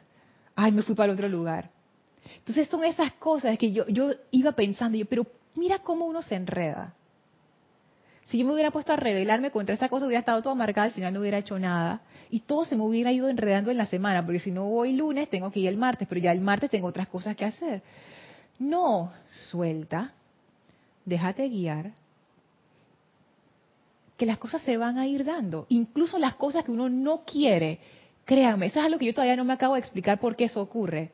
Ay, 0.57 0.74
me 0.74 0.82
fui 0.82 0.93
para 0.93 1.13
otro 1.13 1.30
lugar. 1.30 1.70
Entonces 2.39 2.67
son 2.67 2.84
esas 2.84 3.13
cosas 3.13 3.57
que 3.57 3.72
yo, 3.72 3.88
yo 3.88 4.11
iba 4.32 4.51
pensando, 4.51 4.97
yo, 4.97 5.05
pero 5.05 5.26
mira 5.55 5.80
cómo 5.80 6.05
uno 6.05 6.22
se 6.22 6.36
enreda. 6.36 6.93
Si 8.26 8.38
yo 8.38 8.45
me 8.45 8.51
hubiera 8.51 8.72
puesto 8.72 8.91
a 8.91 8.97
rebelarme 8.97 9.51
contra 9.51 9.74
esa 9.74 9.88
cosa, 9.88 10.05
hubiera 10.05 10.20
estado 10.20 10.41
todo 10.41 10.53
marcada, 10.53 10.88
al 10.88 10.91
final 10.91 11.13
no 11.13 11.22
hubiera 11.22 11.38
hecho 11.38 11.57
nada. 11.57 12.01
Y 12.30 12.41
todo 12.41 12.65
se 12.65 12.76
me 12.76 12.84
hubiera 12.84 13.13
ido 13.13 13.30
enredando 13.30 13.72
en 13.72 13.78
la 13.78 13.86
semana, 13.86 14.26
porque 14.26 14.41
si 14.41 14.51
no 14.51 14.65
voy 14.65 14.97
lunes, 14.97 15.30
tengo 15.30 15.49
que 15.49 15.61
ir 15.61 15.70
el 15.70 15.78
martes, 15.78 16.09
pero 16.09 16.20
ya 16.20 16.34
el 16.34 16.41
martes 16.41 16.70
tengo 16.70 16.88
otras 16.88 17.07
cosas 17.07 17.38
que 17.38 17.45
hacer. 17.45 17.82
No, 18.59 19.13
suelta, 19.49 20.11
déjate 21.05 21.47
guiar, 21.47 21.93
que 24.20 24.26
las 24.26 24.38
cosas 24.38 24.61
se 24.63 24.76
van 24.76 24.97
a 24.97 25.07
ir 25.07 25.24
dando. 25.24 25.65
Incluso 25.70 26.20
las 26.20 26.36
cosas 26.36 26.65
que 26.65 26.72
uno 26.72 26.89
no 26.89 27.24
quiere, 27.26 27.80
créanme, 28.26 28.65
eso 28.65 28.80
es 28.80 28.86
algo 28.86 28.99
que 28.99 29.05
yo 29.05 29.13
todavía 29.13 29.38
no 29.38 29.45
me 29.45 29.53
acabo 29.53 29.76
de 29.76 29.80
explicar 29.80 30.20
por 30.20 30.36
qué 30.36 30.43
eso 30.43 30.61
ocurre. 30.61 31.13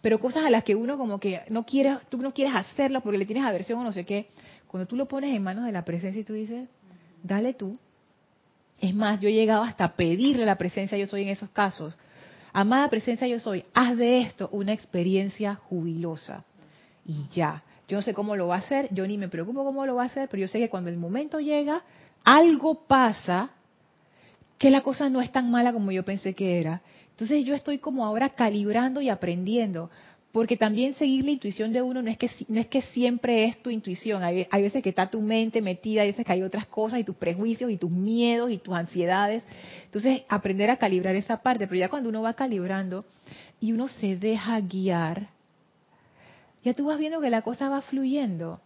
Pero 0.00 0.20
cosas 0.20 0.44
a 0.44 0.50
las 0.50 0.62
que 0.62 0.76
uno 0.76 0.96
como 0.96 1.18
que 1.18 1.42
no 1.50 1.66
quieres, 1.66 1.98
tú 2.08 2.18
no 2.18 2.32
quieres 2.32 2.54
hacerlo 2.54 3.00
porque 3.00 3.18
le 3.18 3.26
tienes 3.26 3.44
aversión 3.44 3.80
o 3.80 3.82
no 3.82 3.90
sé 3.90 4.04
qué, 4.04 4.28
cuando 4.68 4.86
tú 4.86 4.94
lo 4.94 5.06
pones 5.06 5.34
en 5.34 5.42
manos 5.42 5.66
de 5.66 5.72
la 5.72 5.84
presencia 5.84 6.20
y 6.20 6.24
tú 6.24 6.32
dices, 6.32 6.68
dale 7.24 7.54
tú. 7.54 7.76
Es 8.80 8.94
más, 8.94 9.18
yo 9.20 9.28
he 9.28 9.32
llegado 9.32 9.64
hasta 9.64 9.96
pedirle 9.96 10.46
la 10.46 10.56
presencia 10.56 10.96
yo 10.96 11.08
soy 11.08 11.22
en 11.22 11.30
esos 11.30 11.50
casos. 11.50 11.92
Amada 12.52 12.88
presencia 12.88 13.26
yo 13.26 13.40
soy, 13.40 13.64
haz 13.74 13.96
de 13.96 14.20
esto 14.20 14.48
una 14.52 14.72
experiencia 14.72 15.56
jubilosa. 15.56 16.44
Y 17.04 17.26
ya. 17.34 17.64
Yo 17.88 17.98
no 17.98 18.02
sé 18.02 18.14
cómo 18.14 18.36
lo 18.36 18.48
va 18.48 18.56
a 18.56 18.58
hacer, 18.58 18.88
yo 18.92 19.06
ni 19.06 19.18
me 19.18 19.28
preocupo 19.28 19.64
cómo 19.64 19.84
lo 19.84 19.96
va 19.96 20.04
a 20.04 20.06
hacer, 20.06 20.28
pero 20.30 20.40
yo 20.40 20.48
sé 20.48 20.58
que 20.58 20.70
cuando 20.70 20.90
el 20.90 20.96
momento 20.96 21.38
llega, 21.38 21.82
algo 22.24 22.86
pasa 22.86 23.50
que 24.58 24.70
la 24.70 24.82
cosa 24.82 25.10
no 25.10 25.20
es 25.20 25.30
tan 25.30 25.50
mala 25.50 25.72
como 25.72 25.92
yo 25.92 26.04
pensé 26.04 26.34
que 26.34 26.58
era. 26.58 26.80
Entonces 27.10 27.44
yo 27.44 27.54
estoy 27.54 27.78
como 27.78 28.04
ahora 28.04 28.30
calibrando 28.30 29.00
y 29.00 29.10
aprendiendo, 29.10 29.90
porque 30.32 30.56
también 30.56 30.94
seguir 30.94 31.24
la 31.24 31.30
intuición 31.30 31.72
de 31.72 31.82
uno 31.82 32.02
no 32.02 32.10
es 32.10 32.18
que 32.18 32.28
no 32.48 32.58
es 32.58 32.66
que 32.66 32.82
siempre 32.82 33.44
es 33.44 33.62
tu 33.62 33.70
intuición, 33.70 34.24
hay, 34.24 34.48
hay, 34.50 34.62
veces 34.62 34.82
que 34.82 34.88
está 34.88 35.08
tu 35.08 35.20
mente 35.20 35.60
metida, 35.60 36.02
hay 36.02 36.08
veces 36.08 36.24
que 36.24 36.32
hay 36.32 36.42
otras 36.42 36.66
cosas 36.66 36.98
y 36.98 37.04
tus 37.04 37.14
prejuicios 37.14 37.70
y 37.70 37.76
tus 37.76 37.90
miedos 37.90 38.50
y 38.50 38.58
tus 38.58 38.74
ansiedades. 38.74 39.44
Entonces 39.84 40.22
aprender 40.28 40.70
a 40.70 40.76
calibrar 40.76 41.14
esa 41.14 41.42
parte, 41.42 41.66
pero 41.68 41.78
ya 41.78 41.88
cuando 41.88 42.08
uno 42.08 42.22
va 42.22 42.34
calibrando 42.34 43.04
y 43.60 43.72
uno 43.72 43.86
se 43.88 44.16
deja 44.16 44.58
guiar, 44.60 45.28
ya 46.64 46.74
tú 46.74 46.86
vas 46.86 46.98
viendo 46.98 47.20
que 47.20 47.30
la 47.30 47.42
cosa 47.42 47.68
va 47.68 47.82
fluyendo. 47.82 48.58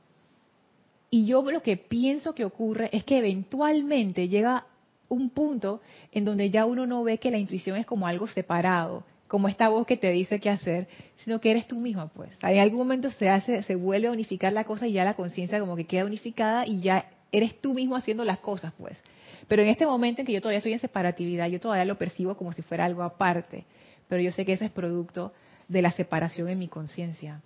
Y 1.11 1.27
yo 1.27 1.43
lo 1.43 1.63
que 1.63 1.77
pienso 1.77 2.35
que 2.35 2.45
ocurre 2.45 2.91
es 2.93 3.05
que 3.05 3.19
eventualmente 3.19 4.29
llega 4.29 4.67
un 5.09 5.31
punto 5.31 5.81
en 6.13 6.25
donde 6.25 6.51
ya 6.51 6.67
uno 6.67 6.87
no 6.87 7.03
ve 7.03 7.19
que 7.19 7.31
la 7.31 7.39
intuición 7.39 7.77
es 7.77 7.87
como 7.87 8.07
algo 8.07 8.27
separado, 8.27 9.05
como 9.27 9.49
esta 9.49 9.69
voz 9.69 9.87
que 9.87 9.97
te 9.97 10.11
dice 10.11 10.39
qué 10.39 10.51
hacer, 10.51 10.87
sino 11.17 11.41
que 11.41 11.51
eres 11.51 11.67
tú 11.67 11.77
misma, 11.77 12.09
pues. 12.09 12.39
En 12.43 12.59
algún 12.59 12.79
momento 12.79 13.11
se 13.11 13.29
hace, 13.29 13.63
se 13.63 13.75
vuelve 13.75 14.09
a 14.09 14.13
unificar 14.13 14.53
la 14.53 14.65
cosa 14.65 14.87
y 14.87 14.93
ya 14.93 15.05
la 15.05 15.15
conciencia 15.15 15.59
como 15.61 15.77
que 15.77 15.85
queda 15.85 16.05
unificada 16.05 16.67
y 16.67 16.81
ya 16.81 17.11
eres 17.33 17.61
tú 17.61 17.75
mismo 17.75 17.97
haciendo 17.97 18.25
las 18.25 18.39
cosas, 18.39 18.73
pues. 18.79 19.03
Pero 19.49 19.63
en 19.63 19.69
este 19.69 19.87
momento 19.87 20.21
en 20.21 20.27
que 20.27 20.33
yo 20.33 20.41
todavía 20.41 20.59
estoy 20.59 20.75
en 20.75 20.79
separatividad, 20.79 21.49
yo 21.49 21.59
todavía 21.59 21.87
lo 21.87 21.97
percibo 21.97 22.37
como 22.37 22.53
si 22.53 22.63
fuera 22.63 22.85
algo 22.85 23.03
aparte, 23.03 23.65
pero 24.09 24.23
yo 24.23 24.31
sé 24.31 24.45
que 24.45 24.53
eso 24.53 24.65
es 24.65 24.71
producto 24.71 25.33
de 25.69 25.83
la 25.83 25.91
separación 25.91 26.49
en 26.49 26.59
mi 26.59 26.69
conciencia. 26.69 27.41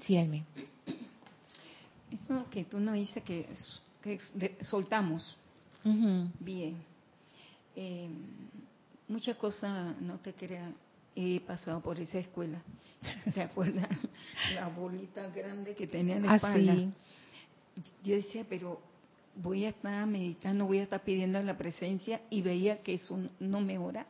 Sí, 0.00 0.16
Elmi. 0.16 0.44
Eso 2.10 2.46
que 2.50 2.64
tú 2.64 2.78
nos 2.78 2.94
dices 2.94 3.22
que, 3.22 3.46
que 4.02 4.18
soltamos. 4.62 5.36
Bien. 6.40 6.76
Eh, 7.76 8.08
muchas 9.08 9.36
cosas, 9.36 10.00
no 10.00 10.18
te 10.18 10.32
creas, 10.32 10.72
he 11.14 11.40
pasado 11.40 11.80
por 11.80 11.98
esa 11.98 12.18
escuela. 12.18 12.62
¿Te 13.34 13.42
acuerdas? 13.42 13.88
La 14.54 14.68
bolita 14.68 15.28
grande 15.30 15.74
que 15.74 15.86
tenía 15.86 16.16
en 16.16 16.26
la 16.26 16.36
espalda. 16.36 16.72
Así. 16.72 16.92
Yo 18.04 18.14
decía, 18.14 18.46
pero 18.48 18.80
voy 19.36 19.64
a 19.64 19.70
estar 19.70 20.06
meditando, 20.06 20.64
voy 20.66 20.78
a 20.78 20.84
estar 20.84 21.02
pidiendo 21.02 21.42
la 21.42 21.58
presencia 21.58 22.20
y 22.30 22.42
veía 22.42 22.82
que 22.82 22.94
eso 22.94 23.18
no 23.40 23.60
mejoraba. 23.60 24.06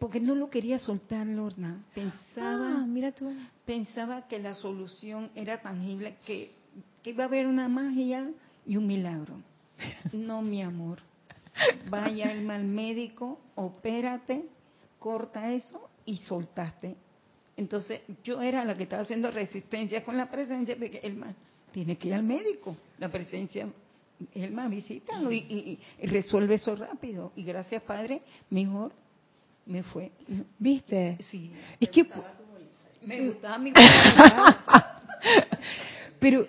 Porque 0.00 0.18
no 0.18 0.34
lo 0.34 0.50
quería 0.50 0.78
soltar, 0.80 1.26
Lorna. 1.26 1.84
Pensaba, 1.94 2.78
Ah, 2.80 2.86
mira 2.88 3.12
tú. 3.12 3.32
pensaba 3.64 4.26
que 4.26 4.38
la 4.40 4.54
solución 4.54 5.30
era 5.36 5.60
tangible, 5.62 6.16
que, 6.26 6.52
que 7.02 7.10
iba 7.10 7.24
a 7.24 7.26
haber 7.28 7.46
una 7.46 7.68
magia 7.68 8.30
y 8.66 8.76
un 8.76 8.86
milagro. 8.86 9.34
No, 10.12 10.42
mi 10.42 10.62
amor. 10.62 10.98
Vaya 11.88 12.30
alma 12.30 12.54
al 12.56 12.64
médico, 12.64 13.38
opérate, 13.54 14.44
corta 14.98 15.52
eso 15.52 15.90
y 16.06 16.16
soltaste. 16.16 16.96
Entonces 17.56 18.00
yo 18.24 18.40
era 18.40 18.64
la 18.64 18.74
que 18.74 18.84
estaba 18.84 19.02
haciendo 19.02 19.30
resistencia 19.30 20.02
con 20.04 20.16
la 20.16 20.30
presencia, 20.30 20.76
porque 20.78 21.00
el 21.02 21.16
mal 21.16 21.34
tiene 21.72 21.96
que 21.98 22.08
ir 22.08 22.14
al 22.14 22.22
médico. 22.22 22.74
La 22.98 23.10
presencia, 23.10 23.68
el 24.34 24.50
mal 24.52 24.70
visítalo 24.70 25.30
y, 25.30 25.36
y- 25.38 25.78
y 26.02 26.06
resuelve 26.06 26.54
eso 26.54 26.74
rápido. 26.74 27.32
Y 27.36 27.42
gracias, 27.44 27.82
Padre, 27.82 28.22
mejor 28.48 28.92
me 29.70 29.82
fue. 29.82 30.10
¿Viste? 30.58 31.16
Sí, 31.20 31.50
Es 31.80 31.88
que, 31.88 32.06
me 33.06 33.28
gustaba 33.28 33.58
mi 33.58 33.72
pero... 36.20 36.46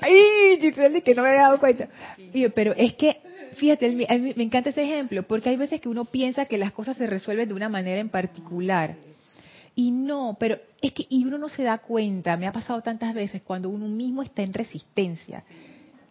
¡Ay, 0.00 0.58
Giselle, 0.60 1.02
que 1.02 1.14
no 1.14 1.22
me 1.22 1.28
había 1.30 1.42
dado 1.42 1.58
cuenta! 1.58 1.88
Pero 2.54 2.72
es 2.74 2.94
que, 2.94 3.18
fíjate, 3.56 3.86
el- 3.86 4.06
a 4.08 4.18
mí 4.18 4.32
me 4.36 4.44
encanta 4.44 4.70
ese 4.70 4.82
ejemplo, 4.82 5.22
porque 5.22 5.50
hay 5.50 5.56
veces 5.56 5.80
que 5.80 5.88
uno 5.88 6.04
piensa 6.04 6.46
que 6.46 6.58
las 6.58 6.72
cosas 6.72 6.96
se 6.96 7.06
resuelven 7.06 7.48
de 7.48 7.54
una 7.54 7.68
manera 7.68 8.00
en 8.00 8.08
particular. 8.08 8.96
Y 9.74 9.90
no, 9.90 10.36
pero 10.40 10.58
es 10.80 10.92
que 10.92 11.06
y 11.08 11.24
uno 11.24 11.38
no 11.38 11.48
se 11.48 11.62
da 11.62 11.78
cuenta, 11.78 12.36
me 12.36 12.46
ha 12.46 12.52
pasado 12.52 12.80
tantas 12.82 13.14
veces 13.14 13.42
cuando 13.42 13.68
uno 13.68 13.86
mismo 13.88 14.22
está 14.22 14.42
en 14.42 14.54
resistencia 14.54 15.44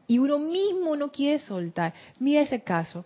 y 0.07 0.19
uno 0.19 0.37
mismo 0.37 0.95
no 0.95 1.11
quiere 1.11 1.39
soltar. 1.39 1.93
Mira 2.19 2.41
ese 2.41 2.61
caso, 2.61 3.05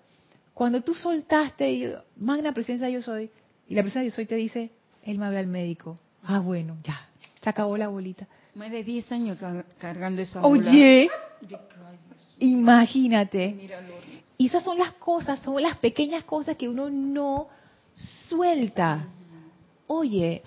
cuando 0.59 0.81
tú 0.81 0.93
soltaste, 0.93 1.71
y, 1.71 1.89
magna 2.17 2.51
presencia 2.51 2.89
yo 2.89 3.01
soy, 3.01 3.31
y 3.69 3.75
la 3.75 3.81
presencia 3.81 4.09
yo 4.09 4.13
soy 4.13 4.25
te 4.25 4.35
dice, 4.35 4.71
él 5.03 5.17
me 5.17 5.29
ve 5.29 5.37
al 5.37 5.47
médico. 5.47 5.97
Ah, 6.21 6.39
bueno, 6.39 6.75
ya, 6.83 7.07
se 7.41 7.49
acabó 7.49 7.77
la 7.77 7.87
bolita. 7.87 8.27
Más 8.55 8.69
de 8.69 8.83
10 8.83 9.09
años 9.13 9.37
car- 9.37 9.63
cargando 9.77 10.21
esa 10.21 10.41
bola. 10.41 10.69
Oye, 10.69 11.09
imagínate. 12.39 13.69
Y 14.37 14.47
esas 14.47 14.61
son 14.65 14.77
las 14.77 14.91
cosas, 14.95 15.39
son 15.39 15.63
las 15.63 15.77
pequeñas 15.77 16.25
cosas 16.25 16.57
que 16.57 16.67
uno 16.67 16.89
no 16.89 17.47
suelta. 18.27 19.07
Oye, 19.87 20.43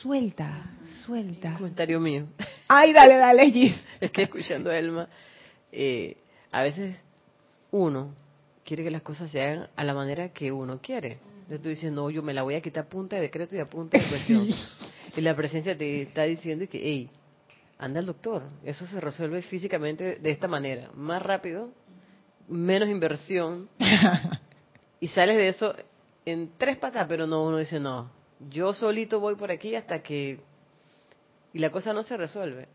suelta, 0.00 0.70
suelta. 1.04 1.54
Comentario 1.54 1.98
mío. 1.98 2.28
Ay, 2.68 2.92
dale, 2.92 3.16
dale, 3.16 3.50
Gis. 3.50 3.74
Es 4.00 4.12
que 4.12 4.22
escuchando 4.22 4.70
a 4.70 4.78
Elma, 4.78 5.08
eh, 5.72 6.16
a 6.52 6.62
veces 6.62 6.96
uno 7.72 8.14
quiere 8.70 8.84
que 8.84 8.90
las 8.92 9.02
cosas 9.02 9.28
se 9.32 9.42
hagan 9.42 9.68
a 9.74 9.82
la 9.82 9.94
manera 9.94 10.28
que 10.28 10.52
uno 10.52 10.78
quiere. 10.80 11.18
Entonces 11.40 11.60
tú 11.60 11.68
dices, 11.70 11.90
no, 11.90 12.08
yo 12.08 12.22
me 12.22 12.32
la 12.32 12.44
voy 12.44 12.54
a 12.54 12.60
quitar 12.60 12.84
a 12.84 12.88
punta 12.88 13.16
de 13.16 13.22
decreto 13.22 13.56
y 13.56 13.58
a 13.58 13.68
punta 13.68 13.98
de 13.98 14.08
cuestión. 14.08 14.48
y 15.16 15.20
la 15.22 15.34
presencia 15.34 15.76
te 15.76 16.02
está 16.02 16.22
diciendo 16.22 16.64
que, 16.70 16.78
hey, 16.80 17.10
anda 17.78 17.98
al 17.98 18.06
doctor. 18.06 18.44
Eso 18.62 18.86
se 18.86 19.00
resuelve 19.00 19.42
físicamente 19.42 20.20
de 20.22 20.30
esta 20.30 20.46
manera. 20.46 20.88
Más 20.94 21.20
rápido, 21.20 21.72
menos 22.46 22.88
inversión. 22.88 23.68
y 25.00 25.08
sales 25.08 25.36
de 25.36 25.48
eso 25.48 25.74
en 26.24 26.52
tres 26.56 26.78
patas, 26.78 27.06
pero 27.08 27.26
no, 27.26 27.44
uno 27.44 27.58
dice, 27.58 27.80
no, 27.80 28.08
yo 28.50 28.72
solito 28.72 29.18
voy 29.18 29.34
por 29.34 29.50
aquí 29.50 29.74
hasta 29.74 30.00
que... 30.00 30.38
Y 31.52 31.58
la 31.58 31.70
cosa 31.70 31.92
no 31.92 32.04
se 32.04 32.16
resuelve. 32.16 32.68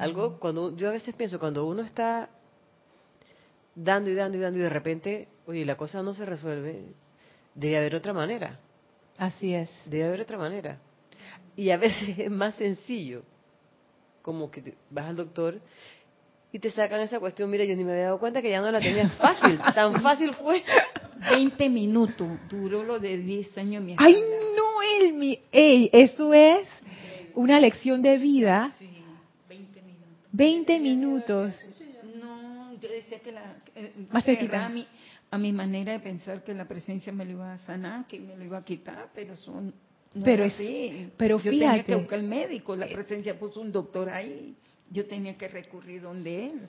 Algo, 0.00 0.40
cuando 0.40 0.74
yo 0.76 0.88
a 0.88 0.92
veces 0.92 1.14
pienso, 1.14 1.38
cuando 1.38 1.66
uno 1.66 1.82
está 1.82 2.30
dando 3.76 4.10
y 4.10 4.14
dando 4.14 4.38
y 4.38 4.40
dando 4.40 4.58
y 4.58 4.62
de 4.62 4.68
repente, 4.70 5.28
oye, 5.46 5.64
la 5.64 5.76
cosa 5.76 6.02
no 6.02 6.14
se 6.14 6.24
resuelve, 6.24 6.82
debe 7.54 7.76
haber 7.78 7.94
otra 7.94 8.12
manera, 8.12 8.58
Así 9.18 9.54
es. 9.54 9.70
debe 9.86 10.04
haber 10.04 10.22
otra 10.22 10.38
manera. 10.38 10.78
Y 11.54 11.70
a 11.70 11.76
veces 11.76 12.18
es 12.18 12.30
más 12.30 12.56
sencillo, 12.56 13.22
como 14.22 14.50
que 14.50 14.74
vas 14.90 15.06
al 15.06 15.16
doctor 15.16 15.60
y 16.52 16.58
te 16.58 16.70
sacan 16.70 17.00
esa 17.02 17.20
cuestión, 17.20 17.50
mira, 17.50 17.64
yo 17.64 17.76
ni 17.76 17.84
me 17.84 17.92
había 17.92 18.04
dado 18.04 18.18
cuenta 18.18 18.40
que 18.40 18.50
ya 18.50 18.60
no 18.60 18.70
la 18.72 18.80
tenía 18.80 19.08
fácil, 19.20 19.58
tan 19.74 20.00
fácil 20.02 20.32
fue. 20.34 20.64
20 21.30 21.68
minutos 21.68 22.28
duró 22.48 22.82
lo 22.82 22.98
de 22.98 23.18
10 23.18 23.58
años 23.58 23.82
mi 23.82 23.94
Ay, 23.98 24.16
no, 24.56 24.82
Elmi. 25.00 25.38
Ey, 25.52 25.90
eso 25.92 26.32
es 26.32 26.66
una 27.34 27.60
lección 27.60 28.00
de 28.02 28.18
vida. 28.18 28.72
Sí, 28.78 28.88
20 29.48 29.82
20 30.32 30.80
minutos. 30.80 31.54
Yo 32.86 32.92
decía 32.94 33.18
que 33.20 33.32
la... 33.32 33.56
eh, 33.74 33.92
Más 34.12 34.24
A 34.28 34.68
mi, 34.68 34.86
a 35.30 35.38
mi 35.38 35.52
manera 35.52 35.92
de 35.92 36.00
pensar 36.00 36.44
que 36.44 36.54
la 36.54 36.66
presencia 36.66 37.12
me 37.12 37.24
lo 37.24 37.32
iba 37.32 37.52
a 37.54 37.58
sanar, 37.58 38.06
que 38.06 38.18
me 38.20 38.36
lo 38.36 38.44
iba 38.44 38.58
a 38.58 38.64
quitar, 38.64 39.08
pero 39.14 39.32
eso 39.34 39.60
no 39.60 39.72
Pero 40.24 40.44
es- 40.44 40.54
así. 40.54 41.08
pero 41.16 41.38
yo 41.38 41.50
tenía 41.50 41.72
fíjate. 41.72 41.84
que 41.92 41.96
buscar 41.96 42.18
al 42.18 42.24
médico, 42.26 42.76
la 42.76 42.86
presencia 42.86 43.38
puso 43.38 43.60
un 43.60 43.72
doctor 43.72 44.08
ahí, 44.08 44.54
yo 44.90 45.04
tenía 45.06 45.34
que 45.36 45.48
recurrir 45.48 46.02
donde 46.02 46.46
él. 46.46 46.60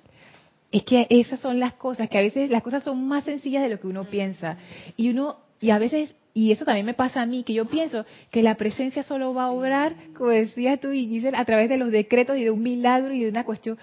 Es 0.71 0.83
que 0.83 1.07
esas 1.09 1.39
son 1.39 1.59
las 1.59 1.73
cosas, 1.73 2.09
que 2.09 2.17
a 2.17 2.21
veces 2.21 2.49
las 2.49 2.61
cosas 2.63 2.83
son 2.83 3.07
más 3.07 3.23
sencillas 3.23 3.63
de 3.63 3.69
lo 3.69 3.79
que 3.79 3.87
uno 3.87 4.05
piensa. 4.09 4.57
Y 4.97 5.09
uno, 5.11 5.37
y 5.61 5.69
a 5.69 5.77
veces, 5.79 6.13
y 6.33 6.51
eso 6.51 6.65
también 6.65 6.85
me 6.85 6.93
pasa 6.93 7.21
a 7.21 7.25
mí, 7.25 7.43
que 7.43 7.53
yo 7.53 7.65
pienso 7.65 8.05
que 8.31 8.43
la 8.43 8.55
presencia 8.55 9.01
solo 9.03 9.33
va 9.33 9.45
a 9.45 9.51
obrar, 9.51 9.95
como 10.13 10.31
decías 10.31 10.79
tú 10.81 10.91
y 10.91 11.07
Giselle, 11.07 11.37
a 11.37 11.45
través 11.45 11.69
de 11.69 11.77
los 11.77 11.91
decretos 11.91 12.37
y 12.37 12.43
de 12.43 12.51
un 12.51 12.61
milagro 12.63 13.13
y 13.13 13.23
de 13.23 13.29
una 13.29 13.45
cuestión. 13.45 13.77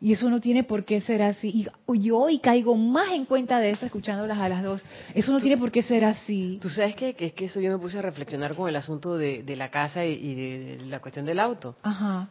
Y 0.00 0.12
eso 0.12 0.30
no 0.30 0.40
tiene 0.40 0.62
por 0.62 0.84
qué 0.84 1.00
ser 1.00 1.22
así. 1.22 1.66
Y 1.88 2.00
yo 2.00 2.18
hoy 2.18 2.38
caigo 2.38 2.76
más 2.76 3.10
en 3.10 3.24
cuenta 3.24 3.58
de 3.58 3.70
eso 3.70 3.86
escuchándolas 3.86 4.38
a 4.38 4.48
las 4.48 4.62
dos. 4.62 4.82
Eso 5.14 5.32
no 5.32 5.40
tiene 5.40 5.58
por 5.58 5.72
qué 5.72 5.82
ser 5.82 6.04
así. 6.04 6.58
Tú 6.60 6.68
sabes 6.68 6.94
que 6.94 7.16
es 7.18 7.32
que 7.32 7.44
eso 7.46 7.60
yo 7.60 7.72
me 7.72 7.78
puse 7.78 7.98
a 7.98 8.02
reflexionar 8.02 8.54
con 8.54 8.68
el 8.68 8.76
asunto 8.76 9.16
de, 9.16 9.42
de 9.42 9.56
la 9.56 9.70
casa 9.70 10.04
y, 10.04 10.12
y 10.12 10.34
de 10.34 10.86
la 10.86 11.00
cuestión 11.00 11.26
del 11.26 11.40
auto. 11.40 11.74
Ajá. 11.82 12.28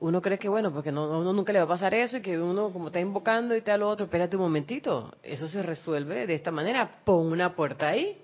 Uno 0.00 0.20
cree 0.20 0.38
que 0.38 0.48
bueno, 0.48 0.72
porque 0.72 0.92
no, 0.92 1.18
uno 1.18 1.32
nunca 1.32 1.52
le 1.52 1.60
va 1.60 1.64
a 1.64 1.68
pasar 1.68 1.94
eso 1.94 2.18
y 2.18 2.20
que 2.20 2.38
uno 2.38 2.70
como 2.70 2.88
está 2.88 3.00
invocando 3.00 3.56
y 3.56 3.60
tal 3.62 3.80
lo 3.80 3.88
otro, 3.88 4.04
espérate 4.04 4.36
un 4.36 4.42
momentito, 4.42 5.14
eso 5.22 5.48
se 5.48 5.62
resuelve 5.62 6.26
de 6.26 6.34
esta 6.34 6.50
manera, 6.50 7.00
pon 7.04 7.32
una 7.32 7.54
puerta 7.54 7.88
ahí. 7.88 8.18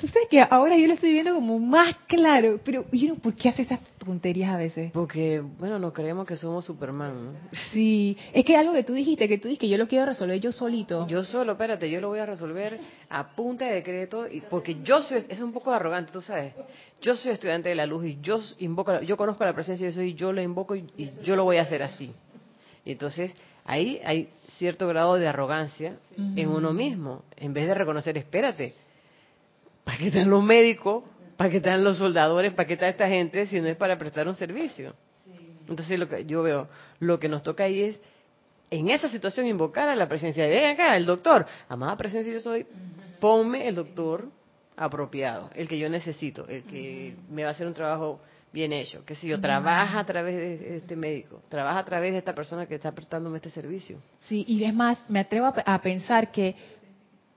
Tú 0.00 0.08
sabes 0.08 0.28
que 0.30 0.40
ahora 0.40 0.78
yo 0.78 0.86
lo 0.86 0.94
estoy 0.94 1.12
viendo 1.12 1.34
como 1.34 1.58
más 1.58 1.94
claro, 2.06 2.58
pero 2.64 2.86
yo 2.90 3.08
no, 3.08 3.14
¿por 3.16 3.34
qué 3.34 3.50
hace 3.50 3.62
esas 3.62 3.80
tonterías 3.98 4.50
a 4.50 4.56
veces? 4.56 4.90
Porque, 4.92 5.40
bueno, 5.40 5.78
no 5.78 5.92
creemos 5.92 6.26
que 6.26 6.36
somos 6.36 6.64
Superman. 6.64 7.12
¿no? 7.26 7.32
Sí, 7.70 8.16
es 8.32 8.42
que 8.46 8.56
algo 8.56 8.72
que 8.72 8.82
tú 8.82 8.94
dijiste, 8.94 9.28
que 9.28 9.36
tú 9.36 9.48
dijiste 9.48 9.66
que 9.66 9.68
yo 9.68 9.76
lo 9.76 9.86
quiero 9.86 10.06
resolver 10.06 10.40
yo 10.40 10.52
solito. 10.52 11.06
Yo 11.06 11.22
solo, 11.22 11.52
espérate, 11.52 11.90
yo 11.90 12.00
lo 12.00 12.08
voy 12.08 12.18
a 12.18 12.24
resolver 12.24 12.80
a 13.10 13.36
punta 13.36 13.66
de 13.66 13.74
decreto, 13.74 14.26
y 14.26 14.40
porque 14.40 14.78
yo 14.82 15.02
soy, 15.02 15.22
es 15.28 15.40
un 15.40 15.52
poco 15.52 15.70
arrogante, 15.70 16.12
tú 16.12 16.22
sabes. 16.22 16.54
Yo 17.02 17.14
soy 17.16 17.32
estudiante 17.32 17.68
de 17.68 17.74
la 17.74 17.84
luz 17.84 18.06
y 18.06 18.18
yo 18.22 18.40
invoco, 18.58 19.02
yo 19.02 19.18
conozco 19.18 19.44
la 19.44 19.52
presencia 19.52 19.86
de 19.86 19.92
soy, 19.92 20.14
yo 20.14 20.32
la 20.32 20.42
invoco 20.42 20.76
y, 20.76 20.86
y 20.96 21.10
yo 21.24 21.36
lo 21.36 21.44
voy 21.44 21.58
a 21.58 21.62
hacer 21.62 21.82
así. 21.82 22.10
Y 22.86 22.92
entonces 22.92 23.32
ahí 23.66 24.00
hay 24.02 24.30
cierto 24.56 24.88
grado 24.88 25.16
de 25.16 25.28
arrogancia 25.28 25.98
en 26.16 26.48
uno 26.48 26.72
mismo, 26.72 27.24
en 27.36 27.52
vez 27.52 27.66
de 27.66 27.74
reconocer, 27.74 28.16
espérate, 28.16 28.74
¿para 29.90 29.98
qué 29.98 30.06
están 30.06 30.30
los 30.30 30.44
médicos? 30.44 31.02
¿Para 31.36 31.50
qué 31.50 31.56
están 31.56 31.82
los 31.82 31.98
soldadores? 31.98 32.52
¿Para 32.52 32.64
qué 32.68 32.74
está 32.74 32.88
esta 32.88 33.08
gente 33.08 33.48
si 33.48 33.60
no 33.60 33.66
es 33.66 33.76
para 33.76 33.98
prestar 33.98 34.28
un 34.28 34.36
servicio? 34.36 34.94
Entonces 35.68 35.98
lo 35.98 36.08
que 36.08 36.24
yo 36.26 36.44
veo, 36.44 36.68
lo 37.00 37.18
que 37.18 37.28
nos 37.28 37.42
toca 37.42 37.64
ahí 37.64 37.82
es 37.82 38.00
en 38.70 38.88
esa 38.88 39.08
situación 39.08 39.46
invocar 39.48 39.88
a 39.88 39.96
la 39.96 40.06
presencia 40.08 40.46
de 40.46 40.68
acá, 40.68 40.96
el 40.96 41.06
doctor, 41.06 41.44
amada 41.68 41.96
presencia 41.96 42.32
yo 42.32 42.38
soy, 42.38 42.68
ponme 43.18 43.66
el 43.66 43.74
doctor 43.74 44.28
apropiado, 44.76 45.50
el 45.56 45.68
que 45.68 45.76
yo 45.76 45.88
necesito, 45.88 46.46
el 46.46 46.62
que 46.62 47.16
me 47.28 47.42
va 47.42 47.48
a 47.48 47.52
hacer 47.52 47.66
un 47.66 47.74
trabajo 47.74 48.20
bien 48.52 48.72
hecho, 48.72 49.04
que 49.04 49.16
si 49.16 49.26
yo 49.26 49.40
trabaja 49.40 49.98
a 49.98 50.06
través 50.06 50.36
de 50.36 50.76
este 50.76 50.94
médico, 50.94 51.42
trabaja 51.48 51.80
a 51.80 51.84
través 51.84 52.12
de 52.12 52.18
esta 52.18 52.34
persona 52.34 52.66
que 52.66 52.76
está 52.76 52.92
prestándome 52.92 53.38
este 53.38 53.50
servicio. 53.50 53.98
Sí, 54.20 54.44
y 54.46 54.62
es 54.62 54.74
más, 54.74 54.98
me 55.08 55.18
atrevo 55.18 55.52
a 55.64 55.82
pensar 55.82 56.30
que 56.30 56.54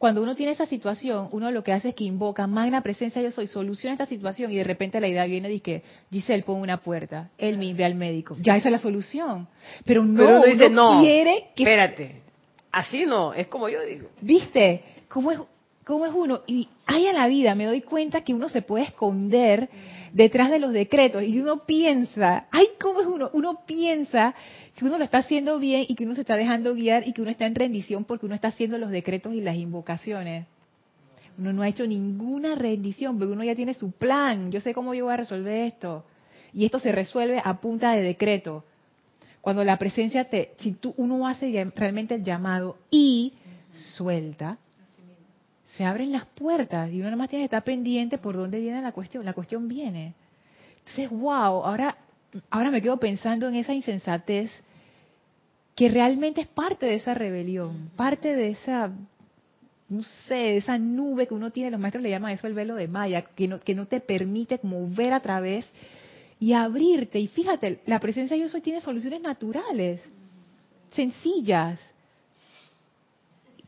cuando 0.03 0.21
uno 0.21 0.35
tiene 0.35 0.51
esa 0.51 0.65
situación, 0.65 1.29
uno 1.31 1.49
lo 1.49 1.63
que 1.63 1.71
hace 1.71 1.87
es 1.87 1.95
que 1.95 2.03
invoca, 2.03 2.45
magna 2.45 2.83
presencia 2.83 3.21
yo 3.21 3.31
soy, 3.31 3.47
soluciona 3.47 3.93
esta 3.93 4.05
situación 4.05 4.51
y 4.51 4.57
de 4.57 4.65
repente 4.65 4.99
la 4.99 5.07
idea 5.07 5.23
viene 5.23 5.47
y 5.47 5.61
dice, 5.61 5.81
Giselle, 6.11 6.43
pon 6.43 6.59
una 6.59 6.81
puerta, 6.81 7.29
él 7.37 7.57
me 7.57 7.73
ve 7.73 7.85
al 7.85 7.95
médico. 7.95 8.35
Ya 8.41 8.57
esa 8.57 8.67
es 8.67 8.73
la 8.73 8.79
solución. 8.79 9.47
Pero 9.85 10.03
no, 10.03 10.17
Pero 10.17 10.35
uno 10.35 10.45
dice, 10.45 10.67
uno 10.67 10.95
no, 10.95 11.01
quiere 11.01 11.51
que... 11.55 11.63
espérate, 11.63 12.21
así 12.69 13.05
no, 13.05 13.33
es 13.33 13.47
como 13.47 13.69
yo 13.69 13.79
digo. 13.85 14.09
¿Viste? 14.19 14.83
¿Cómo 15.07 15.31
es, 15.31 15.39
¿Cómo 15.85 16.05
es 16.05 16.13
uno? 16.13 16.41
Y 16.47 16.69
hay 16.85 17.07
en 17.07 17.15
la 17.15 17.27
vida, 17.27 17.55
me 17.55 17.65
doy 17.65 17.81
cuenta 17.81 18.21
que 18.21 18.33
uno 18.33 18.47
se 18.49 18.61
puede 18.61 18.85
esconder 18.85 19.69
detrás 20.13 20.49
de 20.49 20.59
los 20.59 20.71
decretos 20.71 21.23
y 21.23 21.39
uno 21.39 21.63
piensa, 21.65 22.47
ay, 22.51 22.67
¿cómo 22.79 23.01
es 23.01 23.07
uno? 23.07 23.29
Uno 23.33 23.61
piensa 23.65 24.33
que 24.75 24.85
uno 24.85 24.97
lo 24.97 25.03
está 25.03 25.19
haciendo 25.19 25.59
bien 25.59 25.85
y 25.87 25.95
que 25.95 26.05
uno 26.05 26.15
se 26.15 26.21
está 26.21 26.37
dejando 26.37 26.73
guiar 26.73 27.07
y 27.07 27.13
que 27.13 27.21
uno 27.21 27.31
está 27.31 27.45
en 27.45 27.55
rendición 27.55 28.05
porque 28.05 28.25
uno 28.25 28.35
está 28.35 28.47
haciendo 28.47 28.77
los 28.77 28.91
decretos 28.91 29.33
y 29.33 29.41
las 29.41 29.55
invocaciones. 29.55 30.47
Uno 31.37 31.51
no 31.51 31.63
ha 31.63 31.67
hecho 31.67 31.87
ninguna 31.87 32.55
rendición, 32.55 33.17
porque 33.17 33.33
uno 33.33 33.43
ya 33.43 33.55
tiene 33.55 33.73
su 33.73 33.91
plan. 33.91 34.51
Yo 34.51 34.61
sé 34.61 34.73
cómo 34.73 34.93
yo 34.93 35.05
voy 35.05 35.13
a 35.13 35.17
resolver 35.17 35.65
esto. 35.65 36.05
Y 36.53 36.65
esto 36.65 36.79
se 36.79 36.91
resuelve 36.91 37.41
a 37.43 37.59
punta 37.59 37.93
de 37.93 38.03
decreto. 38.03 38.63
Cuando 39.41 39.63
la 39.63 39.77
presencia 39.77 40.25
te, 40.25 40.53
si 40.59 40.73
tú, 40.73 40.93
uno 40.97 41.27
hace 41.27 41.71
realmente 41.75 42.15
el 42.15 42.23
llamado 42.23 42.77
y 42.91 43.33
suelta, 43.71 44.59
se 45.77 45.85
abren 45.85 46.11
las 46.11 46.25
puertas 46.25 46.91
y 46.91 46.95
uno 46.95 47.05
nada 47.05 47.15
más 47.15 47.29
tiene 47.29 47.43
que 47.43 47.55
estar 47.55 47.63
pendiente 47.63 48.17
por 48.17 48.35
dónde 48.35 48.59
viene 48.59 48.81
la 48.81 48.91
cuestión. 48.91 49.25
La 49.25 49.33
cuestión 49.33 49.67
viene. 49.67 50.13
Entonces, 50.79 51.09
wow, 51.09 51.65
ahora, 51.65 51.97
ahora 52.49 52.69
me 52.69 52.81
quedo 52.81 52.97
pensando 52.97 53.47
en 53.47 53.55
esa 53.55 53.73
insensatez 53.73 54.51
que 55.75 55.89
realmente 55.89 56.41
es 56.41 56.47
parte 56.47 56.85
de 56.85 56.95
esa 56.95 57.15
rebelión, 57.15 57.89
parte 57.95 58.35
de 58.35 58.49
esa, 58.49 58.91
no 59.89 60.01
sé, 60.27 60.35
de 60.35 60.57
esa 60.57 60.77
nube 60.77 61.25
que 61.25 61.33
uno 61.33 61.51
tiene, 61.51 61.71
los 61.71 61.79
maestros 61.79 62.03
le 62.03 62.11
llaman 62.11 62.33
eso 62.33 62.45
el 62.45 62.53
velo 62.53 62.75
de 62.75 62.87
Maya, 62.87 63.23
que 63.23 63.47
no, 63.47 63.59
que 63.59 63.73
no 63.73 63.87
te 63.87 63.99
permite 63.99 64.59
como 64.59 64.87
ver 64.87 65.13
a 65.13 65.21
través 65.21 65.65
y 66.39 66.53
abrirte. 66.53 67.19
Y 67.19 67.27
fíjate, 67.27 67.79
la 67.87 67.99
presencia 67.99 68.37
de 68.37 68.43
yo 68.43 68.49
soy 68.49 68.61
tiene 68.61 68.81
soluciones 68.81 69.21
naturales, 69.21 70.07
sencillas. 70.91 71.79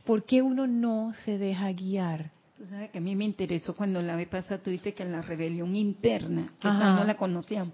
¿Por 0.06 0.24
qué 0.24 0.42
uno 0.42 0.68
no 0.68 1.14
se 1.24 1.38
deja 1.38 1.72
guiar? 1.72 2.32
Tú 2.58 2.68
sabes 2.68 2.90
que 2.92 3.00
a 3.00 3.02
mí 3.02 3.16
me 3.16 3.26
interesó 3.26 3.76
cuando 3.76 4.02
la 4.02 4.16
vez 4.16 4.28
pasada 4.30 4.62
tuviste 4.62 4.94
que 4.94 5.04
la 5.04 5.22
rebelión 5.22 5.76
interna, 5.76 6.54
que 6.60 6.68
no 6.70 7.04
la 7.04 7.18
conocíamos. 7.18 7.74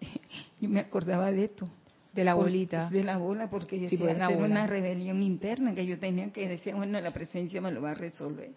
Yo 0.60 0.68
me 0.68 0.80
acordaba 0.80 1.30
de 1.30 1.44
esto. 1.44 1.68
De 2.12 2.24
la 2.24 2.34
bolita. 2.34 2.88
De 2.88 3.04
la 3.04 3.18
bola, 3.18 3.50
porque 3.50 3.78
yo 3.78 3.90
Sí, 3.90 3.96
decía, 3.98 4.30
una 4.30 4.64
era 4.64 4.66
rebelión 4.66 5.22
interna 5.22 5.74
que 5.74 5.84
yo 5.84 5.98
tenía 5.98 6.32
que 6.32 6.48
decir, 6.48 6.74
bueno, 6.74 6.98
la 6.98 7.10
presencia 7.10 7.60
me 7.60 7.70
lo 7.70 7.82
va 7.82 7.90
a 7.90 7.94
resolver. 7.94 8.52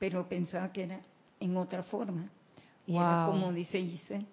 Pero 0.00 0.28
pensaba 0.28 0.72
que 0.72 0.82
era 0.82 1.00
en 1.38 1.56
otra 1.56 1.84
forma. 1.84 2.28
Y 2.84 2.96
era 2.96 3.26
Wow. 3.26 3.32
como 3.34 3.52
dice 3.52 3.80
Giselle, 3.80 4.26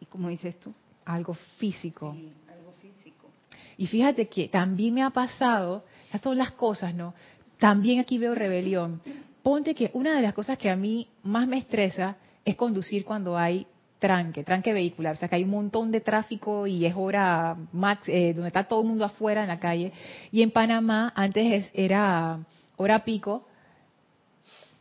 y 0.00 0.06
como 0.06 0.28
dices 0.30 0.58
tú. 0.58 0.74
Algo 1.04 1.32
físico. 1.58 2.12
Sí, 2.12 2.32
algo 2.52 2.72
físico. 2.82 3.30
Y 3.76 3.86
fíjate 3.86 4.26
que 4.28 4.48
también 4.48 4.94
me 4.94 5.02
ha 5.04 5.10
pasado, 5.10 5.84
estas 6.06 6.20
son 6.20 6.38
las 6.38 6.50
cosas, 6.52 6.92
¿no? 6.96 7.14
También 7.58 8.00
aquí 8.00 8.18
veo 8.18 8.34
rebelión. 8.34 9.00
Ponte 9.42 9.74
que 9.74 9.90
una 9.94 10.14
de 10.16 10.22
las 10.22 10.34
cosas 10.34 10.58
que 10.58 10.70
a 10.70 10.76
mí 10.76 11.08
más 11.22 11.46
me 11.48 11.58
estresa 11.58 12.16
es 12.44 12.56
conducir 12.56 13.04
cuando 13.04 13.36
hay 13.36 13.66
tranque, 13.98 14.44
tranque 14.44 14.72
vehicular, 14.72 15.14
o 15.14 15.16
sea 15.16 15.28
que 15.28 15.34
hay 15.36 15.44
un 15.44 15.50
montón 15.50 15.90
de 15.90 16.00
tráfico 16.00 16.66
y 16.68 16.86
es 16.86 16.94
hora 16.96 17.56
max, 17.72 18.08
eh, 18.08 18.32
donde 18.32 18.48
está 18.48 18.64
todo 18.64 18.82
el 18.82 18.86
mundo 18.86 19.04
afuera 19.04 19.42
en 19.42 19.48
la 19.48 19.58
calle. 19.58 19.92
Y 20.30 20.42
en 20.42 20.52
Panamá 20.52 21.12
antes 21.16 21.52
es- 21.52 21.70
era 21.74 22.38
hora 22.76 23.04
pico, 23.04 23.46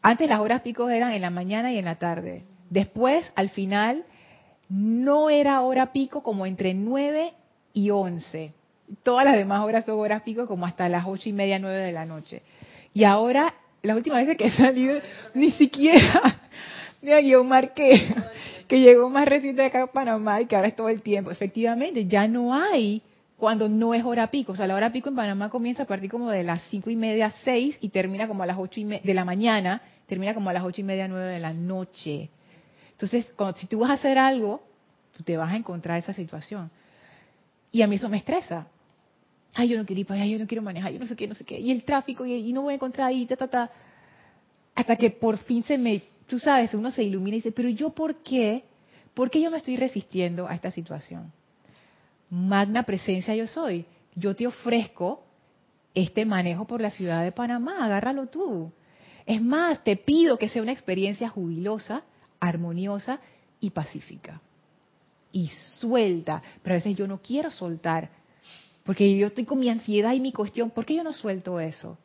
antes 0.03 0.30
las 0.30 0.39
horas 0.39 0.61
pico 0.61 0.89
eran 0.89 1.13
en 1.13 1.21
la 1.21 1.32
mañana 1.32 1.73
y 1.73 1.78
en 1.80 1.86
la 1.86 1.95
tarde. 1.95 2.43
Después, 2.69 3.32
al 3.36 3.49
final, 3.49 4.03
no 4.69 5.30
era 5.30 5.61
hora 5.61 5.91
pico 5.91 6.21
como 6.21 6.45
entre 6.45 6.73
9 6.73 7.34
y 7.73 7.89
11. 7.89 8.53
Todas 9.03 9.25
las 9.25 9.36
demás 9.36 9.61
horas 9.63 9.86
son 9.86 9.99
horas 9.99 10.21
pico 10.21 10.47
como 10.47 10.65
hasta 10.65 10.88
las 10.88 11.05
ocho 11.05 11.28
y 11.28 11.34
media, 11.34 11.59
nueve 11.59 11.80
de 11.80 11.91
la 11.91 12.05
noche. 12.05 12.43
Y 12.97 13.03
ahora, 13.03 13.53
las 13.83 13.95
últimas 13.95 14.21
veces 14.25 14.37
que 14.37 14.47
he 14.47 14.51
salido, 14.51 14.99
ni 15.35 15.51
siquiera, 15.51 16.39
mira, 16.99 17.21
yo 17.21 17.43
marqué 17.43 18.07
que 18.67 18.79
llegó 18.79 19.07
más 19.07 19.27
reciente 19.27 19.63
acá 19.63 19.83
a 19.83 19.91
Panamá 19.91 20.41
y 20.41 20.47
que 20.47 20.55
ahora 20.55 20.69
es 20.69 20.75
todo 20.75 20.89
el 20.89 21.03
tiempo. 21.03 21.29
Efectivamente, 21.29 22.07
ya 22.07 22.27
no 22.27 22.55
hay 22.55 23.03
cuando 23.37 23.69
no 23.69 23.93
es 23.93 24.03
hora 24.03 24.31
pico. 24.31 24.53
O 24.53 24.55
sea, 24.55 24.65
la 24.65 24.73
hora 24.73 24.91
pico 24.91 25.09
en 25.09 25.15
Panamá 25.15 25.51
comienza 25.51 25.83
a 25.83 25.85
partir 25.85 26.09
como 26.09 26.31
de 26.31 26.41
las 26.43 26.63
cinco 26.71 26.89
y 26.89 26.95
media, 26.95 27.31
seis 27.43 27.77
y 27.81 27.89
termina 27.89 28.27
como 28.27 28.41
a 28.41 28.47
las 28.47 28.57
ocho 28.57 28.79
y 28.79 28.85
me- 28.85 29.01
de 29.01 29.13
la 29.13 29.23
mañana, 29.23 29.79
termina 30.07 30.33
como 30.33 30.49
a 30.49 30.53
las 30.53 30.63
ocho 30.63 30.81
y 30.81 30.83
media, 30.83 31.07
nueve 31.07 31.31
de 31.31 31.39
la 31.39 31.53
noche. 31.53 32.31
Entonces, 32.93 33.27
cuando, 33.35 33.59
si 33.59 33.67
tú 33.67 33.77
vas 33.77 33.91
a 33.91 33.93
hacer 33.93 34.17
algo, 34.17 34.63
tú 35.15 35.21
te 35.21 35.37
vas 35.37 35.53
a 35.53 35.55
encontrar 35.55 35.99
esa 35.99 36.13
situación. 36.13 36.71
Y 37.71 37.83
a 37.83 37.87
mí 37.87 37.97
eso 37.97 38.09
me 38.09 38.17
estresa. 38.17 38.65
Ay, 39.60 39.70
yo 39.70 39.78
no 39.80 39.88
quiero 39.88 40.01
ir 40.01 40.05
para 40.05 40.22
allá, 40.22 40.34
yo 40.34 40.38
no 40.38 40.45
quiero 40.45 40.62
manejar, 40.62 40.91
yo 40.91 40.99
no 40.99 41.08
sé 41.08 41.16
qué, 41.16 41.28
no 41.28 41.34
sé 41.34 41.43
qué. 41.43 41.60
Y 41.60 41.72
el 41.72 41.84
tráfico, 41.84 42.24
y, 42.28 42.53
no 42.53 42.62
voy 42.62 42.74
a 42.74 42.76
encontrar 42.76 43.08
ahí, 43.08 43.26
ta, 43.26 43.36
ta, 43.36 43.47
ta. 43.47 43.72
Hasta 44.76 44.95
que 44.95 45.10
por 45.10 45.39
fin 45.39 45.64
se 45.64 45.80
me, 45.80 46.03
tú 46.28 46.38
sabes, 46.38 46.76
uno 46.76 46.91
se 46.91 47.01
ilumina 47.01 47.38
y 47.38 47.39
dice, 47.39 47.51
pero 47.51 47.68
yo 47.68 47.89
por 47.89 48.22
qué, 48.22 48.66
por 49.16 49.32
qué 49.32 49.41
yo 49.41 49.49
me 49.49 49.58
estoy 49.58 49.76
resistiendo 49.76 50.47
a 50.47 50.53
esta 50.53 50.72
situación? 50.72 51.32
Magna 52.30 52.84
presencia 52.84 53.34
yo 53.34 53.47
soy. 53.47 53.88
Yo 54.14 54.36
te 54.36 54.45
ofrezco 54.45 55.26
este 55.95 56.24
manejo 56.24 56.68
por 56.68 56.80
la 56.80 56.91
ciudad 56.91 57.24
de 57.24 57.32
Panamá, 57.32 57.84
agárralo 57.84 58.28
tú. 58.28 58.72
Es 59.26 59.41
más, 59.41 59.84
te 59.84 59.95
pido 59.95 60.38
que 60.38 60.49
sea 60.49 60.62
una 60.62 60.72
experiencia 60.72 61.30
jubilosa, 61.30 62.03
armoniosa 62.39 63.22
y 63.60 63.72
pacífica. 63.72 64.39
y 65.32 65.49
suelta. 65.80 66.43
Pero 66.62 66.76
a 66.76 66.78
veces 66.78 66.95
yo 66.95 67.08
no 67.08 67.22
quiero 67.24 67.49
soltar, 67.49 68.10
porque 68.88 69.17
yo 69.17 69.27
estoy 69.27 69.43
con 69.43 69.59
mi 69.59 69.69
ansiedad 69.69 70.13
y 70.13 70.21
mi 70.21 70.31
cuestión, 70.31 70.69
¿por 70.69 70.85
qué 70.85 70.95
yo 70.95 71.03
no 71.03 71.11
suelto 71.11 71.59
eso? 71.59 71.97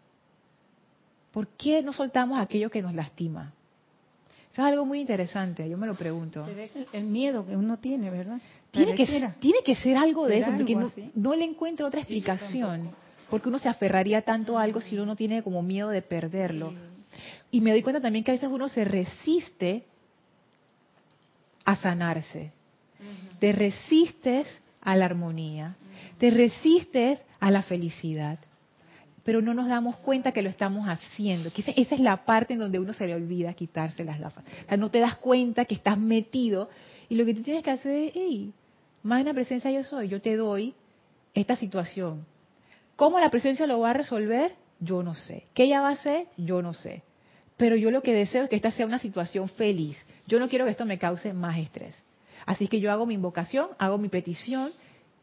¿Por 1.31 1.47
qué 1.47 1.81
no 1.81 1.93
soltamos 1.93 2.41
aquello 2.41 2.71
que 2.71 2.83
nos 2.83 2.93
lastima? 2.93 3.53
Eso 4.51 4.63
es 4.63 4.67
algo 4.67 4.85
muy 4.85 4.99
interesante, 4.99 5.71
yo 5.71 5.79
me 5.79 5.87
lo 5.87 5.95
pregunto. 5.95 6.45
El 6.93 7.05
miedo 7.05 7.47
que 7.47 7.57
uno 7.57 7.79
tiene, 7.79 8.11
¿verdad? 8.11 8.41
Tiene 8.73 8.97
que, 8.97 9.07
tiene 9.39 9.61
que 9.65 9.77
ser 9.77 9.97
algo 9.97 10.27
de 10.27 10.39
eso, 10.39 10.47
¿Será 10.47 10.57
porque 10.57 10.75
no, 10.75 10.91
no 11.15 11.37
le 11.37 11.45
encuentro 11.45 11.87
otra 11.87 12.01
explicación. 12.01 12.91
Porque 13.31 13.49
uno 13.49 13.61
se 13.61 13.69
aferraría 13.69 14.23
tanto 14.23 14.59
a 14.59 14.63
algo 14.63 14.81
si 14.81 14.97
uno 14.97 15.07
no 15.07 15.15
tiene 15.15 15.45
como 15.45 15.63
miedo 15.63 15.89
de 15.89 16.03
perderlo. 16.03 16.75
Y 17.53 17.61
me 17.61 17.71
doy 17.71 17.83
cuenta 17.83 18.01
también 18.01 18.25
que 18.25 18.33
a 18.33 18.35
veces 18.35 18.51
uno 18.51 18.69
se 18.69 18.85
resiste 18.85 19.85
a 21.65 21.77
sanarse. 21.77 22.51
Te 23.39 23.53
resistes 23.53 24.49
a 24.83 24.97
la 24.97 25.07
armonía. 25.07 25.77
Te 26.19 26.31
resistes 26.31 27.21
a 27.41 27.51
la 27.51 27.63
felicidad. 27.63 28.39
Pero 29.25 29.41
no 29.41 29.55
nos 29.55 29.69
damos 29.69 29.97
cuenta 29.99 30.33
que 30.33 30.43
lo 30.43 30.51
estamos 30.51 30.89
haciendo. 30.89 31.53
Que 31.53 31.61
esa- 31.63 31.71
es 31.95 32.01
la 32.01 32.25
parte 32.25 32.55
en 32.55 32.59
donde 32.61 32.81
uno 32.81 32.93
se 32.93 33.07
le 33.07 33.15
olvida 33.15 33.55
quitarse 33.55 34.05
las 34.05 34.19
gafas. 34.19 34.45
O 34.67 34.69
sea, 34.69 34.77
no 34.77 34.91
te 34.91 34.99
das 34.99 35.17
cuenta 35.17 35.65
que 35.65 35.75
estás 35.77 35.97
metido 35.97 36.69
y 37.09 37.15
lo 37.15 37.25
que 37.25 37.35
tú 37.35 37.43
tienes 37.43 37.63
que 37.63 37.71
hacer 37.71 38.09
es, 38.09 38.13
hey, 38.15 38.53
magna 39.05 39.33
presencia 39.33 39.71
yo 39.71 39.85
soy, 39.85 40.09
yo 40.09 40.21
te 40.21 40.37
doy 40.37 40.75
esta 41.35 41.55
situación. 41.57 42.27
¿Cómo 42.97 43.21
la 43.21 43.31
presencia 43.31 43.67
lo 43.67 43.79
va 43.81 43.91
a 43.91 43.95
resolver? 43.95 44.55
Yo 44.81 45.03
no 45.05 45.15
sé. 45.15 45.45
¿Qué 45.55 45.65
ella 45.65 45.81
va 45.83 45.91
a 45.91 45.93
hacer? 45.93 46.27
Yo 46.37 46.61
no 46.61 46.75
sé. 46.75 47.03
Pero 47.57 47.77
yo 47.77 47.93
lo 47.93 48.03
que 48.03 48.13
deseo 48.13 48.43
es 48.45 48.51
que 48.51 48.57
esta 48.57 48.73
sea 48.73 48.87
una 48.87 48.99
situación 48.99 49.49
feliz. 49.49 50.05
Yo 50.27 50.41
no 50.41 50.49
quiero 50.49 50.65
que 50.65 50.73
esto 50.73 50.85
me 50.85 50.99
cause 50.99 51.33
más 51.33 51.59
estrés. 51.59 51.95
Así 52.47 52.69
que 52.69 52.81
yo 52.81 52.91
hago 52.93 53.07
mi 53.07 53.15
invocación, 53.15 53.69
hago 53.79 53.99
mi 53.99 54.09
petición 54.09 54.73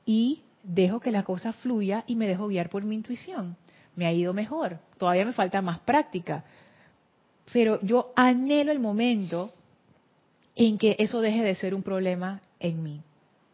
y 0.05 0.41
dejo 0.63 0.99
que 0.99 1.11
la 1.11 1.23
cosa 1.23 1.53
fluya 1.53 2.03
y 2.07 2.15
me 2.15 2.27
dejo 2.27 2.47
guiar 2.47 2.69
por 2.69 2.83
mi 2.83 2.95
intuición. 2.95 3.57
Me 3.95 4.05
ha 4.05 4.13
ido 4.13 4.33
mejor. 4.33 4.79
Todavía 4.97 5.25
me 5.25 5.33
falta 5.33 5.61
más 5.61 5.79
práctica. 5.79 6.43
Pero 7.51 7.81
yo 7.81 8.11
anhelo 8.15 8.71
el 8.71 8.79
momento 8.79 9.51
en 10.55 10.77
que 10.77 10.95
eso 10.99 11.21
deje 11.21 11.43
de 11.43 11.55
ser 11.55 11.73
un 11.73 11.83
problema 11.83 12.41
en 12.59 12.83
mí. 12.83 13.01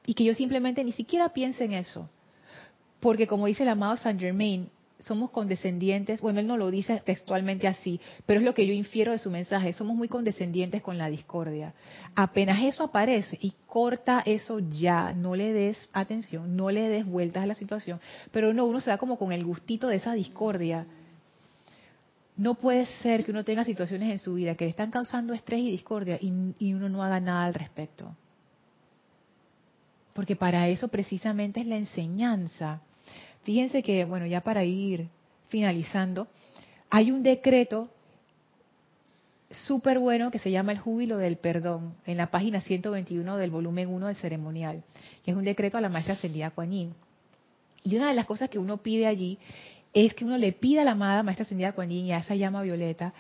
Y 0.05 0.13
que 0.13 0.23
yo 0.23 0.33
simplemente 0.33 0.83
ni 0.83 0.91
siquiera 0.91 1.29
piense 1.29 1.63
en 1.63 1.73
eso. 1.73 2.09
Porque 2.99 3.27
como 3.27 3.47
dice 3.47 3.63
el 3.63 3.69
amado 3.69 3.97
Saint 3.97 4.19
Germain, 4.19 4.69
somos 4.99 5.31
condescendientes, 5.31 6.21
bueno, 6.21 6.39
él 6.39 6.47
no 6.47 6.57
lo 6.57 6.71
dice 6.71 7.01
textualmente 7.05 7.67
así, 7.67 7.99
pero 8.25 8.39
es 8.39 8.45
lo 8.45 8.53
que 8.53 8.65
yo 8.65 8.73
infiero 8.73 9.11
de 9.11 9.17
su 9.17 9.29
mensaje, 9.29 9.73
somos 9.73 9.95
muy 9.95 10.07
condescendientes 10.07 10.81
con 10.81 10.97
la 10.97 11.09
discordia. 11.09 11.73
Apenas 12.15 12.63
eso 12.63 12.83
aparece 12.83 13.37
y 13.41 13.53
corta 13.67 14.23
eso 14.25 14.59
ya, 14.59 15.13
no 15.13 15.35
le 15.35 15.51
des 15.51 15.89
atención, 15.93 16.55
no 16.55 16.71
le 16.71 16.87
des 16.87 17.05
vueltas 17.05 17.43
a 17.43 17.47
la 17.47 17.55
situación, 17.55 17.99
pero 18.31 18.53
no, 18.53 18.65
uno 18.65 18.79
se 18.79 18.89
da 18.89 18.97
como 18.97 19.17
con 19.17 19.31
el 19.31 19.43
gustito 19.43 19.87
de 19.87 19.97
esa 19.97 20.13
discordia. 20.13 20.85
No 22.37 22.55
puede 22.55 22.85
ser 23.01 23.23
que 23.23 23.31
uno 23.31 23.45
tenga 23.45 23.63
situaciones 23.63 24.11
en 24.11 24.19
su 24.19 24.33
vida 24.33 24.55
que 24.55 24.65
le 24.65 24.71
están 24.71 24.91
causando 24.91 25.33
estrés 25.33 25.61
y 25.61 25.71
discordia 25.71 26.17
y, 26.21 26.53
y 26.59 26.73
uno 26.73 26.89
no 26.89 27.03
haga 27.03 27.19
nada 27.19 27.45
al 27.45 27.53
respecto. 27.53 28.15
Porque 30.13 30.35
para 30.35 30.67
eso 30.69 30.87
precisamente 30.87 31.61
es 31.61 31.67
la 31.67 31.75
enseñanza. 31.75 32.81
Fíjense 33.45 33.81
que, 33.83 34.03
bueno, 34.05 34.25
ya 34.25 34.41
para 34.41 34.65
ir 34.65 35.07
finalizando, 35.47 36.27
hay 36.89 37.11
un 37.11 37.23
decreto 37.23 37.89
súper 39.51 39.99
bueno 39.99 40.31
que 40.31 40.39
se 40.39 40.51
llama 40.51 40.71
el 40.71 40.79
júbilo 40.79 41.17
del 41.17 41.37
perdón, 41.37 41.93
en 42.05 42.17
la 42.17 42.31
página 42.31 42.59
121 42.59 43.37
del 43.37 43.51
volumen 43.51 43.87
1 43.87 44.07
del 44.07 44.15
ceremonial, 44.15 44.83
que 45.23 45.31
es 45.31 45.37
un 45.37 45.45
decreto 45.45 45.77
a 45.77 45.81
la 45.81 45.89
maestra 45.89 46.15
ascendida 46.15 46.49
Kuan. 46.49 46.73
Y 46.73 46.93
una 47.95 48.09
de 48.09 48.15
las 48.15 48.25
cosas 48.25 48.49
que 48.49 48.59
uno 48.59 48.77
pide 48.77 49.05
allí 49.05 49.37
es 49.93 50.13
que 50.15 50.25
uno 50.25 50.37
le 50.37 50.51
pida 50.51 50.81
a 50.81 50.85
la 50.85 50.91
amada 50.91 51.23
maestra 51.23 51.43
ascendida 51.43 51.73
Kuan 51.73 51.91
y 51.91 52.11
a 52.11 52.17
esa 52.17 52.35
llama 52.35 52.63
violeta 52.63 53.13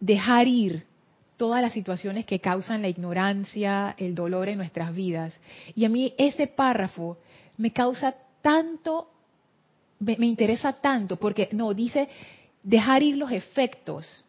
dejar 0.00 0.48
ir 0.48 0.86
todas 1.36 1.60
las 1.60 1.74
situaciones 1.74 2.24
que 2.24 2.40
causan 2.40 2.82
la 2.82 2.88
ignorancia, 2.88 3.94
el 3.98 4.14
dolor 4.14 4.48
en 4.48 4.56
nuestras 4.56 4.94
vidas. 4.94 5.38
Y 5.74 5.84
a 5.84 5.88
mí 5.90 6.14
ese 6.16 6.46
párrafo 6.46 7.18
me 7.58 7.70
causa 7.72 8.14
tanto, 8.42 9.10
me, 10.00 10.26
interesa 10.26 10.72
tanto, 10.74 11.16
porque 11.16 11.48
no, 11.52 11.74
dice 11.74 12.08
dejar 12.62 13.02
ir 13.02 13.16
los 13.16 13.30
efectos 13.32 14.24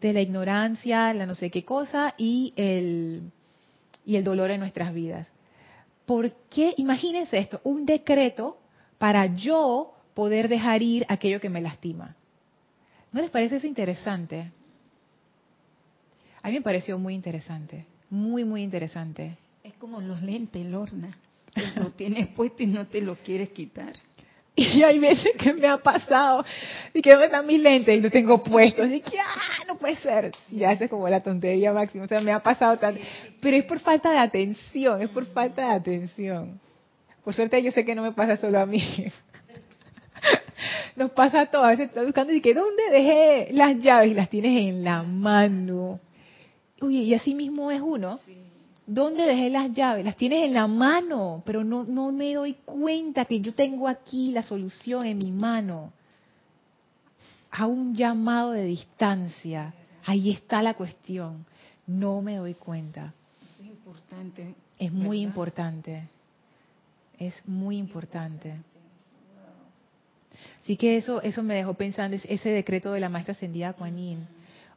de 0.00 0.12
la 0.12 0.20
ignorancia, 0.20 1.12
la 1.14 1.26
no 1.26 1.34
sé 1.34 1.50
qué 1.50 1.64
cosa 1.64 2.12
y 2.16 2.52
el, 2.56 3.30
y 4.04 4.16
el 4.16 4.24
dolor 4.24 4.50
en 4.50 4.60
nuestras 4.60 4.92
vidas. 4.94 5.30
¿Por 6.06 6.32
qué? 6.50 6.74
Imagínense 6.76 7.38
esto, 7.38 7.60
un 7.64 7.84
decreto 7.84 8.58
para 8.98 9.26
yo 9.26 9.94
poder 10.14 10.48
dejar 10.48 10.82
ir 10.82 11.04
aquello 11.08 11.40
que 11.40 11.50
me 11.50 11.60
lastima. 11.60 12.16
¿No 13.12 13.20
les 13.20 13.30
parece 13.30 13.56
eso 13.56 13.66
interesante? 13.66 14.52
A 16.42 16.48
mí 16.48 16.54
me 16.54 16.62
pareció 16.62 16.98
muy 16.98 17.14
interesante, 17.14 17.86
muy, 18.10 18.44
muy 18.44 18.62
interesante. 18.62 19.36
Es 19.62 19.74
como 19.74 20.00
los 20.00 20.22
lentes, 20.22 20.64
Lorna. 20.64 21.18
Lo 21.76 21.90
tienes 21.90 22.28
puesto 22.28 22.62
y 22.62 22.66
no 22.66 22.86
te 22.86 23.00
lo 23.00 23.16
quieres 23.16 23.50
quitar. 23.50 23.92
Y 24.58 24.82
hay 24.82 24.98
veces 24.98 25.36
que 25.38 25.54
me 25.54 25.68
ha 25.68 25.78
pasado 25.78 26.44
y 26.92 27.00
que 27.00 27.14
no 27.14 27.22
están 27.22 27.46
mis 27.46 27.60
lentes 27.60 27.96
y 27.96 28.00
los 28.00 28.10
tengo 28.10 28.42
puestos. 28.42 28.90
Y 28.90 29.00
que, 29.00 29.16
ah, 29.16 29.64
no 29.68 29.78
puede 29.78 29.94
ser. 29.96 30.32
Ya 30.50 30.72
es 30.72 30.90
como 30.90 31.08
la 31.08 31.22
tontería 31.22 31.72
máxima. 31.72 32.06
O 32.06 32.08
sea, 32.08 32.20
me 32.20 32.32
ha 32.32 32.42
pasado 32.42 32.76
tanto. 32.76 33.00
Pero 33.40 33.56
es 33.56 33.64
por 33.66 33.78
falta 33.78 34.10
de 34.10 34.18
atención, 34.18 35.00
es 35.00 35.10
por 35.10 35.26
falta 35.26 35.68
de 35.68 35.74
atención. 35.74 36.60
Por 37.22 37.34
suerte 37.34 37.62
yo 37.62 37.70
sé 37.70 37.84
que 37.84 37.94
no 37.94 38.02
me 38.02 38.10
pasa 38.10 38.36
solo 38.36 38.58
a 38.58 38.66
mí. 38.66 38.82
Nos 40.96 41.12
pasa 41.12 41.42
a 41.42 41.46
todos. 41.46 41.64
A 41.64 41.68
veces 41.68 41.86
estoy 41.86 42.06
buscando 42.06 42.32
y 42.32 42.40
que, 42.40 42.52
¿dónde 42.52 42.82
dejé 42.90 43.52
las 43.52 43.78
llaves? 43.78 44.10
Y 44.10 44.14
las 44.14 44.28
tienes 44.28 44.60
en 44.60 44.82
la 44.82 45.04
mano. 45.04 46.00
Oye, 46.80 46.98
y 46.98 47.14
así 47.14 47.32
mismo 47.32 47.70
es 47.70 47.80
uno. 47.80 48.18
¿Dónde 48.90 49.22
dejé 49.24 49.50
las 49.50 49.70
llaves? 49.72 50.02
Las 50.02 50.16
tienes 50.16 50.44
en 50.46 50.54
la 50.54 50.66
mano, 50.66 51.42
pero 51.44 51.62
no, 51.62 51.84
no 51.84 52.10
me 52.10 52.32
doy 52.32 52.54
cuenta 52.64 53.26
que 53.26 53.38
yo 53.40 53.52
tengo 53.54 53.86
aquí 53.86 54.32
la 54.32 54.42
solución 54.42 55.04
en 55.04 55.18
mi 55.18 55.30
mano. 55.30 55.92
A 57.50 57.66
un 57.66 57.94
llamado 57.94 58.52
de 58.52 58.64
distancia. 58.64 59.74
Ahí 60.06 60.30
está 60.30 60.62
la 60.62 60.72
cuestión. 60.72 61.44
No 61.86 62.22
me 62.22 62.36
doy 62.36 62.54
cuenta. 62.54 63.12
Es 63.52 63.66
importante. 63.66 64.54
Es 64.78 64.90
muy 64.90 65.20
importante. 65.20 66.08
Es 67.18 67.46
muy 67.46 67.76
importante. 67.76 68.54
Así 70.62 70.76
que 70.78 70.96
eso, 70.96 71.20
eso 71.20 71.42
me 71.42 71.54
dejó 71.56 71.74
pensando, 71.74 72.16
es- 72.16 72.24
ese 72.26 72.48
decreto 72.50 72.92
de 72.92 73.00
la 73.00 73.08
maestra 73.10 73.32
ascendida 73.32 73.74
Kuan 73.74 73.96
Yin. 73.96 74.26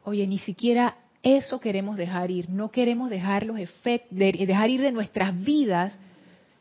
Oye, 0.04 0.26
ni 0.26 0.38
siquiera 0.38 0.96
eso 1.22 1.60
queremos 1.60 1.96
dejar 1.96 2.30
ir. 2.30 2.50
No 2.50 2.70
queremos 2.70 3.10
dejar 3.10 3.46
los 3.46 3.58
efectos, 3.58 4.16
dejar 4.18 4.70
ir 4.70 4.80
de 4.80 4.92
nuestras 4.92 5.38
vidas 5.42 5.98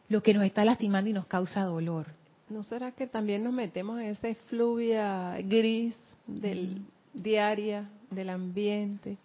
lo 0.10 0.22
que 0.22 0.34
nos 0.34 0.44
está 0.44 0.64
lastimando 0.66 1.10
y 1.10 1.14
nos 1.14 1.26
causa 1.26 1.64
dolor. 1.64 2.08
¿No 2.50 2.64
será 2.64 2.92
que 2.92 3.08
también 3.08 3.44
nos 3.44 3.54
metemos 3.54 4.00
en 4.00 4.08
esa 4.08 4.28
efluvia 4.28 5.38
gris 5.44 5.96
del 6.28 6.82
diaria, 7.14 7.90
del 8.10 8.30
ambiente, 8.30 9.18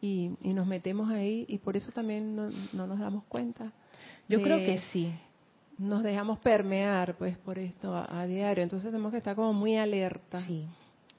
y, 0.00 0.30
y 0.40 0.52
nos 0.54 0.66
metemos 0.66 1.10
ahí 1.10 1.44
y 1.48 1.58
por 1.58 1.76
eso 1.76 1.90
también 1.92 2.34
no, 2.36 2.48
no 2.72 2.86
nos 2.86 2.98
damos 2.98 3.24
cuenta? 3.24 3.72
Yo 4.28 4.38
de- 4.38 4.44
creo 4.44 4.58
que 4.58 4.78
sí. 4.92 5.12
Nos 5.78 6.02
dejamos 6.02 6.38
permear 6.40 7.16
pues 7.16 7.36
por 7.38 7.58
esto 7.58 7.94
a, 7.94 8.20
a 8.20 8.26
diario, 8.26 8.62
entonces 8.62 8.90
tenemos 8.90 9.10
que 9.12 9.18
estar 9.18 9.34
como 9.34 9.52
muy 9.54 9.76
alerta 9.76 10.38
Sí. 10.40 10.64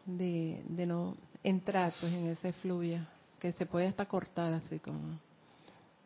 de, 0.06 0.62
de 0.70 0.86
no 0.86 1.18
entrar 1.44 1.92
pues 2.00 2.14
en 2.14 2.28
esa 2.28 2.50
efluvia 2.50 3.08
que 3.42 3.52
se 3.54 3.66
puede 3.66 3.88
hasta 3.88 4.06
cortar 4.06 4.54
así 4.54 4.78
como 4.80 5.20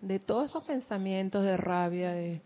de 0.02 0.20
todos 0.20 0.50
esos 0.50 0.64
pensamientos 0.64 1.44
de 1.44 1.58
rabia, 1.58 2.12
de 2.14 2.42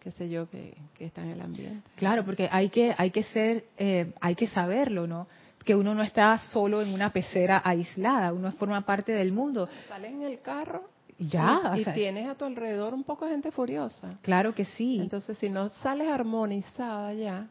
qué 0.00 0.10
sé 0.12 0.28
yo, 0.28 0.48
que, 0.50 0.76
que 0.94 1.06
están 1.06 1.24
en 1.24 1.30
el 1.32 1.40
ambiente. 1.40 1.88
Claro, 1.96 2.24
porque 2.24 2.48
hay 2.52 2.68
que, 2.68 2.94
hay 2.96 3.10
que 3.10 3.22
ser, 3.24 3.64
eh, 3.78 4.12
hay 4.20 4.34
que 4.34 4.46
saberlo, 4.48 5.06
¿no? 5.06 5.26
Que 5.64 5.74
uno 5.74 5.94
no 5.94 6.02
está 6.02 6.36
solo 6.52 6.82
en 6.82 6.92
una 6.92 7.10
pecera 7.10 7.62
aislada, 7.64 8.32
uno 8.32 8.52
forma 8.52 8.82
parte 8.84 9.12
del 9.12 9.32
mundo. 9.32 9.68
Sales 9.88 10.12
en 10.12 10.22
el 10.22 10.40
carro 10.40 10.82
Ya, 11.18 11.72
y, 11.74 11.78
o 11.78 11.90
y 11.90 11.94
tienes 11.94 12.28
a 12.28 12.34
tu 12.34 12.44
alrededor 12.44 12.92
un 12.92 13.04
poco 13.04 13.24
de 13.24 13.32
gente 13.32 13.50
furiosa. 13.50 14.18
claro 14.22 14.54
que 14.54 14.64
sí. 14.66 14.98
Entonces, 15.00 15.38
si 15.38 15.48
no 15.48 15.70
sales 15.70 16.08
armonizada 16.08 17.14
ya, 17.14 17.48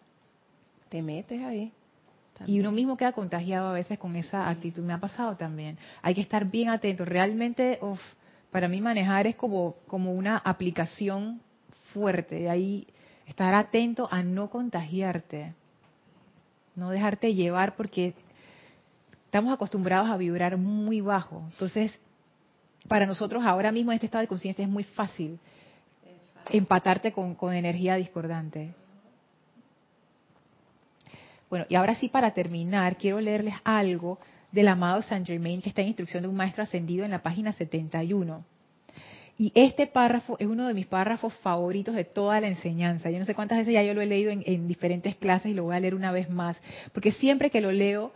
te 0.89 1.01
metes 1.01 1.41
ahí. 1.43 1.73
Y 2.45 2.59
uno 2.59 2.71
mismo 2.71 2.97
queda 2.97 3.13
contagiado 3.13 3.69
a 3.69 3.73
veces 3.73 3.97
con 3.97 4.15
esa 4.15 4.49
actitud. 4.49 4.83
Me 4.83 4.93
ha 4.93 4.99
pasado 4.99 5.35
también. 5.35 5.77
Hay 6.01 6.13
que 6.13 6.21
estar 6.21 6.45
bien 6.45 6.69
atento. 6.69 7.05
Realmente, 7.05 7.79
uf, 7.81 7.99
para 8.51 8.67
mí 8.67 8.81
manejar 8.81 9.27
es 9.27 9.35
como, 9.35 9.75
como 9.87 10.13
una 10.13 10.37
aplicación 10.37 11.41
fuerte. 11.93 12.49
Ahí 12.49 12.87
estar 13.25 13.55
atento 13.55 14.07
a 14.11 14.21
no 14.21 14.49
contagiarte. 14.49 15.53
No 16.75 16.89
dejarte 16.89 17.33
llevar 17.33 17.75
porque 17.75 18.13
estamos 19.25 19.53
acostumbrados 19.53 20.09
a 20.09 20.17
vibrar 20.17 20.57
muy 20.57 21.01
bajo. 21.01 21.43
Entonces, 21.51 21.97
para 22.87 23.05
nosotros 23.05 23.43
ahora 23.45 23.71
mismo 23.71 23.91
en 23.91 23.95
este 23.95 24.07
estado 24.07 24.21
de 24.21 24.27
conciencia 24.27 24.63
es 24.63 24.69
muy 24.69 24.83
fácil 24.83 25.39
empatarte 26.49 27.11
con, 27.11 27.35
con 27.35 27.53
energía 27.53 27.95
discordante. 27.95 28.73
Bueno, 31.55 31.67
y 31.69 31.75
ahora 31.75 31.95
sí 31.95 32.09
para 32.09 32.33
terminar, 32.33 32.97
quiero 32.97 33.21
leerles 33.21 33.53
algo 33.63 34.19
del 34.51 34.67
amado 34.67 35.01
Saint 35.03 35.25
Germain 35.25 35.61
que 35.61 35.69
está 35.69 35.81
en 35.81 35.87
instrucción 35.87 36.23
de 36.23 36.27
un 36.27 36.35
maestro 36.35 36.63
ascendido 36.63 37.05
en 37.05 37.11
la 37.11 37.23
página 37.23 37.53
71. 37.53 38.43
Y 39.37 39.53
este 39.55 39.87
párrafo 39.87 40.35
es 40.37 40.47
uno 40.47 40.67
de 40.67 40.73
mis 40.73 40.85
párrafos 40.85 41.33
favoritos 41.35 41.95
de 41.95 42.03
toda 42.03 42.41
la 42.41 42.49
enseñanza. 42.49 43.09
Yo 43.09 43.19
no 43.19 43.23
sé 43.23 43.35
cuántas 43.35 43.59
veces 43.59 43.73
ya 43.73 43.83
yo 43.83 43.93
lo 43.93 44.01
he 44.01 44.05
leído 44.05 44.31
en, 44.31 44.43
en 44.45 44.67
diferentes 44.67 45.15
clases 45.15 45.49
y 45.49 45.53
lo 45.53 45.63
voy 45.63 45.77
a 45.77 45.79
leer 45.79 45.95
una 45.95 46.11
vez 46.11 46.29
más, 46.29 46.61
porque 46.91 47.13
siempre 47.13 47.49
que 47.49 47.61
lo 47.61 47.71
leo 47.71 48.11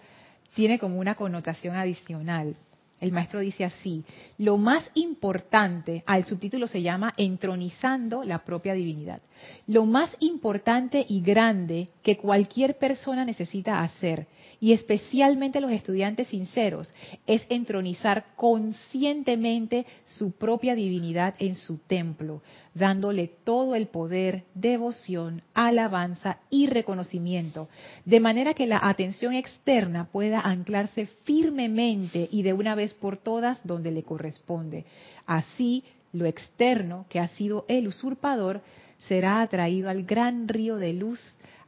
tiene 0.54 0.78
como 0.78 1.00
una 1.00 1.16
connotación 1.16 1.78
adicional. 1.78 2.58
El 3.00 3.14
maestro 3.14 3.40
dice 3.40 3.64
así, 3.64 4.04
lo 4.38 4.58
más 4.58 4.84
importante, 4.94 6.04
al 6.06 6.26
subtítulo 6.26 6.68
se 6.68 6.82
llama 6.82 7.14
Entronizando 7.16 8.24
la 8.24 8.40
propia 8.40 8.74
divinidad. 8.74 9.22
Lo 9.68 9.86
más 9.86 10.16
importante 10.20 11.06
y 11.08 11.22
grande 11.22 11.90
que 12.04 12.18
cualquier 12.18 12.78
persona 12.78 13.24
necesita 13.24 13.82
hacer 13.82 14.28
y 14.60 14.74
especialmente 14.74 15.62
los 15.62 15.72
estudiantes 15.72 16.28
sinceros, 16.30 16.92
es 17.28 17.46
entronizar 17.50 18.26
conscientemente 18.36 19.86
su 20.04 20.32
propia 20.32 20.76
divinidad 20.76 21.36
en 21.40 21.56
su 21.56 21.78
templo, 21.78 22.42
dándole 22.74 23.28
todo 23.44 23.76
el 23.76 23.88
poder, 23.88 24.44
devoción, 24.54 25.42
alabanza 25.54 26.40
y 26.50 26.68
reconocimiento, 26.68 27.70
de 28.06 28.20
manera 28.20 28.54
que 28.54 28.68
la 28.68 28.80
atención 28.82 29.34
externa 29.34 30.10
pueda 30.12 30.42
anclarse 30.42 31.06
firmemente 31.24 32.28
y 32.32 32.44
de 32.44 32.54
una 32.54 32.76
vez 32.76 32.94
por 32.94 33.18
todas 33.18 33.60
donde 33.64 33.92
le 33.92 34.04
corresponde. 34.04 34.86
Así, 35.26 35.84
lo 36.12 36.26
externo, 36.26 37.06
que 37.10 37.20
ha 37.20 37.28
sido 37.30 37.66
el 37.68 37.88
usurpador, 37.88 38.62
será 39.08 39.42
atraído 39.42 39.90
al 39.90 40.04
gran 40.04 40.48
río 40.48 40.78
de 40.78 40.94
luz 40.94 41.20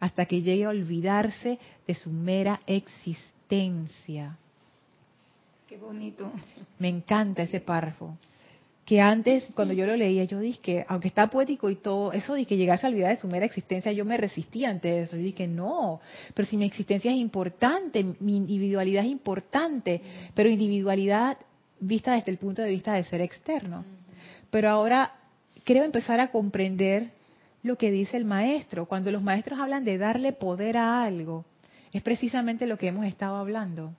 hasta 0.01 0.25
que 0.25 0.41
llegue 0.41 0.65
a 0.65 0.69
olvidarse 0.69 1.59
de 1.87 1.95
su 1.95 2.09
mera 2.09 2.59
existencia. 2.65 4.35
Qué 5.69 5.77
bonito. 5.77 6.29
Me 6.79 6.89
encanta 6.89 7.43
ese 7.43 7.61
párrafo. 7.61 8.17
Que 8.83 8.99
antes, 8.99 9.47
cuando 9.53 9.75
yo 9.75 9.85
lo 9.85 9.95
leía, 9.95 10.23
yo 10.25 10.39
dije 10.39 10.59
que, 10.59 10.85
aunque 10.89 11.07
está 11.07 11.27
poético 11.27 11.69
y 11.69 11.75
todo, 11.75 12.11
eso 12.11 12.33
de 12.33 12.45
que 12.45 12.57
llegase 12.57 12.85
a 12.85 12.89
olvidar 12.89 13.15
de 13.15 13.21
su 13.21 13.27
mera 13.27 13.45
existencia, 13.45 13.91
yo 13.91 14.03
me 14.03 14.17
resistía 14.17 14.71
ante 14.71 15.03
eso. 15.03 15.15
Yo 15.15 15.21
dije, 15.21 15.47
no, 15.47 16.01
pero 16.33 16.47
si 16.47 16.57
mi 16.57 16.65
existencia 16.65 17.11
es 17.11 17.17
importante, 17.17 18.03
mi 18.19 18.37
individualidad 18.37 19.05
es 19.05 19.11
importante, 19.11 20.01
pero 20.33 20.49
individualidad 20.49 21.37
vista 21.79 22.15
desde 22.15 22.31
el 22.31 22.37
punto 22.37 22.63
de 22.63 22.69
vista 22.69 22.93
de 22.93 23.03
ser 23.03 23.21
externo. 23.21 23.85
Pero 24.49 24.69
ahora 24.69 25.13
creo 25.63 25.83
empezar 25.83 26.19
a 26.19 26.31
comprender 26.31 27.11
lo 27.63 27.77
que 27.77 27.91
dice 27.91 28.17
el 28.17 28.25
maestro. 28.25 28.85
Cuando 28.85 29.11
los 29.11 29.21
maestros 29.21 29.59
hablan 29.59 29.85
de 29.85 29.97
darle 29.97 30.33
poder 30.33 30.77
a 30.77 31.03
algo, 31.03 31.45
es 31.93 32.01
precisamente 32.01 32.65
lo 32.65 32.77
que 32.77 32.87
hemos 32.87 33.05
estado 33.05 33.35
hablando. 33.35 33.93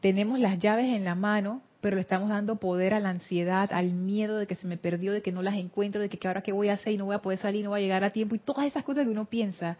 Tenemos 0.00 0.38
las 0.38 0.58
llaves 0.58 0.86
en 0.86 1.04
la 1.04 1.14
mano, 1.14 1.62
pero 1.80 1.96
le 1.96 2.02
estamos 2.02 2.28
dando 2.28 2.56
poder 2.56 2.94
a 2.94 3.00
la 3.00 3.10
ansiedad, 3.10 3.72
al 3.72 3.92
miedo 3.92 4.38
de 4.38 4.46
que 4.46 4.54
se 4.54 4.66
me 4.66 4.76
perdió, 4.76 5.12
de 5.12 5.22
que 5.22 5.32
no 5.32 5.42
las 5.42 5.54
encuentro, 5.54 6.00
de 6.00 6.08
que 6.08 6.28
ahora 6.28 6.42
qué 6.42 6.52
voy 6.52 6.68
a 6.68 6.74
hacer 6.74 6.92
y 6.92 6.96
no 6.96 7.06
voy 7.06 7.14
a 7.14 7.22
poder 7.22 7.38
salir, 7.38 7.64
no 7.64 7.70
voy 7.70 7.80
a 7.80 7.82
llegar 7.82 8.04
a 8.04 8.10
tiempo 8.10 8.34
y 8.34 8.38
todas 8.38 8.66
esas 8.66 8.84
cosas 8.84 9.04
que 9.04 9.10
uno 9.10 9.24
piensa. 9.24 9.76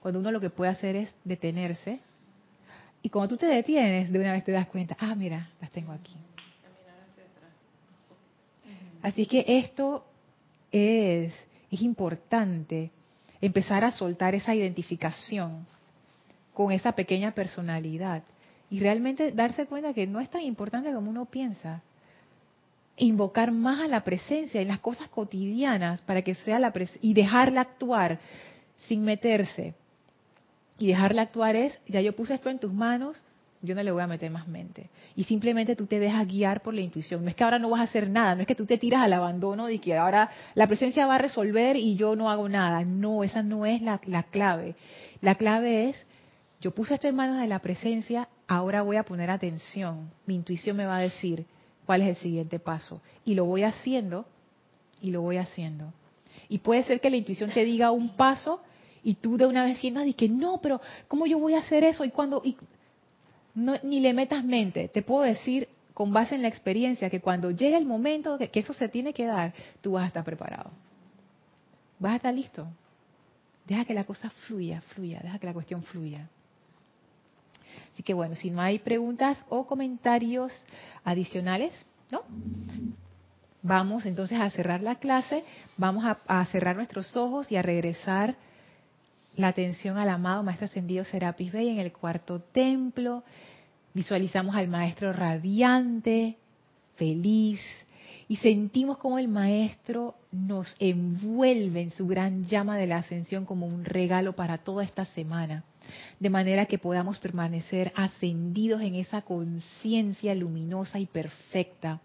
Cuando 0.00 0.20
uno 0.20 0.30
lo 0.30 0.40
que 0.40 0.50
puede 0.50 0.70
hacer 0.70 0.96
es 0.96 1.14
detenerse. 1.24 2.00
Y 3.02 3.08
cuando 3.08 3.34
tú 3.34 3.36
te 3.38 3.46
detienes, 3.46 4.12
de 4.12 4.18
una 4.18 4.32
vez 4.32 4.44
te 4.44 4.52
das 4.52 4.66
cuenta, 4.66 4.96
ah, 5.00 5.14
mira, 5.14 5.50
las 5.60 5.70
tengo 5.70 5.92
aquí. 5.92 6.14
Así 9.02 9.26
que 9.26 9.44
esto 9.46 10.04
es 10.70 11.34
es 11.72 11.80
importante 11.80 12.90
empezar 13.40 13.84
a 13.84 13.90
soltar 13.90 14.34
esa 14.34 14.54
identificación 14.54 15.66
con 16.54 16.70
esa 16.70 16.92
pequeña 16.92 17.32
personalidad 17.32 18.22
y 18.70 18.78
realmente 18.80 19.32
darse 19.32 19.66
cuenta 19.66 19.94
que 19.94 20.06
no 20.06 20.20
es 20.20 20.30
tan 20.30 20.42
importante 20.42 20.92
como 20.92 21.10
uno 21.10 21.24
piensa. 21.24 21.82
Invocar 22.96 23.52
más 23.52 23.80
a 23.80 23.88
la 23.88 24.04
presencia 24.04 24.60
en 24.60 24.68
las 24.68 24.80
cosas 24.80 25.08
cotidianas 25.08 26.02
para 26.02 26.22
que 26.22 26.34
sea 26.34 26.58
la 26.58 26.72
y 27.00 27.14
dejarla 27.14 27.62
actuar 27.62 28.20
sin 28.76 29.02
meterse. 29.02 29.74
Y 30.78 30.88
dejarla 30.88 31.22
actuar 31.22 31.56
es, 31.56 31.78
ya 31.86 32.02
yo 32.02 32.14
puse 32.14 32.34
esto 32.34 32.50
en 32.50 32.58
tus 32.58 32.72
manos, 32.72 33.24
yo 33.62 33.74
no 33.76 33.82
le 33.82 33.92
voy 33.92 34.02
a 34.02 34.06
meter 34.08 34.30
más 34.30 34.48
mente. 34.48 34.90
Y 35.14 35.24
simplemente 35.24 35.76
tú 35.76 35.86
te 35.86 36.00
dejas 36.00 36.26
guiar 36.26 36.62
por 36.62 36.74
la 36.74 36.80
intuición. 36.80 37.22
No 37.22 37.30
es 37.30 37.36
que 37.36 37.44
ahora 37.44 37.60
no 37.60 37.70
vas 37.70 37.80
a 37.80 37.84
hacer 37.84 38.10
nada, 38.10 38.34
no 38.34 38.40
es 38.40 38.46
que 38.46 38.56
tú 38.56 38.66
te 38.66 38.76
tiras 38.76 39.02
al 39.02 39.12
abandono 39.12 39.70
y 39.70 39.78
que 39.78 39.96
ahora 39.96 40.28
la 40.54 40.66
presencia 40.66 41.06
va 41.06 41.14
a 41.14 41.18
resolver 41.18 41.76
y 41.76 41.94
yo 41.94 42.16
no 42.16 42.28
hago 42.28 42.48
nada. 42.48 42.84
No, 42.84 43.22
esa 43.22 43.42
no 43.42 43.64
es 43.64 43.80
la, 43.80 44.00
la 44.06 44.24
clave. 44.24 44.74
La 45.20 45.36
clave 45.36 45.90
es, 45.90 46.06
yo 46.60 46.72
puse 46.72 46.94
esto 46.94 47.06
en 47.06 47.14
manos 47.14 47.40
de 47.40 47.46
la 47.46 47.60
presencia, 47.60 48.28
ahora 48.48 48.82
voy 48.82 48.96
a 48.96 49.04
poner 49.04 49.30
atención. 49.30 50.10
Mi 50.26 50.34
intuición 50.34 50.76
me 50.76 50.84
va 50.84 50.96
a 50.96 51.00
decir 51.00 51.46
cuál 51.86 52.02
es 52.02 52.08
el 52.08 52.16
siguiente 52.16 52.58
paso. 52.58 53.00
Y 53.24 53.34
lo 53.34 53.44
voy 53.44 53.62
haciendo, 53.62 54.26
y 55.00 55.10
lo 55.10 55.22
voy 55.22 55.36
haciendo. 55.36 55.92
Y 56.48 56.58
puede 56.58 56.82
ser 56.82 57.00
que 57.00 57.10
la 57.10 57.16
intuición 57.16 57.50
te 57.50 57.64
diga 57.64 57.92
un 57.92 58.16
paso 58.16 58.60
y 59.04 59.14
tú 59.14 59.36
de 59.36 59.46
una 59.46 59.64
vez 59.64 59.78
sientas 59.78 60.06
y 60.06 60.14
que 60.14 60.28
no, 60.28 60.60
pero 60.60 60.80
¿cómo 61.08 61.26
yo 61.26 61.38
voy 61.38 61.54
a 61.54 61.60
hacer 61.60 61.84
eso? 61.84 62.04
Y 62.04 62.10
cuando... 62.10 62.42
Y, 62.44 62.56
no, 63.54 63.76
ni 63.82 64.00
le 64.00 64.12
metas 64.12 64.44
mente. 64.44 64.88
Te 64.88 65.02
puedo 65.02 65.22
decir 65.22 65.68
con 65.94 66.12
base 66.12 66.34
en 66.34 66.42
la 66.42 66.48
experiencia 66.48 67.10
que 67.10 67.20
cuando 67.20 67.50
llegue 67.50 67.76
el 67.76 67.86
momento 67.86 68.38
que, 68.38 68.48
que 68.50 68.60
eso 68.60 68.72
se 68.72 68.88
tiene 68.88 69.12
que 69.12 69.26
dar, 69.26 69.52
tú 69.80 69.92
vas 69.92 70.04
a 70.04 70.06
estar 70.06 70.24
preparado. 70.24 70.70
Vas 71.98 72.14
a 72.14 72.16
estar 72.16 72.34
listo. 72.34 72.66
Deja 73.66 73.84
que 73.84 73.94
la 73.94 74.04
cosa 74.04 74.30
fluya, 74.30 74.80
fluya, 74.80 75.20
deja 75.22 75.38
que 75.38 75.46
la 75.46 75.52
cuestión 75.52 75.82
fluya. 75.82 76.28
Así 77.92 78.02
que 78.02 78.14
bueno, 78.14 78.34
si 78.34 78.50
no 78.50 78.60
hay 78.60 78.78
preguntas 78.78 79.44
o 79.48 79.66
comentarios 79.66 80.52
adicionales, 81.04 81.72
¿no? 82.10 82.22
Vamos 83.62 84.06
entonces 84.06 84.40
a 84.40 84.50
cerrar 84.50 84.82
la 84.82 84.96
clase, 84.96 85.44
vamos 85.76 86.04
a 86.04 86.44
cerrar 86.46 86.74
nuestros 86.74 87.16
ojos 87.16 87.52
y 87.52 87.56
a 87.56 87.62
regresar 87.62 88.36
la 89.36 89.48
atención 89.48 89.98
al 89.98 90.08
amado 90.08 90.42
Maestro 90.42 90.66
Ascendido 90.66 91.04
Serapis 91.04 91.52
Bey 91.52 91.68
en 91.68 91.78
el 91.78 91.92
cuarto 91.92 92.40
templo. 92.40 93.24
Visualizamos 93.94 94.56
al 94.56 94.68
Maestro 94.68 95.12
radiante, 95.12 96.36
feliz, 96.96 97.60
y 98.28 98.36
sentimos 98.36 98.98
como 98.98 99.18
el 99.18 99.28
Maestro 99.28 100.14
nos 100.30 100.74
envuelve 100.78 101.82
en 101.82 101.90
su 101.90 102.06
gran 102.06 102.46
llama 102.46 102.76
de 102.76 102.86
la 102.86 102.98
ascensión 102.98 103.44
como 103.44 103.66
un 103.66 103.84
regalo 103.84 104.34
para 104.34 104.58
toda 104.58 104.84
esta 104.84 105.04
semana, 105.04 105.64
de 106.18 106.30
manera 106.30 106.66
que 106.66 106.78
podamos 106.78 107.18
permanecer 107.18 107.92
ascendidos 107.94 108.80
en 108.82 108.94
esa 108.94 109.22
conciencia 109.22 110.34
luminosa 110.34 110.98
y 110.98 111.06
perfecta 111.06 112.00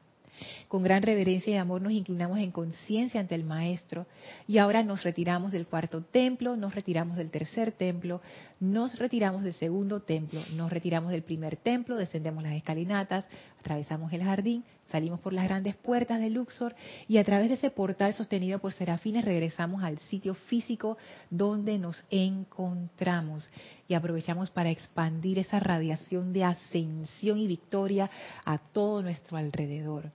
con 0.67 0.83
gran 0.83 1.03
reverencia 1.03 1.53
y 1.53 1.57
amor 1.57 1.81
nos 1.81 1.91
inclinamos 1.91 2.39
en 2.39 2.51
conciencia 2.51 3.19
ante 3.19 3.35
el 3.35 3.43
Maestro 3.43 4.05
y 4.47 4.57
ahora 4.57 4.83
nos 4.83 5.03
retiramos 5.03 5.51
del 5.51 5.67
cuarto 5.67 6.01
templo, 6.01 6.55
nos 6.55 6.75
retiramos 6.75 7.17
del 7.17 7.29
tercer 7.29 7.71
templo, 7.71 8.21
nos 8.59 8.97
retiramos 8.97 9.43
del 9.43 9.53
segundo 9.53 10.01
templo, 10.01 10.41
nos 10.55 10.71
retiramos 10.71 11.11
del 11.11 11.23
primer 11.23 11.57
templo, 11.57 11.95
descendemos 11.95 12.43
las 12.43 12.53
escalinatas, 12.53 13.25
atravesamos 13.59 14.13
el 14.13 14.23
jardín, 14.23 14.63
salimos 14.91 15.19
por 15.19 15.33
las 15.33 15.45
grandes 15.45 15.75
puertas 15.75 16.19
de 16.19 16.29
Luxor 16.29 16.75
y 17.07 17.17
a 17.17 17.23
través 17.23 17.49
de 17.49 17.55
ese 17.55 17.69
portal 17.69 18.13
sostenido 18.13 18.59
por 18.59 18.73
serafines 18.73 19.25
regresamos 19.25 19.83
al 19.83 19.97
sitio 19.99 20.33
físico 20.33 20.97
donde 21.29 21.77
nos 21.77 22.03
encontramos 22.09 23.49
y 23.87 23.93
aprovechamos 23.93 24.49
para 24.49 24.69
expandir 24.69 25.39
esa 25.39 25.59
radiación 25.59 26.33
de 26.33 26.43
ascensión 26.43 27.39
y 27.39 27.47
victoria 27.47 28.09
a 28.45 28.57
todo 28.57 29.01
nuestro 29.01 29.37
alrededor. 29.37 30.11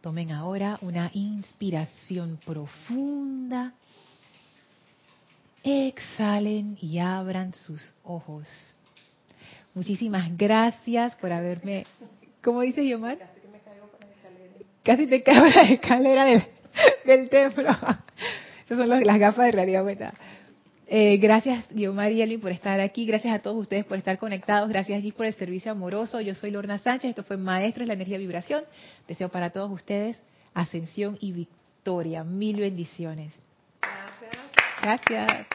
Tomen 0.00 0.32
ahora 0.32 0.78
una 0.80 1.10
inspiración 1.12 2.38
profunda. 2.46 3.74
Exhalen 5.62 6.78
y 6.80 6.98
abran 6.98 7.52
sus 7.52 7.94
ojos. 8.02 8.48
Muchísimas 9.74 10.34
gracias 10.38 11.14
por 11.16 11.32
haberme... 11.32 11.84
¿Cómo 12.42 12.62
dice 12.62 12.86
Yomar? 12.86 13.18
Casi, 13.18 13.46
me 13.52 13.58
caigo 13.60 13.86
por 13.88 14.00
la 14.00 14.06
escalera. 14.06 14.54
Casi 14.82 15.06
te 15.06 15.22
caigo 15.22 15.42
por 15.42 15.54
la 15.54 15.62
escalera 15.62 16.24
del, 16.24 16.46
del 17.04 17.28
templo. 17.28 17.68
Esas 18.64 18.78
son 18.78 18.88
las 18.88 19.18
gafas 19.18 19.44
de 19.44 19.52
realidad 19.52 19.80
aumentada. 19.80 20.14
Eh, 20.92 21.18
gracias, 21.18 21.66
Guiomar 21.70 22.10
y 22.10 22.20
Elvin, 22.20 22.40
por 22.40 22.50
estar 22.50 22.80
aquí. 22.80 23.06
Gracias 23.06 23.32
a 23.32 23.38
todos 23.38 23.56
ustedes 23.56 23.84
por 23.84 23.96
estar 23.96 24.18
conectados. 24.18 24.68
Gracias, 24.68 25.00
Gis, 25.00 25.14
por 25.14 25.24
el 25.24 25.34
servicio 25.34 25.70
amoroso. 25.70 26.20
Yo 26.20 26.34
soy 26.34 26.50
Lorna 26.50 26.78
Sánchez. 26.78 27.10
Esto 27.10 27.22
fue 27.22 27.36
Maestros 27.36 27.84
de 27.84 27.86
la 27.86 27.94
Energía 27.94 28.16
y 28.16 28.20
Vibración. 28.20 28.64
Deseo 29.06 29.28
para 29.28 29.50
todos 29.50 29.70
ustedes 29.70 30.20
ascensión 30.52 31.16
y 31.20 31.30
victoria. 31.30 32.24
Mil 32.24 32.58
bendiciones. 32.58 33.32
Gracias. 33.80 35.06
Gracias. 35.08 35.46